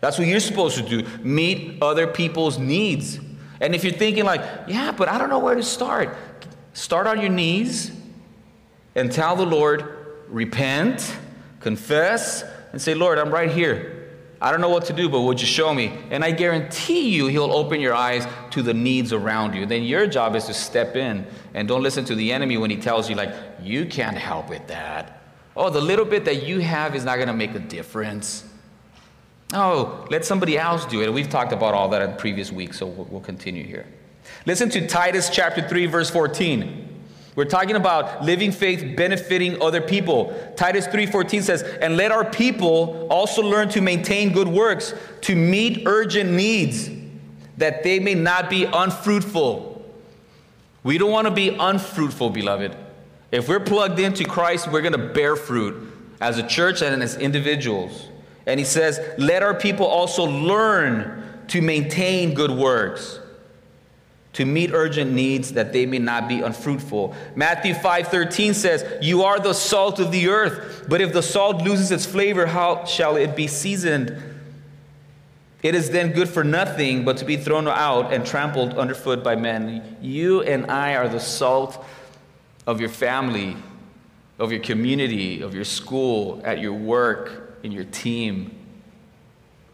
That's 0.00 0.18
what 0.18 0.28
you're 0.28 0.40
supposed 0.40 0.76
to 0.76 0.82
do. 0.82 1.06
Meet 1.22 1.82
other 1.82 2.06
people's 2.06 2.58
needs. 2.58 3.18
And 3.60 3.74
if 3.74 3.84
you're 3.84 3.92
thinking, 3.92 4.24
like, 4.24 4.42
yeah, 4.68 4.92
but 4.92 5.08
I 5.08 5.18
don't 5.18 5.28
know 5.28 5.38
where 5.38 5.54
to 5.54 5.62
start, 5.62 6.16
start 6.72 7.06
on 7.06 7.20
your 7.20 7.28
knees 7.28 7.92
and 8.94 9.10
tell 9.10 9.36
the 9.36 9.44
Lord, 9.44 10.24
repent, 10.28 11.14
confess, 11.60 12.44
and 12.72 12.80
say, 12.80 12.94
Lord, 12.94 13.18
I'm 13.18 13.30
right 13.30 13.50
here. 13.50 13.99
I 14.42 14.50
don't 14.50 14.62
know 14.62 14.70
what 14.70 14.86
to 14.86 14.94
do, 14.94 15.08
but 15.10 15.20
would 15.20 15.40
you 15.40 15.46
show 15.46 15.74
me? 15.74 15.98
And 16.10 16.24
I 16.24 16.30
guarantee 16.30 17.10
you, 17.10 17.26
he'll 17.26 17.52
open 17.52 17.80
your 17.80 17.94
eyes 17.94 18.26
to 18.52 18.62
the 18.62 18.72
needs 18.72 19.12
around 19.12 19.54
you. 19.54 19.66
Then 19.66 19.82
your 19.82 20.06
job 20.06 20.34
is 20.34 20.46
to 20.46 20.54
step 20.54 20.96
in 20.96 21.26
and 21.52 21.68
don't 21.68 21.82
listen 21.82 22.06
to 22.06 22.14
the 22.14 22.32
enemy 22.32 22.56
when 22.56 22.70
he 22.70 22.78
tells 22.78 23.10
you, 23.10 23.16
like, 23.16 23.34
you 23.62 23.84
can't 23.84 24.16
help 24.16 24.48
with 24.48 24.66
that. 24.68 25.20
Oh, 25.54 25.68
the 25.68 25.80
little 25.80 26.06
bit 26.06 26.24
that 26.24 26.44
you 26.44 26.60
have 26.60 26.94
is 26.94 27.04
not 27.04 27.16
going 27.16 27.28
to 27.28 27.34
make 27.34 27.54
a 27.54 27.58
difference. 27.58 28.44
Oh, 29.52 30.06
let 30.10 30.24
somebody 30.24 30.56
else 30.56 30.86
do 30.86 31.02
it. 31.02 31.12
We've 31.12 31.28
talked 31.28 31.52
about 31.52 31.74
all 31.74 31.88
that 31.90 32.00
in 32.00 32.16
previous 32.16 32.50
weeks, 32.50 32.78
so 32.78 32.86
we'll 32.86 33.20
continue 33.20 33.64
here. 33.64 33.86
Listen 34.46 34.70
to 34.70 34.86
Titus 34.86 35.28
chapter 35.28 35.66
3, 35.68 35.86
verse 35.86 36.08
14. 36.08 36.89
We're 37.36 37.44
talking 37.44 37.76
about 37.76 38.24
living 38.24 38.50
faith 38.50 38.96
benefiting 38.96 39.62
other 39.62 39.80
people. 39.80 40.34
Titus 40.56 40.86
3:14 40.88 41.42
says, 41.42 41.62
"And 41.62 41.96
let 41.96 42.10
our 42.10 42.24
people 42.24 43.06
also 43.08 43.42
learn 43.42 43.68
to 43.70 43.80
maintain 43.80 44.32
good 44.32 44.48
works, 44.48 44.94
to 45.22 45.36
meet 45.36 45.84
urgent 45.86 46.30
needs, 46.30 46.90
that 47.56 47.82
they 47.82 48.00
may 48.00 48.14
not 48.14 48.50
be 48.50 48.64
unfruitful." 48.64 49.82
We 50.82 50.98
don't 50.98 51.10
want 51.10 51.26
to 51.26 51.30
be 51.30 51.56
unfruitful, 51.58 52.30
beloved. 52.30 52.74
If 53.30 53.48
we're 53.48 53.60
plugged 53.60 54.00
into 54.00 54.24
Christ, 54.24 54.68
we're 54.72 54.80
going 54.80 54.92
to 54.92 54.98
bear 54.98 55.36
fruit 55.36 55.76
as 56.20 56.36
a 56.36 56.42
church 56.42 56.82
and 56.82 57.02
as 57.02 57.16
individuals. 57.16 58.08
And 58.46 58.58
he 58.58 58.66
says, 58.66 58.98
"Let 59.18 59.42
our 59.42 59.54
people 59.54 59.86
also 59.86 60.24
learn 60.24 61.22
to 61.48 61.60
maintain 61.62 62.34
good 62.34 62.50
works." 62.50 63.20
To 64.32 64.44
meet 64.44 64.70
urgent 64.72 65.12
needs 65.12 65.52
that 65.54 65.72
they 65.72 65.86
may 65.86 65.98
not 65.98 66.28
be 66.28 66.40
unfruitful. 66.40 67.14
Matthew 67.34 67.74
5:13 67.74 68.54
says, 68.54 68.84
"You 69.02 69.24
are 69.24 69.40
the 69.40 69.54
salt 69.54 69.98
of 69.98 70.12
the 70.12 70.28
earth, 70.28 70.84
but 70.88 71.00
if 71.00 71.12
the 71.12 71.22
salt 71.22 71.62
loses 71.62 71.90
its 71.90 72.06
flavor, 72.06 72.46
how 72.46 72.84
shall 72.84 73.16
it 73.16 73.34
be 73.34 73.48
seasoned? 73.48 74.16
It 75.62 75.74
is 75.74 75.90
then 75.90 76.12
good 76.12 76.28
for 76.28 76.44
nothing 76.44 77.04
but 77.04 77.16
to 77.18 77.24
be 77.24 77.36
thrown 77.36 77.66
out 77.66 78.12
and 78.12 78.24
trampled 78.24 78.78
underfoot 78.78 79.24
by 79.24 79.34
men." 79.34 79.96
You 80.00 80.42
and 80.42 80.70
I 80.70 80.94
are 80.94 81.08
the 81.08 81.20
salt 81.20 81.84
of 82.66 82.80
your 82.80 82.88
family, 82.88 83.56
of 84.38 84.52
your 84.52 84.60
community, 84.60 85.42
of 85.42 85.54
your 85.54 85.64
school, 85.64 86.40
at 86.44 86.60
your 86.60 86.72
work, 86.72 87.58
in 87.64 87.72
your 87.72 87.84
team. 87.84 88.52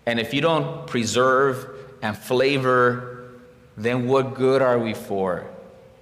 And 0.07 0.19
if 0.19 0.33
you 0.33 0.41
don't 0.41 0.87
preserve 0.87 1.69
and 2.01 2.17
flavor 2.17 3.16
then 3.77 4.07
what 4.07 4.35
good 4.35 4.63
are 4.63 4.79
we 4.79 4.95
for? 4.95 5.47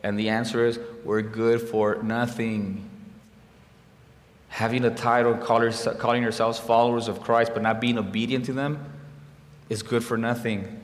And 0.02 0.18
the 0.18 0.28
answer 0.28 0.64
is 0.64 0.78
we're 1.04 1.22
good 1.22 1.60
for 1.60 2.02
nothing. 2.02 2.88
Having 4.48 4.84
a 4.84 4.94
title, 4.94 5.34
calling 5.34 6.22
yourselves 6.22 6.58
followers 6.58 7.08
of 7.08 7.20
Christ, 7.20 7.52
but 7.54 7.62
not 7.62 7.80
being 7.80 7.98
obedient 7.98 8.44
to 8.46 8.52
them 8.52 8.84
is 9.68 9.82
good 9.82 10.04
for 10.04 10.16
nothing. 10.16 10.80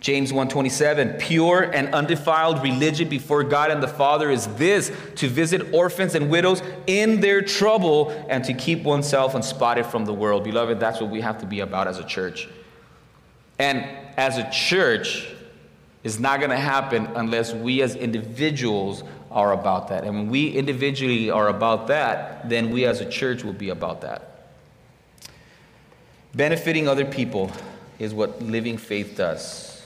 James 0.00 0.32
1:27 0.32 1.18
Pure 1.18 1.70
and 1.72 1.94
undefiled 1.94 2.62
religion 2.62 3.08
before 3.08 3.42
God 3.42 3.70
and 3.70 3.82
the 3.82 3.88
Father 3.88 4.30
is 4.30 4.46
this 4.56 4.92
to 5.16 5.28
visit 5.28 5.72
orphans 5.72 6.14
and 6.14 6.28
widows 6.28 6.62
in 6.86 7.20
their 7.20 7.40
trouble 7.40 8.10
and 8.28 8.44
to 8.44 8.52
keep 8.52 8.82
oneself 8.82 9.34
unspotted 9.34 9.86
from 9.86 10.04
the 10.04 10.12
world. 10.12 10.44
Beloved, 10.44 10.78
that's 10.78 11.00
what 11.00 11.08
we 11.08 11.22
have 11.22 11.38
to 11.38 11.46
be 11.46 11.60
about 11.60 11.88
as 11.88 11.98
a 11.98 12.04
church. 12.04 12.48
And 13.58 13.86
as 14.16 14.38
a 14.38 14.48
church 14.50 15.28
is 16.02 16.20
not 16.20 16.38
going 16.38 16.50
to 16.50 16.56
happen 16.56 17.06
unless 17.14 17.52
we 17.52 17.82
as 17.82 17.94
individuals 17.96 19.02
are 19.30 19.52
about 19.52 19.88
that. 19.88 20.04
And 20.04 20.14
when 20.14 20.28
we 20.28 20.50
individually 20.50 21.30
are 21.30 21.48
about 21.48 21.88
that, 21.88 22.48
then 22.48 22.70
we 22.70 22.84
as 22.84 23.00
a 23.00 23.08
church 23.08 23.42
will 23.42 23.52
be 23.52 23.70
about 23.70 24.02
that. 24.02 24.46
Benefiting 26.34 26.88
other 26.88 27.04
people 27.04 27.50
is 27.98 28.12
what 28.12 28.42
living 28.42 28.76
faith 28.76 29.16
does. 29.16 29.82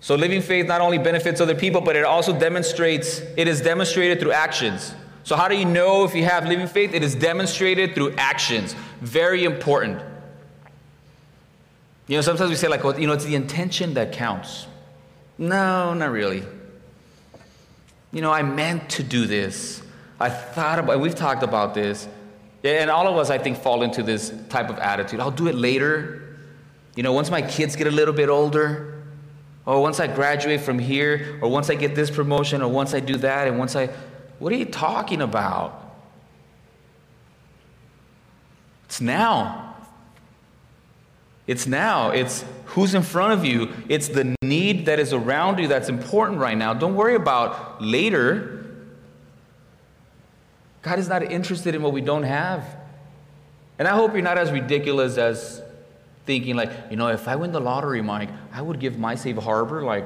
So 0.00 0.14
living 0.14 0.40
faith 0.40 0.66
not 0.66 0.80
only 0.80 0.98
benefits 0.98 1.40
other 1.40 1.54
people, 1.54 1.80
but 1.80 1.96
it 1.96 2.04
also 2.04 2.38
demonstrates, 2.38 3.20
it 3.36 3.48
is 3.48 3.60
demonstrated 3.60 4.20
through 4.20 4.32
actions. 4.32 4.94
So 5.24 5.36
how 5.36 5.48
do 5.48 5.56
you 5.56 5.64
know 5.64 6.04
if 6.04 6.14
you 6.14 6.24
have 6.24 6.46
living 6.46 6.68
faith? 6.68 6.94
It 6.94 7.02
is 7.02 7.14
demonstrated 7.14 7.94
through 7.94 8.14
actions. 8.16 8.74
Very 9.00 9.44
important. 9.44 10.00
You 12.06 12.16
know, 12.16 12.20
sometimes 12.22 12.50
we 12.50 12.56
say, 12.56 12.68
like, 12.68 12.84
well, 12.84 12.98
you 12.98 13.06
know, 13.06 13.12
it's 13.12 13.24
the 13.24 13.34
intention 13.34 13.94
that 13.94 14.12
counts. 14.12 14.66
No, 15.38 15.92
not 15.92 16.10
really. 16.10 16.44
You 18.12 18.22
know, 18.22 18.32
I 18.32 18.42
meant 18.42 18.88
to 18.90 19.02
do 19.02 19.26
this. 19.26 19.82
I 20.18 20.30
thought 20.30 20.78
about 20.78 21.00
we've 21.00 21.14
talked 21.14 21.42
about 21.42 21.74
this. 21.74 22.08
And 22.64 22.90
all 22.90 23.06
of 23.06 23.16
us, 23.16 23.28
I 23.30 23.38
think, 23.38 23.58
fall 23.58 23.82
into 23.82 24.02
this 24.02 24.32
type 24.48 24.70
of 24.70 24.78
attitude. 24.78 25.20
I'll 25.20 25.30
do 25.30 25.48
it 25.48 25.54
later. 25.54 26.36
You 26.94 27.02
know, 27.02 27.12
once 27.12 27.30
my 27.30 27.42
kids 27.42 27.76
get 27.76 27.86
a 27.86 27.90
little 27.90 28.14
bit 28.14 28.28
older, 28.28 29.04
or 29.66 29.82
once 29.82 30.00
I 30.00 30.06
graduate 30.06 30.60
from 30.60 30.78
here, 30.78 31.38
or 31.42 31.50
once 31.50 31.70
I 31.70 31.74
get 31.74 31.94
this 31.94 32.10
promotion, 32.10 32.62
or 32.62 32.68
once 32.68 32.94
I 32.94 33.00
do 33.00 33.16
that, 33.18 33.48
and 33.48 33.58
once 33.58 33.76
I. 33.76 33.90
What 34.38 34.52
are 34.52 34.56
you 34.56 34.64
talking 34.64 35.22
about? 35.22 35.82
It's 38.86 39.00
now. 39.00 39.65
It's 41.46 41.66
now. 41.66 42.10
It's 42.10 42.44
who's 42.66 42.94
in 42.94 43.02
front 43.02 43.32
of 43.32 43.44
you. 43.44 43.72
It's 43.88 44.08
the 44.08 44.34
need 44.42 44.86
that 44.86 44.98
is 44.98 45.12
around 45.12 45.58
you 45.58 45.68
that's 45.68 45.88
important 45.88 46.40
right 46.40 46.56
now. 46.56 46.74
Don't 46.74 46.94
worry 46.94 47.14
about 47.14 47.80
later. 47.82 48.66
God 50.82 50.98
is 50.98 51.08
not 51.08 51.22
interested 51.22 51.74
in 51.74 51.82
what 51.82 51.92
we 51.92 52.00
don't 52.00 52.24
have. 52.24 52.64
And 53.78 53.86
I 53.86 53.92
hope 53.92 54.12
you're 54.12 54.22
not 54.22 54.38
as 54.38 54.50
ridiculous 54.50 55.18
as 55.18 55.62
thinking, 56.24 56.56
like, 56.56 56.70
you 56.90 56.96
know, 56.96 57.08
if 57.08 57.28
I 57.28 57.36
win 57.36 57.52
the 57.52 57.60
lottery, 57.60 58.02
Mike, 58.02 58.30
I 58.52 58.62
would 58.62 58.80
give 58.80 58.98
my 58.98 59.14
safe 59.14 59.36
harbor, 59.36 59.82
like, 59.82 60.04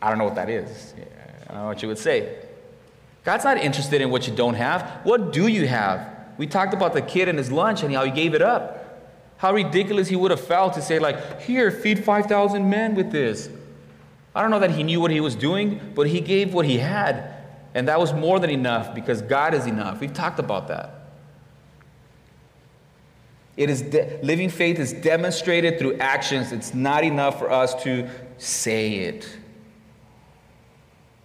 I 0.00 0.08
don't 0.08 0.18
know 0.18 0.24
what 0.24 0.36
that 0.36 0.48
is. 0.48 0.94
I 1.48 1.52
don't 1.52 1.62
know 1.62 1.66
what 1.68 1.82
you 1.82 1.88
would 1.88 1.98
say. 1.98 2.38
God's 3.24 3.44
not 3.44 3.58
interested 3.58 4.00
in 4.00 4.10
what 4.10 4.26
you 4.26 4.34
don't 4.34 4.54
have. 4.54 5.00
What 5.02 5.32
do 5.32 5.46
you 5.46 5.68
have? 5.68 6.09
We 6.40 6.46
talked 6.46 6.72
about 6.72 6.94
the 6.94 7.02
kid 7.02 7.28
and 7.28 7.36
his 7.36 7.52
lunch 7.52 7.82
and 7.82 7.94
how 7.94 8.02
he 8.02 8.10
gave 8.10 8.32
it 8.32 8.40
up. 8.40 9.02
How 9.36 9.52
ridiculous 9.52 10.08
he 10.08 10.16
would 10.16 10.30
have 10.30 10.40
felt 10.40 10.72
to 10.72 10.80
say, 10.80 10.98
like, 10.98 11.42
here, 11.42 11.70
feed 11.70 12.02
5,000 12.02 12.70
men 12.70 12.94
with 12.94 13.12
this. 13.12 13.50
I 14.34 14.40
don't 14.40 14.50
know 14.50 14.60
that 14.60 14.70
he 14.70 14.82
knew 14.82 15.02
what 15.02 15.10
he 15.10 15.20
was 15.20 15.34
doing, 15.34 15.92
but 15.94 16.06
he 16.06 16.22
gave 16.22 16.54
what 16.54 16.64
he 16.64 16.78
had. 16.78 17.30
And 17.74 17.88
that 17.88 18.00
was 18.00 18.14
more 18.14 18.40
than 18.40 18.48
enough 18.48 18.94
because 18.94 19.20
God 19.20 19.52
is 19.52 19.66
enough. 19.66 20.00
We've 20.00 20.14
talked 20.14 20.38
about 20.38 20.68
that. 20.68 21.10
It 23.58 23.68
is 23.68 23.82
de- 23.82 24.18
living 24.22 24.48
faith 24.48 24.78
is 24.78 24.94
demonstrated 24.94 25.78
through 25.78 25.98
actions. 25.98 26.52
It's 26.52 26.72
not 26.72 27.04
enough 27.04 27.38
for 27.38 27.50
us 27.50 27.74
to 27.82 28.08
say 28.38 28.94
it. 28.94 29.28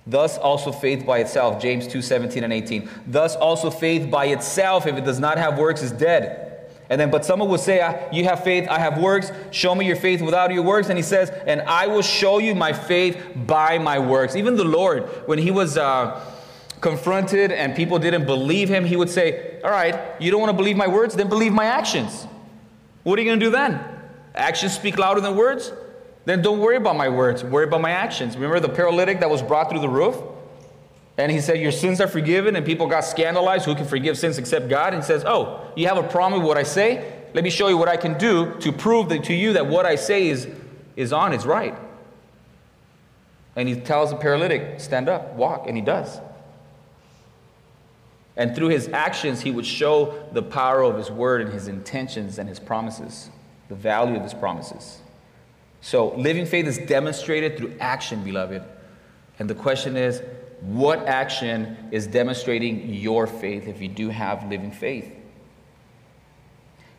Thus 0.08 0.38
also 0.38 0.72
faith 0.72 1.06
by 1.06 1.20
itself, 1.20 1.62
James 1.62 1.88
2 1.88 2.02
17 2.02 2.44
and 2.44 2.54
18. 2.54 2.90
Thus 3.08 3.36
also 3.36 3.72
faith 3.72 4.12
by 4.12 4.26
itself, 4.26 4.86
if 4.86 4.96
it 4.96 5.04
does 5.04 5.20
not 5.20 5.38
have 5.38 5.58
works, 5.58 5.82
is 5.82 5.92
dead. 5.92 6.46
And 6.90 7.02
then, 7.02 7.10
but 7.10 7.26
someone 7.26 7.50
will 7.50 7.58
say, 7.58 7.82
ah, 7.82 7.96
You 8.12 8.26
have 8.26 8.44
faith, 8.44 8.68
I 8.70 8.80
have 8.80 9.00
works. 9.00 9.32
Show 9.52 9.74
me 9.74 9.88
your 9.88 9.96
faith 9.96 10.22
without 10.22 10.54
your 10.54 10.62
works. 10.62 10.90
And 10.90 10.98
he 10.98 11.04
says, 11.04 11.30
And 11.48 11.62
I 11.62 11.88
will 11.88 12.04
show 12.04 12.38
you 12.38 12.54
my 12.54 12.74
faith 12.74 13.20
by 13.36 13.80
my 13.80 13.98
works. 13.98 14.36
Even 14.36 14.56
the 14.56 14.64
Lord, 14.66 15.04
when 15.26 15.40
he 15.40 15.50
was 15.50 15.78
uh, 15.78 16.24
confronted 16.82 17.52
and 17.52 17.76
people 17.76 17.98
didn't 17.98 18.28
believe 18.28 18.70
him, 18.70 18.86
he 18.86 18.96
would 18.96 19.10
say, 19.10 19.60
All 19.64 19.72
right, 19.72 20.00
you 20.22 20.30
don't 20.30 20.40
want 20.40 20.52
to 20.52 20.58
believe 20.58 20.78
my 20.78 20.88
words? 20.88 21.16
Then 21.16 21.30
believe 21.30 21.54
my 21.54 21.66
actions. 21.66 22.28
What 23.02 23.18
are 23.18 23.24
you 23.24 23.30
going 23.30 23.40
to 23.40 23.46
do 23.46 23.52
then? 23.52 23.84
Actions 24.36 24.76
speak 24.76 25.00
louder 25.00 25.22
than 25.22 25.36
words? 25.36 25.72
Then 26.26 26.42
don't 26.42 26.60
worry 26.60 26.76
about 26.76 26.96
my 26.96 27.08
words, 27.08 27.44
worry 27.44 27.66
about 27.66 27.82
my 27.82 27.92
actions. 27.92 28.36
Remember 28.36 28.60
the 28.60 28.74
paralytic 28.74 29.20
that 29.20 29.30
was 29.30 29.42
brought 29.42 29.70
through 29.70 29.80
the 29.80 29.90
roof? 29.90 30.18
And 31.18 31.32
he 31.32 31.40
said, 31.40 31.60
Your 31.60 31.72
sins 31.72 32.02
are 32.02 32.08
forgiven, 32.08 32.56
and 32.56 32.66
people 32.66 32.88
got 32.88 33.06
scandalized. 33.06 33.66
Who 33.66 33.76
can 33.76 33.86
forgive 33.86 34.18
sins 34.18 34.38
except 34.38 34.68
God? 34.68 34.94
And 34.94 35.02
he 35.02 35.08
says, 35.08 35.24
Oh, 35.26 35.72
you 35.76 35.88
have 35.88 35.98
a 35.98 36.04
problem 36.04 36.42
with 36.42 36.48
what 36.48 36.58
I 36.58 36.64
say? 36.64 37.14
Let 37.34 37.44
me 37.44 37.50
show 37.50 37.68
you 37.68 37.78
what 37.78 37.88
I 37.88 37.98
can 37.98 38.18
do 38.18 38.56
to 38.60 38.72
prove 38.72 39.10
to 39.10 39.34
you 39.34 39.54
that 39.54 39.68
what 39.68 39.86
I 39.86 39.96
say 39.96 40.28
is, 40.28 40.48
is 40.96 41.14
on, 41.14 41.32
is 41.32 41.46
right. 41.46 41.76
And 43.56 43.70
he 43.70 43.76
tells 43.76 44.10
the 44.10 44.18
paralytic, 44.18 44.80
Stand 44.80 45.08
up, 45.08 45.34
walk, 45.36 45.68
and 45.68 45.78
he 45.78 45.82
does. 45.82 46.20
And 48.36 48.54
through 48.54 48.70
his 48.70 48.90
actions, 48.90 49.42
he 49.42 49.52
would 49.52 49.66
show 49.66 50.28
the 50.34 50.44
power 50.44 50.82
of 50.82 50.98
his 50.98 51.10
word 51.10 51.42
and 51.42 51.54
his 51.54 51.70
intentions 51.70 52.38
and 52.38 52.50
his 52.50 52.60
promises, 52.60 53.30
the 53.70 53.76
value 53.76 54.18
of 54.18 54.24
his 54.24 54.34
promises. 54.34 55.00
So, 55.86 56.16
living 56.16 56.48
faith 56.48 56.66
is 56.66 56.80
demonstrated 56.80 57.60
through 57.60 57.76
action, 57.80 58.24
beloved. 58.24 58.64
And 59.38 59.48
the 59.48 59.54
question 59.54 59.96
is, 59.96 60.20
what 60.62 61.06
action 61.06 61.78
is 61.92 62.08
demonstrating 62.08 62.92
your 62.92 63.28
faith 63.28 63.68
if 63.68 63.80
you 63.80 63.88
do 63.88 64.10
have 64.10 64.50
living 64.50 64.72
faith? 64.72 65.14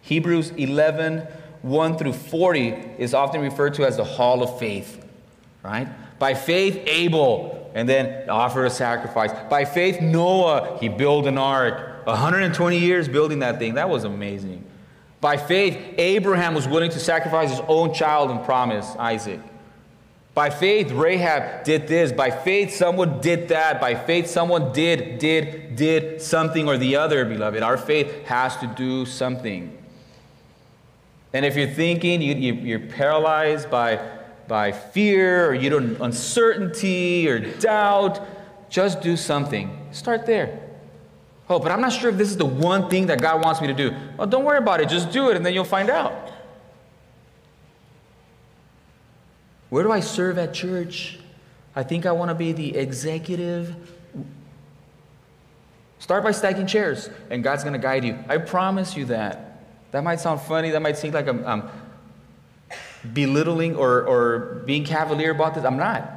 Hebrews 0.02 0.50
11, 0.50 1.26
1 1.62 1.98
through 1.98 2.12
40 2.12 2.68
is 2.98 3.12
often 3.12 3.40
referred 3.40 3.74
to 3.74 3.84
as 3.84 3.96
the 3.96 4.04
hall 4.04 4.40
of 4.40 4.56
faith, 4.60 5.04
right? 5.64 5.88
By 6.20 6.34
faith, 6.34 6.80
Abel, 6.86 7.72
and 7.74 7.88
then 7.88 8.30
offer 8.30 8.66
a 8.66 8.70
sacrifice. 8.70 9.32
By 9.50 9.64
faith, 9.64 10.00
Noah, 10.00 10.78
he 10.78 10.88
built 10.88 11.26
an 11.26 11.38
ark. 11.38 12.06
120 12.06 12.78
years 12.78 13.08
building 13.08 13.40
that 13.40 13.58
thing. 13.58 13.74
That 13.74 13.88
was 13.88 14.04
amazing. 14.04 14.64
By 15.20 15.36
faith, 15.36 15.78
Abraham 15.98 16.54
was 16.54 16.68
willing 16.68 16.90
to 16.90 17.00
sacrifice 17.00 17.50
his 17.50 17.60
own 17.68 17.94
child 17.94 18.30
and 18.30 18.44
promise, 18.44 18.94
Isaac. 18.98 19.40
By 20.34 20.50
faith, 20.50 20.90
Rahab 20.90 21.64
did 21.64 21.88
this. 21.88 22.12
By 22.12 22.30
faith, 22.30 22.74
someone 22.74 23.22
did 23.22 23.48
that. 23.48 23.80
By 23.80 23.94
faith, 23.94 24.26
someone 24.26 24.70
did, 24.72 25.18
did, 25.18 25.76
did 25.76 26.20
something 26.20 26.68
or 26.68 26.76
the 26.76 26.96
other, 26.96 27.24
beloved. 27.24 27.62
Our 27.62 27.78
faith 27.78 28.26
has 28.26 28.54
to 28.58 28.66
do 28.66 29.06
something. 29.06 29.76
And 31.32 31.46
if 31.46 31.56
you're 31.56 31.66
thinking 31.66 32.20
you, 32.20 32.34
you, 32.34 32.76
are 32.76 32.86
paralyzed 32.86 33.70
by, 33.70 33.98
by 34.46 34.72
fear 34.72 35.48
or 35.48 35.54
you 35.54 35.70
don't 35.70 35.98
uncertainty 36.02 37.26
or 37.28 37.38
doubt, 37.38 38.20
just 38.68 39.00
do 39.00 39.16
something. 39.16 39.88
Start 39.90 40.26
there. 40.26 40.65
Oh, 41.48 41.58
but 41.58 41.70
I'm 41.70 41.80
not 41.80 41.92
sure 41.92 42.10
if 42.10 42.16
this 42.16 42.28
is 42.28 42.36
the 42.36 42.46
one 42.46 42.90
thing 42.90 43.06
that 43.06 43.20
God 43.20 43.44
wants 43.44 43.60
me 43.60 43.68
to 43.68 43.74
do. 43.74 43.94
Well, 44.16 44.26
don't 44.26 44.44
worry 44.44 44.58
about 44.58 44.80
it. 44.80 44.88
Just 44.88 45.12
do 45.12 45.30
it 45.30 45.36
and 45.36 45.46
then 45.46 45.54
you'll 45.54 45.64
find 45.64 45.90
out. 45.90 46.32
Where 49.70 49.82
do 49.82 49.92
I 49.92 50.00
serve 50.00 50.38
at 50.38 50.54
church? 50.54 51.18
I 51.74 51.82
think 51.82 52.06
I 52.06 52.12
want 52.12 52.30
to 52.30 52.34
be 52.34 52.52
the 52.52 52.76
executive. 52.76 53.74
Start 55.98 56.24
by 56.24 56.30
stacking 56.30 56.66
chairs, 56.66 57.10
and 57.30 57.42
God's 57.42 57.62
going 57.62 57.72
to 57.72 57.78
guide 57.78 58.04
you. 58.04 58.18
I 58.28 58.38
promise 58.38 58.96
you 58.96 59.06
that. 59.06 59.60
That 59.90 60.04
might 60.04 60.20
sound 60.20 60.40
funny. 60.40 60.70
That 60.70 60.82
might 60.82 60.96
seem 60.96 61.12
like 61.12 61.26
I'm, 61.26 61.44
I'm 61.46 61.68
belittling 63.12 63.76
or, 63.76 64.02
or 64.02 64.62
being 64.66 64.84
cavalier 64.84 65.30
about 65.30 65.54
this. 65.54 65.64
I'm 65.64 65.76
not. 65.76 66.15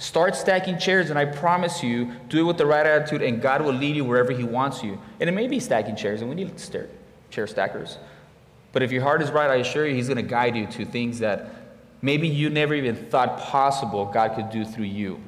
Start 0.00 0.34
stacking 0.34 0.78
chairs, 0.78 1.10
and 1.10 1.18
I 1.18 1.26
promise 1.26 1.82
you, 1.82 2.10
do 2.30 2.40
it 2.40 2.44
with 2.44 2.56
the 2.56 2.64
right 2.64 2.86
attitude, 2.86 3.20
and 3.20 3.42
God 3.42 3.60
will 3.60 3.74
lead 3.74 3.96
you 3.96 4.04
wherever 4.06 4.32
He 4.32 4.42
wants 4.42 4.82
you. 4.82 4.98
And 5.20 5.28
it 5.28 5.32
may 5.32 5.46
be 5.46 5.60
stacking 5.60 5.94
chairs, 5.94 6.22
and 6.22 6.30
we 6.30 6.36
need 6.36 6.50
chair 7.30 7.46
stackers. 7.46 7.98
But 8.72 8.82
if 8.82 8.92
your 8.92 9.02
heart 9.02 9.20
is 9.20 9.30
right, 9.30 9.50
I 9.50 9.56
assure 9.56 9.86
you, 9.86 9.94
He's 9.94 10.08
going 10.08 10.16
to 10.16 10.22
guide 10.22 10.56
you 10.56 10.66
to 10.68 10.86
things 10.86 11.18
that 11.18 11.50
maybe 12.00 12.26
you 12.26 12.48
never 12.48 12.72
even 12.72 12.96
thought 12.96 13.40
possible 13.40 14.06
God 14.06 14.34
could 14.36 14.48
do 14.48 14.64
through 14.64 14.86
you. 14.86 15.20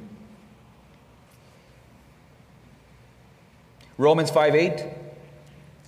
Romans 3.99 4.31
5 4.31 4.55
8. 4.55 4.85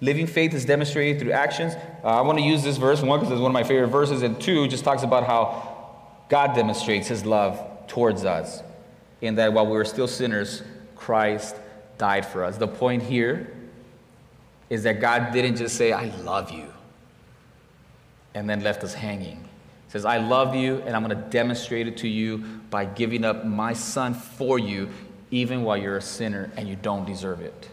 Living 0.02 0.28
faith 0.28 0.54
is 0.54 0.64
demonstrated 0.64 1.20
through 1.20 1.32
actions. 1.32 1.74
Uh, 2.04 2.08
I 2.10 2.22
want 2.22 2.38
to 2.38 2.44
use 2.44 2.64
this 2.64 2.78
verse, 2.78 3.02
one, 3.02 3.20
because 3.20 3.32
it's 3.32 3.42
one 3.42 3.50
of 3.50 3.54
my 3.54 3.64
favorite 3.64 3.88
verses, 3.88 4.22
and 4.22 4.40
two, 4.40 4.68
just 4.68 4.84
talks 4.84 5.02
about 5.02 5.26
how 5.26 5.96
God 6.30 6.54
demonstrates 6.54 7.08
his 7.08 7.26
love 7.26 7.88
towards 7.88 8.26
us. 8.26 8.62
In 9.26 9.36
that 9.36 9.54
while 9.54 9.66
we 9.66 9.72
were 9.72 9.86
still 9.86 10.08
sinners, 10.08 10.62
Christ 10.96 11.56
died 11.98 12.26
for 12.26 12.44
us. 12.44 12.58
The 12.58 12.68
point 12.68 13.04
here 13.04 13.52
is 14.70 14.84
that 14.84 15.00
God 15.00 15.32
didn't 15.32 15.58
just 15.58 15.76
say, 15.76 15.92
I 15.92 16.06
love 16.24 16.52
you, 16.52 16.68
and 18.34 18.50
then 18.50 18.62
left 18.62 18.84
us 18.84 18.94
hanging 18.94 19.38
He 19.38 19.92
says, 19.92 20.06
I 20.06 20.18
love 20.18 20.56
you, 20.56 20.82
and 20.86 20.96
I'm 20.96 21.04
going 21.04 21.16
to 21.16 21.30
demonstrate 21.30 21.88
it 21.88 21.98
to 21.98 22.08
you 22.08 22.40
by 22.70 22.86
giving 22.86 23.24
up 23.24 23.46
my 23.46 23.74
son 23.74 24.14
for 24.14 24.60
you, 24.60 24.90
even 25.32 25.64
while 25.64 25.78
you're 25.78 25.98
a 25.98 26.02
sinner 26.02 26.52
and 26.58 26.68
you 26.68 26.76
don't 26.76 27.06
deserve 27.06 27.42
it. 27.42 27.70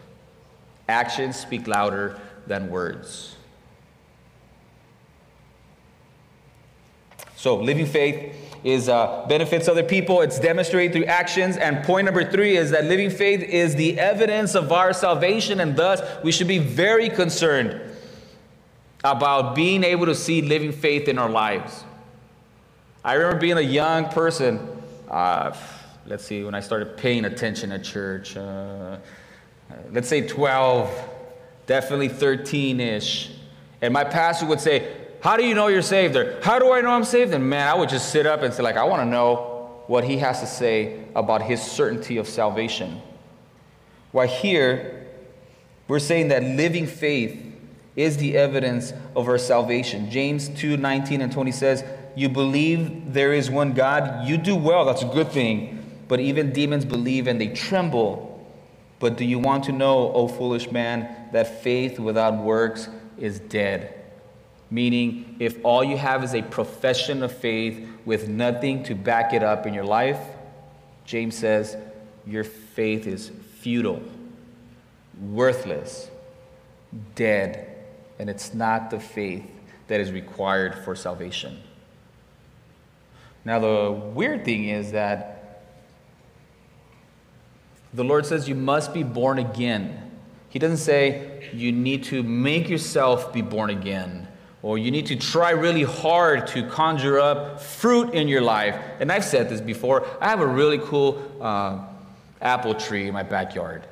Actions 0.89 1.37
speak 1.37 1.67
louder 1.67 2.19
than 2.47 2.71
words. 2.71 3.37
So, 7.37 7.57
living 7.57 7.87
faith 7.87 8.52
is 8.65 8.89
uh, 8.89 9.25
benefits 9.29 9.69
other 9.69 9.83
people. 9.83 10.21
It's 10.21 10.39
demonstrated 10.39 10.93
through 10.93 11.07
actions. 11.07 11.57
And 11.57 11.85
point 11.85 12.05
number 12.05 12.29
three 12.31 12.57
is 12.57 12.71
that 12.71 12.85
living 12.85 13.11
faith 13.11 13.43
is 13.43 13.75
the 13.75 13.99
evidence 13.99 14.55
of 14.55 14.71
our 14.71 14.93
salvation, 14.93 15.61
and 15.61 15.77
thus 15.77 16.01
we 16.23 16.33
should 16.33 16.49
be 16.49 16.59
very 16.59 17.09
concerned 17.09 17.81
about 19.05 19.55
being 19.55 19.83
able 19.83 20.07
to 20.07 20.15
see 20.15 20.43
living 20.43 20.73
faith 20.73 21.09
in 21.09 21.19
our 21.19 21.29
lives. 21.29 21.85
I 23.05 23.15
remember 23.15 23.41
being 23.41 23.59
a 23.59 23.61
young 23.61 24.09
person. 24.11 24.61
Uh, 25.11 25.57
let's 26.07 26.25
see, 26.25 26.45
when 26.45 26.55
I 26.55 26.61
started 26.61 26.97
paying 26.97 27.25
attention 27.25 27.73
at 27.73 27.83
church, 27.83 28.37
uh, 28.37 28.99
let's 29.91 30.09
say 30.09 30.27
12, 30.27 31.09
definitely 31.67 32.09
13 32.09 32.79
ish. 32.79 33.33
And 33.81 33.93
my 33.93 34.05
pastor 34.05 34.47
would 34.47 34.61
say, 34.61 35.02
How 35.23 35.37
do 35.37 35.45
you 35.45 35.55
know 35.55 35.69
you're 35.69 35.83
saved? 35.83 36.17
Or 36.17 36.41
How 36.43 36.59
do 36.59 36.73
I 36.73 36.81
know 36.81 36.91
I'm 36.91 37.05
saved? 37.05 37.33
And 37.33 37.49
man, 37.49 37.69
I 37.69 37.75
would 37.75 37.89
just 37.89 38.11
sit 38.11 38.27
up 38.27 38.43
and 38.43 38.53
say, 38.53 38.63
like, 38.63 38.77
I 38.77 38.83
want 38.83 39.03
to 39.03 39.07
know 39.07 39.85
what 39.87 40.03
he 40.03 40.19
has 40.19 40.41
to 40.41 40.47
say 40.47 41.05
about 41.15 41.43
his 41.43 41.63
certainty 41.63 42.17
of 42.17 42.29
salvation. 42.29 43.01
Why 44.11 44.27
here, 44.27 45.07
we're 45.87 46.01
saying 46.01 46.29
that 46.29 46.43
living 46.43 46.89
faith 46.89 47.41
is 47.95 48.17
the 48.17 48.37
evidence 48.37 48.93
of 49.15 49.29
our 49.29 49.39
salvation. 49.39 50.11
James 50.11 50.49
2 50.49 50.77
19 50.77 51.21
and 51.21 51.33
20 51.33 51.53
says, 51.53 51.85
you 52.17 52.29
believe 52.29 53.13
there 53.13 53.33
is 53.33 53.49
one 53.49 53.75
God, 53.75 54.27
you 54.27 54.37
do 54.37 54.57
well. 54.57 54.85
That's 54.85 55.03
a 55.03 55.09
good 55.09 55.31
thing. 55.31 55.79
But 56.09 56.19
even 56.19 56.53
demons 56.53 56.85
believe 56.85 57.29
and 57.29 57.41
they 57.41 57.49
tremble. 57.49 58.29
But 58.99 59.17
do 59.17 59.25
you 59.25 59.39
want 59.39 59.65
to 59.65 59.73
know, 59.73 60.13
O 60.13 60.27
foolish 60.27 60.71
man, 60.71 61.29
that 61.33 61.63
faith 61.63 62.01
without 62.01 62.39
works 62.39 62.89
is 63.17 63.39
dead? 63.39 64.02
Meaning, 64.73 65.37
if 65.39 65.63
all 65.67 65.85
you 65.85 65.99
have 65.99 66.25
is 66.25 66.35
a 66.35 66.41
profession 66.41 67.23
of 67.23 67.31
faith 67.31 67.87
with 68.07 68.27
nothing 68.27 68.83
to 68.85 68.95
back 68.95 69.35
it 69.35 69.43
up 69.43 69.67
in 69.67 69.75
your 69.75 69.85
life, 69.85 70.19
James 71.05 71.37
says, 71.37 71.77
your 72.27 72.43
faith 72.43 73.07
is 73.07 73.31
futile, 73.59 74.03
worthless, 75.21 76.11
dead, 77.15 77.69
and 78.19 78.31
it's 78.31 78.55
not 78.55 78.89
the 78.89 78.99
faith 78.99 79.45
that 79.89 80.01
is 80.01 80.11
required 80.11 80.75
for 80.87 80.97
salvation. 80.97 81.63
Now, 83.45 83.59
the 83.59 83.93
weird 83.93 84.43
thing 84.47 84.71
is 84.71 84.93
that 84.93 85.67
the 87.93 88.05
Lord 88.05 88.25
says 88.25 88.49
you 88.49 88.55
must 88.55 88.95
be 88.95 89.03
born 89.03 89.39
again. 89.39 90.13
He 90.49 90.59
doesn't 90.59 90.79
say 90.79 91.51
you 91.53 91.73
need 91.73 92.05
to 92.05 92.23
make 92.23 92.71
yourself 92.71 93.35
be 93.35 93.43
born 93.43 93.69
again 93.69 94.22
or 94.63 94.79
you 94.79 94.91
need 94.91 95.07
to 95.07 95.17
try 95.17 95.51
really 95.51 95.83
hard 95.83 96.47
to 96.49 96.67
conjure 96.69 97.19
up 97.19 97.61
fruit 97.61 98.15
in 98.15 98.29
your 98.29 98.41
life. 98.41 98.77
And 99.01 99.11
I've 99.11 99.25
said 99.25 99.49
this 99.49 99.61
before. 99.61 100.07
I 100.21 100.29
have 100.29 100.41
a 100.41 100.47
really 100.47 100.79
cool 100.79 101.21
uh, 101.41 101.85
apple 102.41 102.75
tree 102.75 103.09
in 103.09 103.13
my 103.13 103.25
backyard. 103.25 103.83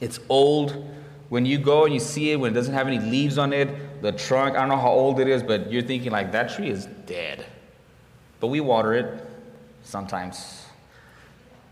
It's 0.00 0.20
old. 0.28 0.86
When 1.28 1.44
you 1.44 1.58
go 1.58 1.84
and 1.84 1.92
you 1.92 2.00
see 2.00 2.30
it, 2.30 2.36
when 2.36 2.52
it 2.52 2.54
doesn't 2.54 2.72
have 2.72 2.86
any 2.86 3.00
leaves 3.00 3.36
on 3.36 3.52
it, 3.52 4.00
the 4.00 4.12
trunk, 4.12 4.56
I 4.56 4.60
don't 4.60 4.68
know 4.68 4.76
how 4.76 4.90
old 4.90 5.20
it 5.20 5.28
is, 5.28 5.42
but 5.42 5.70
you're 5.70 5.82
thinking, 5.82 6.12
like, 6.12 6.32
that 6.32 6.54
tree 6.54 6.70
is 6.70 6.86
dead. 7.06 7.44
But 8.40 8.46
we 8.46 8.60
water 8.60 8.94
it 8.94 9.22
sometimes. 9.82 10.64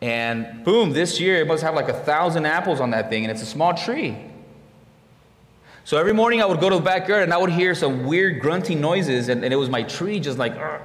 And 0.03 0.65
boom, 0.65 0.91
this 0.91 1.21
year 1.21 1.41
it 1.41 1.47
must 1.47 1.63
have 1.63 1.75
like 1.75 1.89
a 1.89 1.95
thousand 1.95 2.47
apples 2.47 2.81
on 2.81 2.91
that 2.91 3.09
thing, 3.09 3.25
and 3.25 3.31
it's 3.31 3.43
a 3.43 3.47
small 3.47 3.75
tree. 3.75 4.17
So 5.87 5.97
every 5.99 6.13
morning 6.13 6.43
I 6.43 6.47
would 6.47 6.59
go 6.59 6.69
to 6.69 6.75
the 6.75 6.83
backyard 6.83 7.23
and 7.23 7.33
I 7.33 7.37
would 7.37 7.53
hear 7.53 7.73
some 7.73 8.07
weird 8.07 8.41
grunting 8.41 8.81
noises, 8.81 9.29
and, 9.29 9.45
and 9.45 9.55
it 9.55 9.57
was 9.57 9.71
my 9.71 9.85
tree 9.85 10.19
just 10.19 10.37
like 10.37 10.57
uh, 10.57 10.81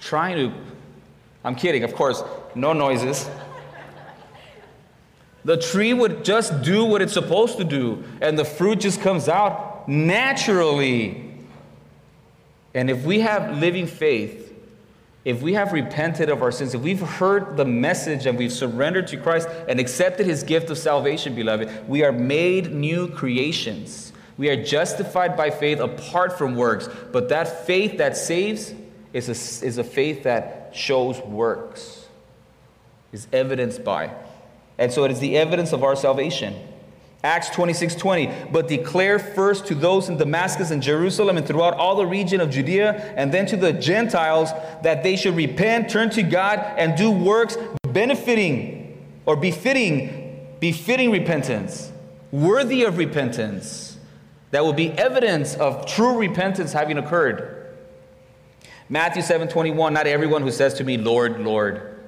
trying 0.00 0.36
to. 0.36 0.52
I'm 1.44 1.54
kidding, 1.54 1.82
of 1.82 1.94
course, 1.94 2.22
no 2.54 2.74
noises. 2.74 3.26
The 5.46 5.56
tree 5.56 5.94
would 5.94 6.26
just 6.26 6.60
do 6.60 6.84
what 6.84 7.00
it's 7.00 7.14
supposed 7.14 7.56
to 7.56 7.64
do, 7.64 8.04
and 8.20 8.38
the 8.38 8.44
fruit 8.44 8.80
just 8.80 9.00
comes 9.00 9.30
out 9.30 9.88
naturally. 9.88 11.32
And 12.74 12.90
if 12.90 13.06
we 13.06 13.20
have 13.20 13.56
living 13.56 13.86
faith, 13.86 14.52
if 15.24 15.40
we 15.40 15.54
have 15.54 15.72
repented 15.72 16.28
of 16.28 16.42
our 16.42 16.52
sins, 16.52 16.74
if 16.74 16.82
we've 16.82 17.00
heard 17.00 17.56
the 17.56 17.64
message 17.64 18.26
and 18.26 18.36
we've 18.36 18.52
surrendered 18.52 19.06
to 19.06 19.16
Christ 19.16 19.48
and 19.66 19.80
accepted 19.80 20.26
his 20.26 20.42
gift 20.42 20.68
of 20.68 20.76
salvation, 20.76 21.34
beloved, 21.34 21.88
we 21.88 22.04
are 22.04 22.12
made 22.12 22.74
new 22.74 23.08
creations. 23.08 24.12
We 24.38 24.48
are 24.48 24.62
justified 24.62 25.36
by 25.36 25.50
faith 25.50 25.80
apart 25.80 26.38
from 26.38 26.54
works. 26.54 26.88
But 27.12 27.28
that 27.28 27.66
faith 27.66 27.98
that 27.98 28.16
saves 28.16 28.72
is 29.12 29.28
a, 29.28 29.66
is 29.66 29.78
a 29.78 29.84
faith 29.84 30.22
that 30.22 30.70
shows 30.72 31.18
works, 31.20 32.06
is 33.12 33.26
evidenced 33.32 33.84
by. 33.84 34.14
And 34.78 34.92
so 34.92 35.04
it 35.04 35.10
is 35.10 35.18
the 35.18 35.36
evidence 35.36 35.72
of 35.72 35.82
our 35.82 35.96
salvation. 35.96 36.54
Acts 37.24 37.50
26 37.50 37.96
20. 37.96 38.32
But 38.52 38.68
declare 38.68 39.18
first 39.18 39.66
to 39.66 39.74
those 39.74 40.08
in 40.08 40.18
Damascus 40.18 40.70
and 40.70 40.80
Jerusalem 40.80 41.36
and 41.36 41.44
throughout 41.44 41.74
all 41.74 41.96
the 41.96 42.06
region 42.06 42.40
of 42.40 42.50
Judea, 42.50 43.12
and 43.16 43.34
then 43.34 43.44
to 43.46 43.56
the 43.56 43.72
Gentiles, 43.72 44.50
that 44.84 45.02
they 45.02 45.16
should 45.16 45.34
repent, 45.34 45.90
turn 45.90 46.10
to 46.10 46.22
God, 46.22 46.60
and 46.78 46.96
do 46.96 47.10
works 47.10 47.56
benefiting 47.92 49.04
or 49.26 49.34
befitting, 49.34 50.46
befitting 50.60 51.10
repentance, 51.10 51.90
worthy 52.30 52.84
of 52.84 52.98
repentance. 52.98 53.87
That 54.50 54.64
will 54.64 54.72
be 54.72 54.90
evidence 54.92 55.54
of 55.54 55.86
true 55.86 56.18
repentance 56.18 56.72
having 56.72 56.98
occurred. 56.98 57.66
Matthew 58.88 59.22
7 59.22 59.48
21. 59.48 59.92
Not 59.92 60.06
everyone 60.06 60.42
who 60.42 60.50
says 60.50 60.74
to 60.74 60.84
me, 60.84 60.96
Lord, 60.96 61.40
Lord, 61.40 61.98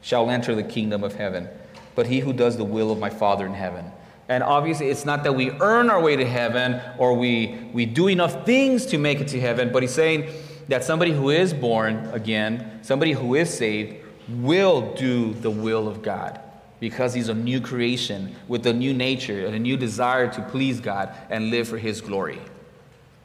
shall 0.00 0.30
enter 0.30 0.54
the 0.54 0.62
kingdom 0.62 1.04
of 1.04 1.14
heaven, 1.14 1.48
but 1.94 2.06
he 2.06 2.20
who 2.20 2.32
does 2.32 2.56
the 2.56 2.64
will 2.64 2.90
of 2.90 2.98
my 2.98 3.10
Father 3.10 3.44
in 3.44 3.54
heaven. 3.54 3.90
And 4.26 4.42
obviously, 4.42 4.88
it's 4.88 5.04
not 5.04 5.22
that 5.24 5.34
we 5.34 5.50
earn 5.60 5.90
our 5.90 6.00
way 6.00 6.16
to 6.16 6.24
heaven 6.24 6.80
or 6.96 7.14
we, 7.14 7.68
we 7.74 7.84
do 7.84 8.08
enough 8.08 8.46
things 8.46 8.86
to 8.86 8.96
make 8.96 9.20
it 9.20 9.28
to 9.28 9.40
heaven, 9.40 9.70
but 9.70 9.82
he's 9.82 9.92
saying 9.92 10.30
that 10.68 10.82
somebody 10.82 11.12
who 11.12 11.28
is 11.28 11.52
born 11.52 12.08
again, 12.14 12.80
somebody 12.80 13.12
who 13.12 13.34
is 13.34 13.52
saved, 13.52 13.96
will 14.30 14.94
do 14.94 15.34
the 15.34 15.50
will 15.50 15.86
of 15.86 16.00
God 16.00 16.40
because 16.84 17.14
he's 17.14 17.30
a 17.30 17.34
new 17.34 17.62
creation 17.62 18.36
with 18.46 18.66
a 18.66 18.72
new 18.74 18.92
nature 18.92 19.46
and 19.46 19.54
a 19.54 19.58
new 19.58 19.74
desire 19.74 20.30
to 20.30 20.42
please 20.42 20.80
God 20.80 21.08
and 21.30 21.48
live 21.48 21.66
for 21.66 21.78
his 21.78 22.02
glory. 22.02 22.38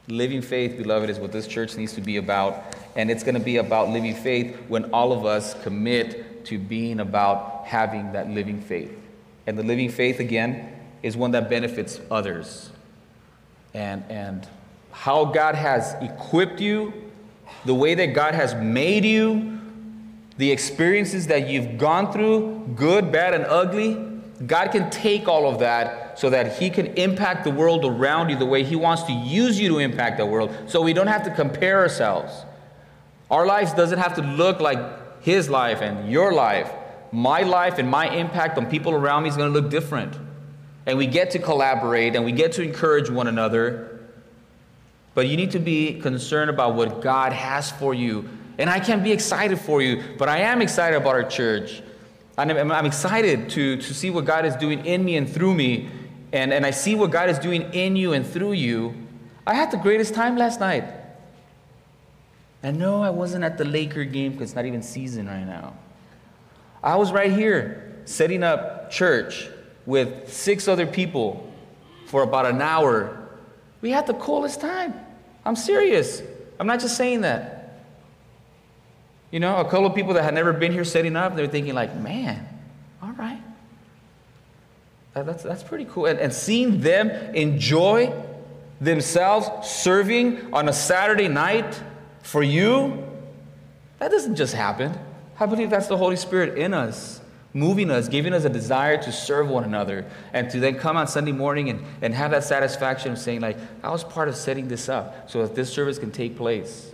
Living 0.08 0.40
faith, 0.40 0.78
beloved, 0.78 1.10
is 1.10 1.18
what 1.18 1.30
this 1.30 1.46
church 1.46 1.76
needs 1.76 1.92
to 1.92 2.00
be 2.00 2.16
about. 2.16 2.74
And 2.96 3.10
it's 3.10 3.22
going 3.22 3.34
to 3.34 3.40
be 3.40 3.58
about 3.58 3.90
living 3.90 4.14
faith 4.14 4.56
when 4.68 4.86
all 4.94 5.12
of 5.12 5.26
us 5.26 5.52
commit 5.62 6.46
to 6.46 6.58
being 6.58 7.00
about 7.00 7.66
having 7.66 8.12
that 8.12 8.30
living 8.30 8.62
faith. 8.62 8.98
And 9.46 9.58
the 9.58 9.62
living 9.62 9.90
faith, 9.90 10.20
again, 10.20 10.74
is 11.02 11.14
one 11.14 11.32
that 11.32 11.50
benefits 11.50 12.00
others. 12.10 12.70
And, 13.74 14.02
and 14.08 14.48
how 14.90 15.26
God 15.26 15.54
has 15.54 15.92
equipped 16.00 16.62
you, 16.62 16.94
the 17.66 17.74
way 17.74 17.94
that 17.94 18.14
God 18.14 18.32
has 18.32 18.54
made 18.54 19.04
you, 19.04 19.59
the 20.40 20.50
experiences 20.50 21.26
that 21.26 21.50
you've 21.50 21.76
gone 21.76 22.10
through, 22.10 22.72
good, 22.74 23.12
bad, 23.12 23.34
and 23.34 23.44
ugly, 23.44 23.92
God 24.46 24.72
can 24.72 24.88
take 24.88 25.28
all 25.28 25.46
of 25.46 25.58
that 25.58 26.18
so 26.18 26.30
that 26.30 26.56
He 26.56 26.70
can 26.70 26.86
impact 26.96 27.44
the 27.44 27.50
world 27.50 27.84
around 27.84 28.30
you 28.30 28.36
the 28.36 28.46
way 28.46 28.64
He 28.64 28.74
wants 28.74 29.02
to 29.02 29.12
use 29.12 29.60
you 29.60 29.68
to 29.68 29.78
impact 29.80 30.16
the 30.16 30.24
world. 30.24 30.50
So 30.66 30.80
we 30.80 30.94
don't 30.94 31.08
have 31.08 31.24
to 31.24 31.30
compare 31.30 31.80
ourselves. 31.80 32.32
Our 33.30 33.44
lives 33.44 33.74
doesn't 33.74 33.98
have 33.98 34.14
to 34.14 34.22
look 34.22 34.60
like 34.60 35.22
His 35.22 35.50
life 35.50 35.82
and 35.82 36.10
your 36.10 36.32
life. 36.32 36.72
My 37.12 37.42
life 37.42 37.78
and 37.78 37.90
my 37.90 38.08
impact 38.08 38.56
on 38.56 38.64
people 38.64 38.94
around 38.94 39.24
me 39.24 39.28
is 39.28 39.36
going 39.36 39.52
to 39.52 39.60
look 39.60 39.70
different. 39.70 40.16
And 40.86 40.96
we 40.96 41.06
get 41.06 41.32
to 41.32 41.38
collaborate 41.38 42.16
and 42.16 42.24
we 42.24 42.32
get 42.32 42.52
to 42.52 42.62
encourage 42.62 43.10
one 43.10 43.26
another. 43.26 44.00
But 45.12 45.28
you 45.28 45.36
need 45.36 45.50
to 45.50 45.58
be 45.58 46.00
concerned 46.00 46.48
about 46.48 46.76
what 46.76 47.02
God 47.02 47.34
has 47.34 47.70
for 47.70 47.92
you. 47.92 48.26
And 48.60 48.68
I 48.68 48.78
can't 48.78 49.02
be 49.02 49.10
excited 49.10 49.58
for 49.58 49.80
you, 49.80 50.04
but 50.18 50.28
I 50.28 50.40
am 50.40 50.60
excited 50.60 50.94
about 50.94 51.14
our 51.14 51.24
church. 51.24 51.82
I'm, 52.36 52.50
I'm 52.70 52.84
excited 52.84 53.48
to, 53.50 53.78
to 53.78 53.94
see 53.94 54.10
what 54.10 54.26
God 54.26 54.44
is 54.44 54.54
doing 54.54 54.84
in 54.84 55.02
me 55.02 55.16
and 55.16 55.26
through 55.26 55.54
me. 55.54 55.88
And, 56.30 56.52
and 56.52 56.66
I 56.66 56.70
see 56.70 56.94
what 56.94 57.10
God 57.10 57.30
is 57.30 57.38
doing 57.38 57.72
in 57.72 57.96
you 57.96 58.12
and 58.12 58.24
through 58.26 58.52
you. 58.52 58.94
I 59.46 59.54
had 59.54 59.70
the 59.70 59.78
greatest 59.78 60.12
time 60.12 60.36
last 60.36 60.60
night. 60.60 60.84
And 62.62 62.78
no, 62.78 63.02
I 63.02 63.08
wasn't 63.08 63.44
at 63.44 63.56
the 63.56 63.64
Laker 63.64 64.04
game 64.04 64.32
because 64.32 64.50
it's 64.50 64.56
not 64.56 64.66
even 64.66 64.82
season 64.82 65.26
right 65.26 65.46
now. 65.46 65.72
I 66.82 66.96
was 66.96 67.12
right 67.12 67.32
here 67.32 68.02
setting 68.04 68.42
up 68.42 68.90
church 68.90 69.48
with 69.86 70.30
six 70.30 70.68
other 70.68 70.86
people 70.86 71.50
for 72.08 72.22
about 72.22 72.44
an 72.44 72.60
hour. 72.60 73.38
We 73.80 73.90
had 73.90 74.06
the 74.06 74.14
coolest 74.14 74.60
time. 74.60 74.94
I'm 75.46 75.56
serious. 75.56 76.22
I'm 76.58 76.66
not 76.66 76.80
just 76.80 76.98
saying 76.98 77.22
that. 77.22 77.59
You 79.30 79.40
know, 79.40 79.56
a 79.58 79.64
couple 79.64 79.86
of 79.86 79.94
people 79.94 80.14
that 80.14 80.24
had 80.24 80.34
never 80.34 80.52
been 80.52 80.72
here 80.72 80.84
setting 80.84 81.14
up, 81.16 81.36
they're 81.36 81.46
thinking 81.46 81.74
like, 81.74 81.94
man, 81.96 82.46
all 83.02 83.12
right. 83.12 83.40
That's, 85.14 85.42
that's 85.42 85.62
pretty 85.62 85.86
cool. 85.86 86.06
And, 86.06 86.18
and 86.18 86.32
seeing 86.32 86.80
them 86.80 87.10
enjoy 87.34 88.12
themselves 88.80 89.68
serving 89.68 90.52
on 90.54 90.68
a 90.68 90.72
Saturday 90.72 91.28
night 91.28 91.80
for 92.22 92.42
you, 92.42 93.04
that 93.98 94.10
doesn't 94.10 94.36
just 94.36 94.54
happen. 94.54 94.98
I 95.38 95.46
believe 95.46 95.70
that's 95.70 95.88
the 95.88 95.96
Holy 95.96 96.16
Spirit 96.16 96.58
in 96.58 96.74
us, 96.74 97.20
moving 97.52 97.90
us, 97.90 98.08
giving 98.08 98.32
us 98.32 98.44
a 98.44 98.48
desire 98.48 99.02
to 99.02 99.12
serve 99.12 99.48
one 99.48 99.64
another, 99.64 100.06
and 100.32 100.50
to 100.50 100.60
then 100.60 100.76
come 100.76 100.96
on 100.96 101.06
Sunday 101.06 101.32
morning 101.32 101.70
and, 101.70 101.84
and 102.02 102.14
have 102.14 102.30
that 102.30 102.44
satisfaction 102.44 103.12
of 103.12 103.18
saying, 103.18 103.40
like, 103.40 103.58
I 103.82 103.90
was 103.90 104.04
part 104.04 104.28
of 104.28 104.36
setting 104.36 104.68
this 104.68 104.88
up 104.88 105.30
so 105.30 105.42
that 105.42 105.54
this 105.54 105.72
service 105.72 105.98
can 105.98 106.10
take 106.10 106.36
place. 106.36 106.90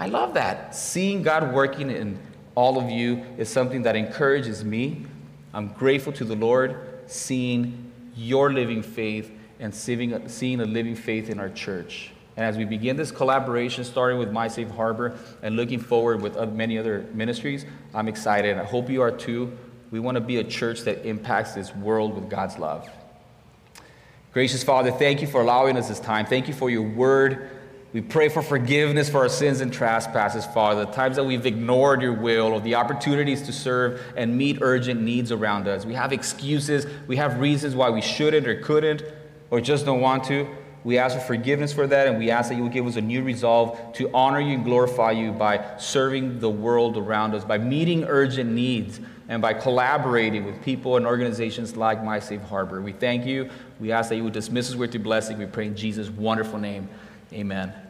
I 0.00 0.06
love 0.06 0.32
that. 0.32 0.74
Seeing 0.74 1.22
God 1.22 1.52
working 1.52 1.90
in 1.90 2.18
all 2.54 2.78
of 2.78 2.88
you 2.88 3.22
is 3.36 3.50
something 3.50 3.82
that 3.82 3.96
encourages 3.96 4.64
me. 4.64 5.04
I'm 5.52 5.68
grateful 5.68 6.10
to 6.14 6.24
the 6.24 6.34
Lord 6.34 7.02
seeing 7.04 7.92
your 8.16 8.50
living 8.50 8.82
faith 8.82 9.30
and 9.58 9.74
seeing, 9.74 10.26
seeing 10.26 10.62
a 10.62 10.64
living 10.64 10.96
faith 10.96 11.28
in 11.28 11.38
our 11.38 11.50
church. 11.50 12.12
And 12.38 12.46
as 12.46 12.56
we 12.56 12.64
begin 12.64 12.96
this 12.96 13.10
collaboration, 13.10 13.84
starting 13.84 14.18
with 14.18 14.32
My 14.32 14.48
Safe 14.48 14.70
Harbor 14.70 15.18
and 15.42 15.54
looking 15.54 15.78
forward 15.78 16.22
with 16.22 16.38
many 16.54 16.78
other 16.78 17.04
ministries, 17.12 17.66
I'm 17.92 18.08
excited. 18.08 18.56
I 18.56 18.64
hope 18.64 18.88
you 18.88 19.02
are 19.02 19.10
too. 19.12 19.54
We 19.90 20.00
want 20.00 20.14
to 20.14 20.22
be 20.22 20.38
a 20.38 20.44
church 20.44 20.80
that 20.84 21.04
impacts 21.04 21.52
this 21.52 21.76
world 21.76 22.14
with 22.14 22.30
God's 22.30 22.56
love. 22.56 22.88
Gracious 24.32 24.64
Father, 24.64 24.92
thank 24.92 25.20
you 25.20 25.26
for 25.26 25.42
allowing 25.42 25.76
us 25.76 25.88
this 25.88 26.00
time. 26.00 26.24
Thank 26.24 26.48
you 26.48 26.54
for 26.54 26.70
your 26.70 26.88
word. 26.88 27.50
We 27.92 28.00
pray 28.00 28.28
for 28.28 28.40
forgiveness 28.40 29.10
for 29.10 29.18
our 29.18 29.28
sins 29.28 29.60
and 29.60 29.72
trespasses, 29.72 30.46
Father, 30.46 30.84
the 30.84 30.92
times 30.92 31.16
that 31.16 31.24
we've 31.24 31.44
ignored 31.44 32.02
your 32.02 32.12
will 32.12 32.52
or 32.52 32.60
the 32.60 32.76
opportunities 32.76 33.42
to 33.42 33.52
serve 33.52 34.00
and 34.16 34.38
meet 34.38 34.58
urgent 34.60 35.00
needs 35.00 35.32
around 35.32 35.66
us. 35.66 35.84
We 35.84 35.94
have 35.94 36.12
excuses, 36.12 36.86
we 37.08 37.16
have 37.16 37.40
reasons 37.40 37.74
why 37.74 37.90
we 37.90 38.00
shouldn't 38.00 38.46
or 38.46 38.60
couldn't 38.60 39.02
or 39.50 39.60
just 39.60 39.86
don't 39.86 40.00
want 40.00 40.22
to. 40.24 40.48
We 40.84 40.98
ask 40.98 41.18
for 41.18 41.22
forgiveness 41.22 41.72
for 41.72 41.86
that, 41.88 42.06
and 42.06 42.16
we 42.16 42.30
ask 42.30 42.48
that 42.48 42.54
you 42.56 42.66
give 42.68 42.86
us 42.86 42.94
a 42.94 43.00
new 43.02 43.24
resolve 43.24 43.92
to 43.94 44.08
honor 44.14 44.40
you 44.40 44.54
and 44.54 44.64
glorify 44.64 45.10
you 45.10 45.32
by 45.32 45.76
serving 45.76 46.38
the 46.38 46.48
world 46.48 46.96
around 46.96 47.34
us, 47.34 47.44
by 47.44 47.58
meeting 47.58 48.04
urgent 48.04 48.50
needs, 48.52 49.00
and 49.28 49.42
by 49.42 49.52
collaborating 49.52 50.44
with 50.46 50.62
people 50.62 50.96
and 50.96 51.06
organizations 51.06 51.76
like 51.76 52.02
My 52.02 52.18
Safe 52.18 52.40
Harbor. 52.42 52.80
We 52.80 52.92
thank 52.92 53.26
you. 53.26 53.50
We 53.78 53.92
ask 53.92 54.08
that 54.08 54.16
you 54.16 54.24
would 54.24 54.32
dismiss 54.32 54.70
us 54.70 54.76
with 54.76 54.94
your 54.94 55.02
blessing. 55.02 55.38
We 55.38 55.46
pray 55.46 55.66
in 55.66 55.76
Jesus' 55.76 56.08
wonderful 56.08 56.58
name. 56.58 56.88
Amen. 57.32 57.80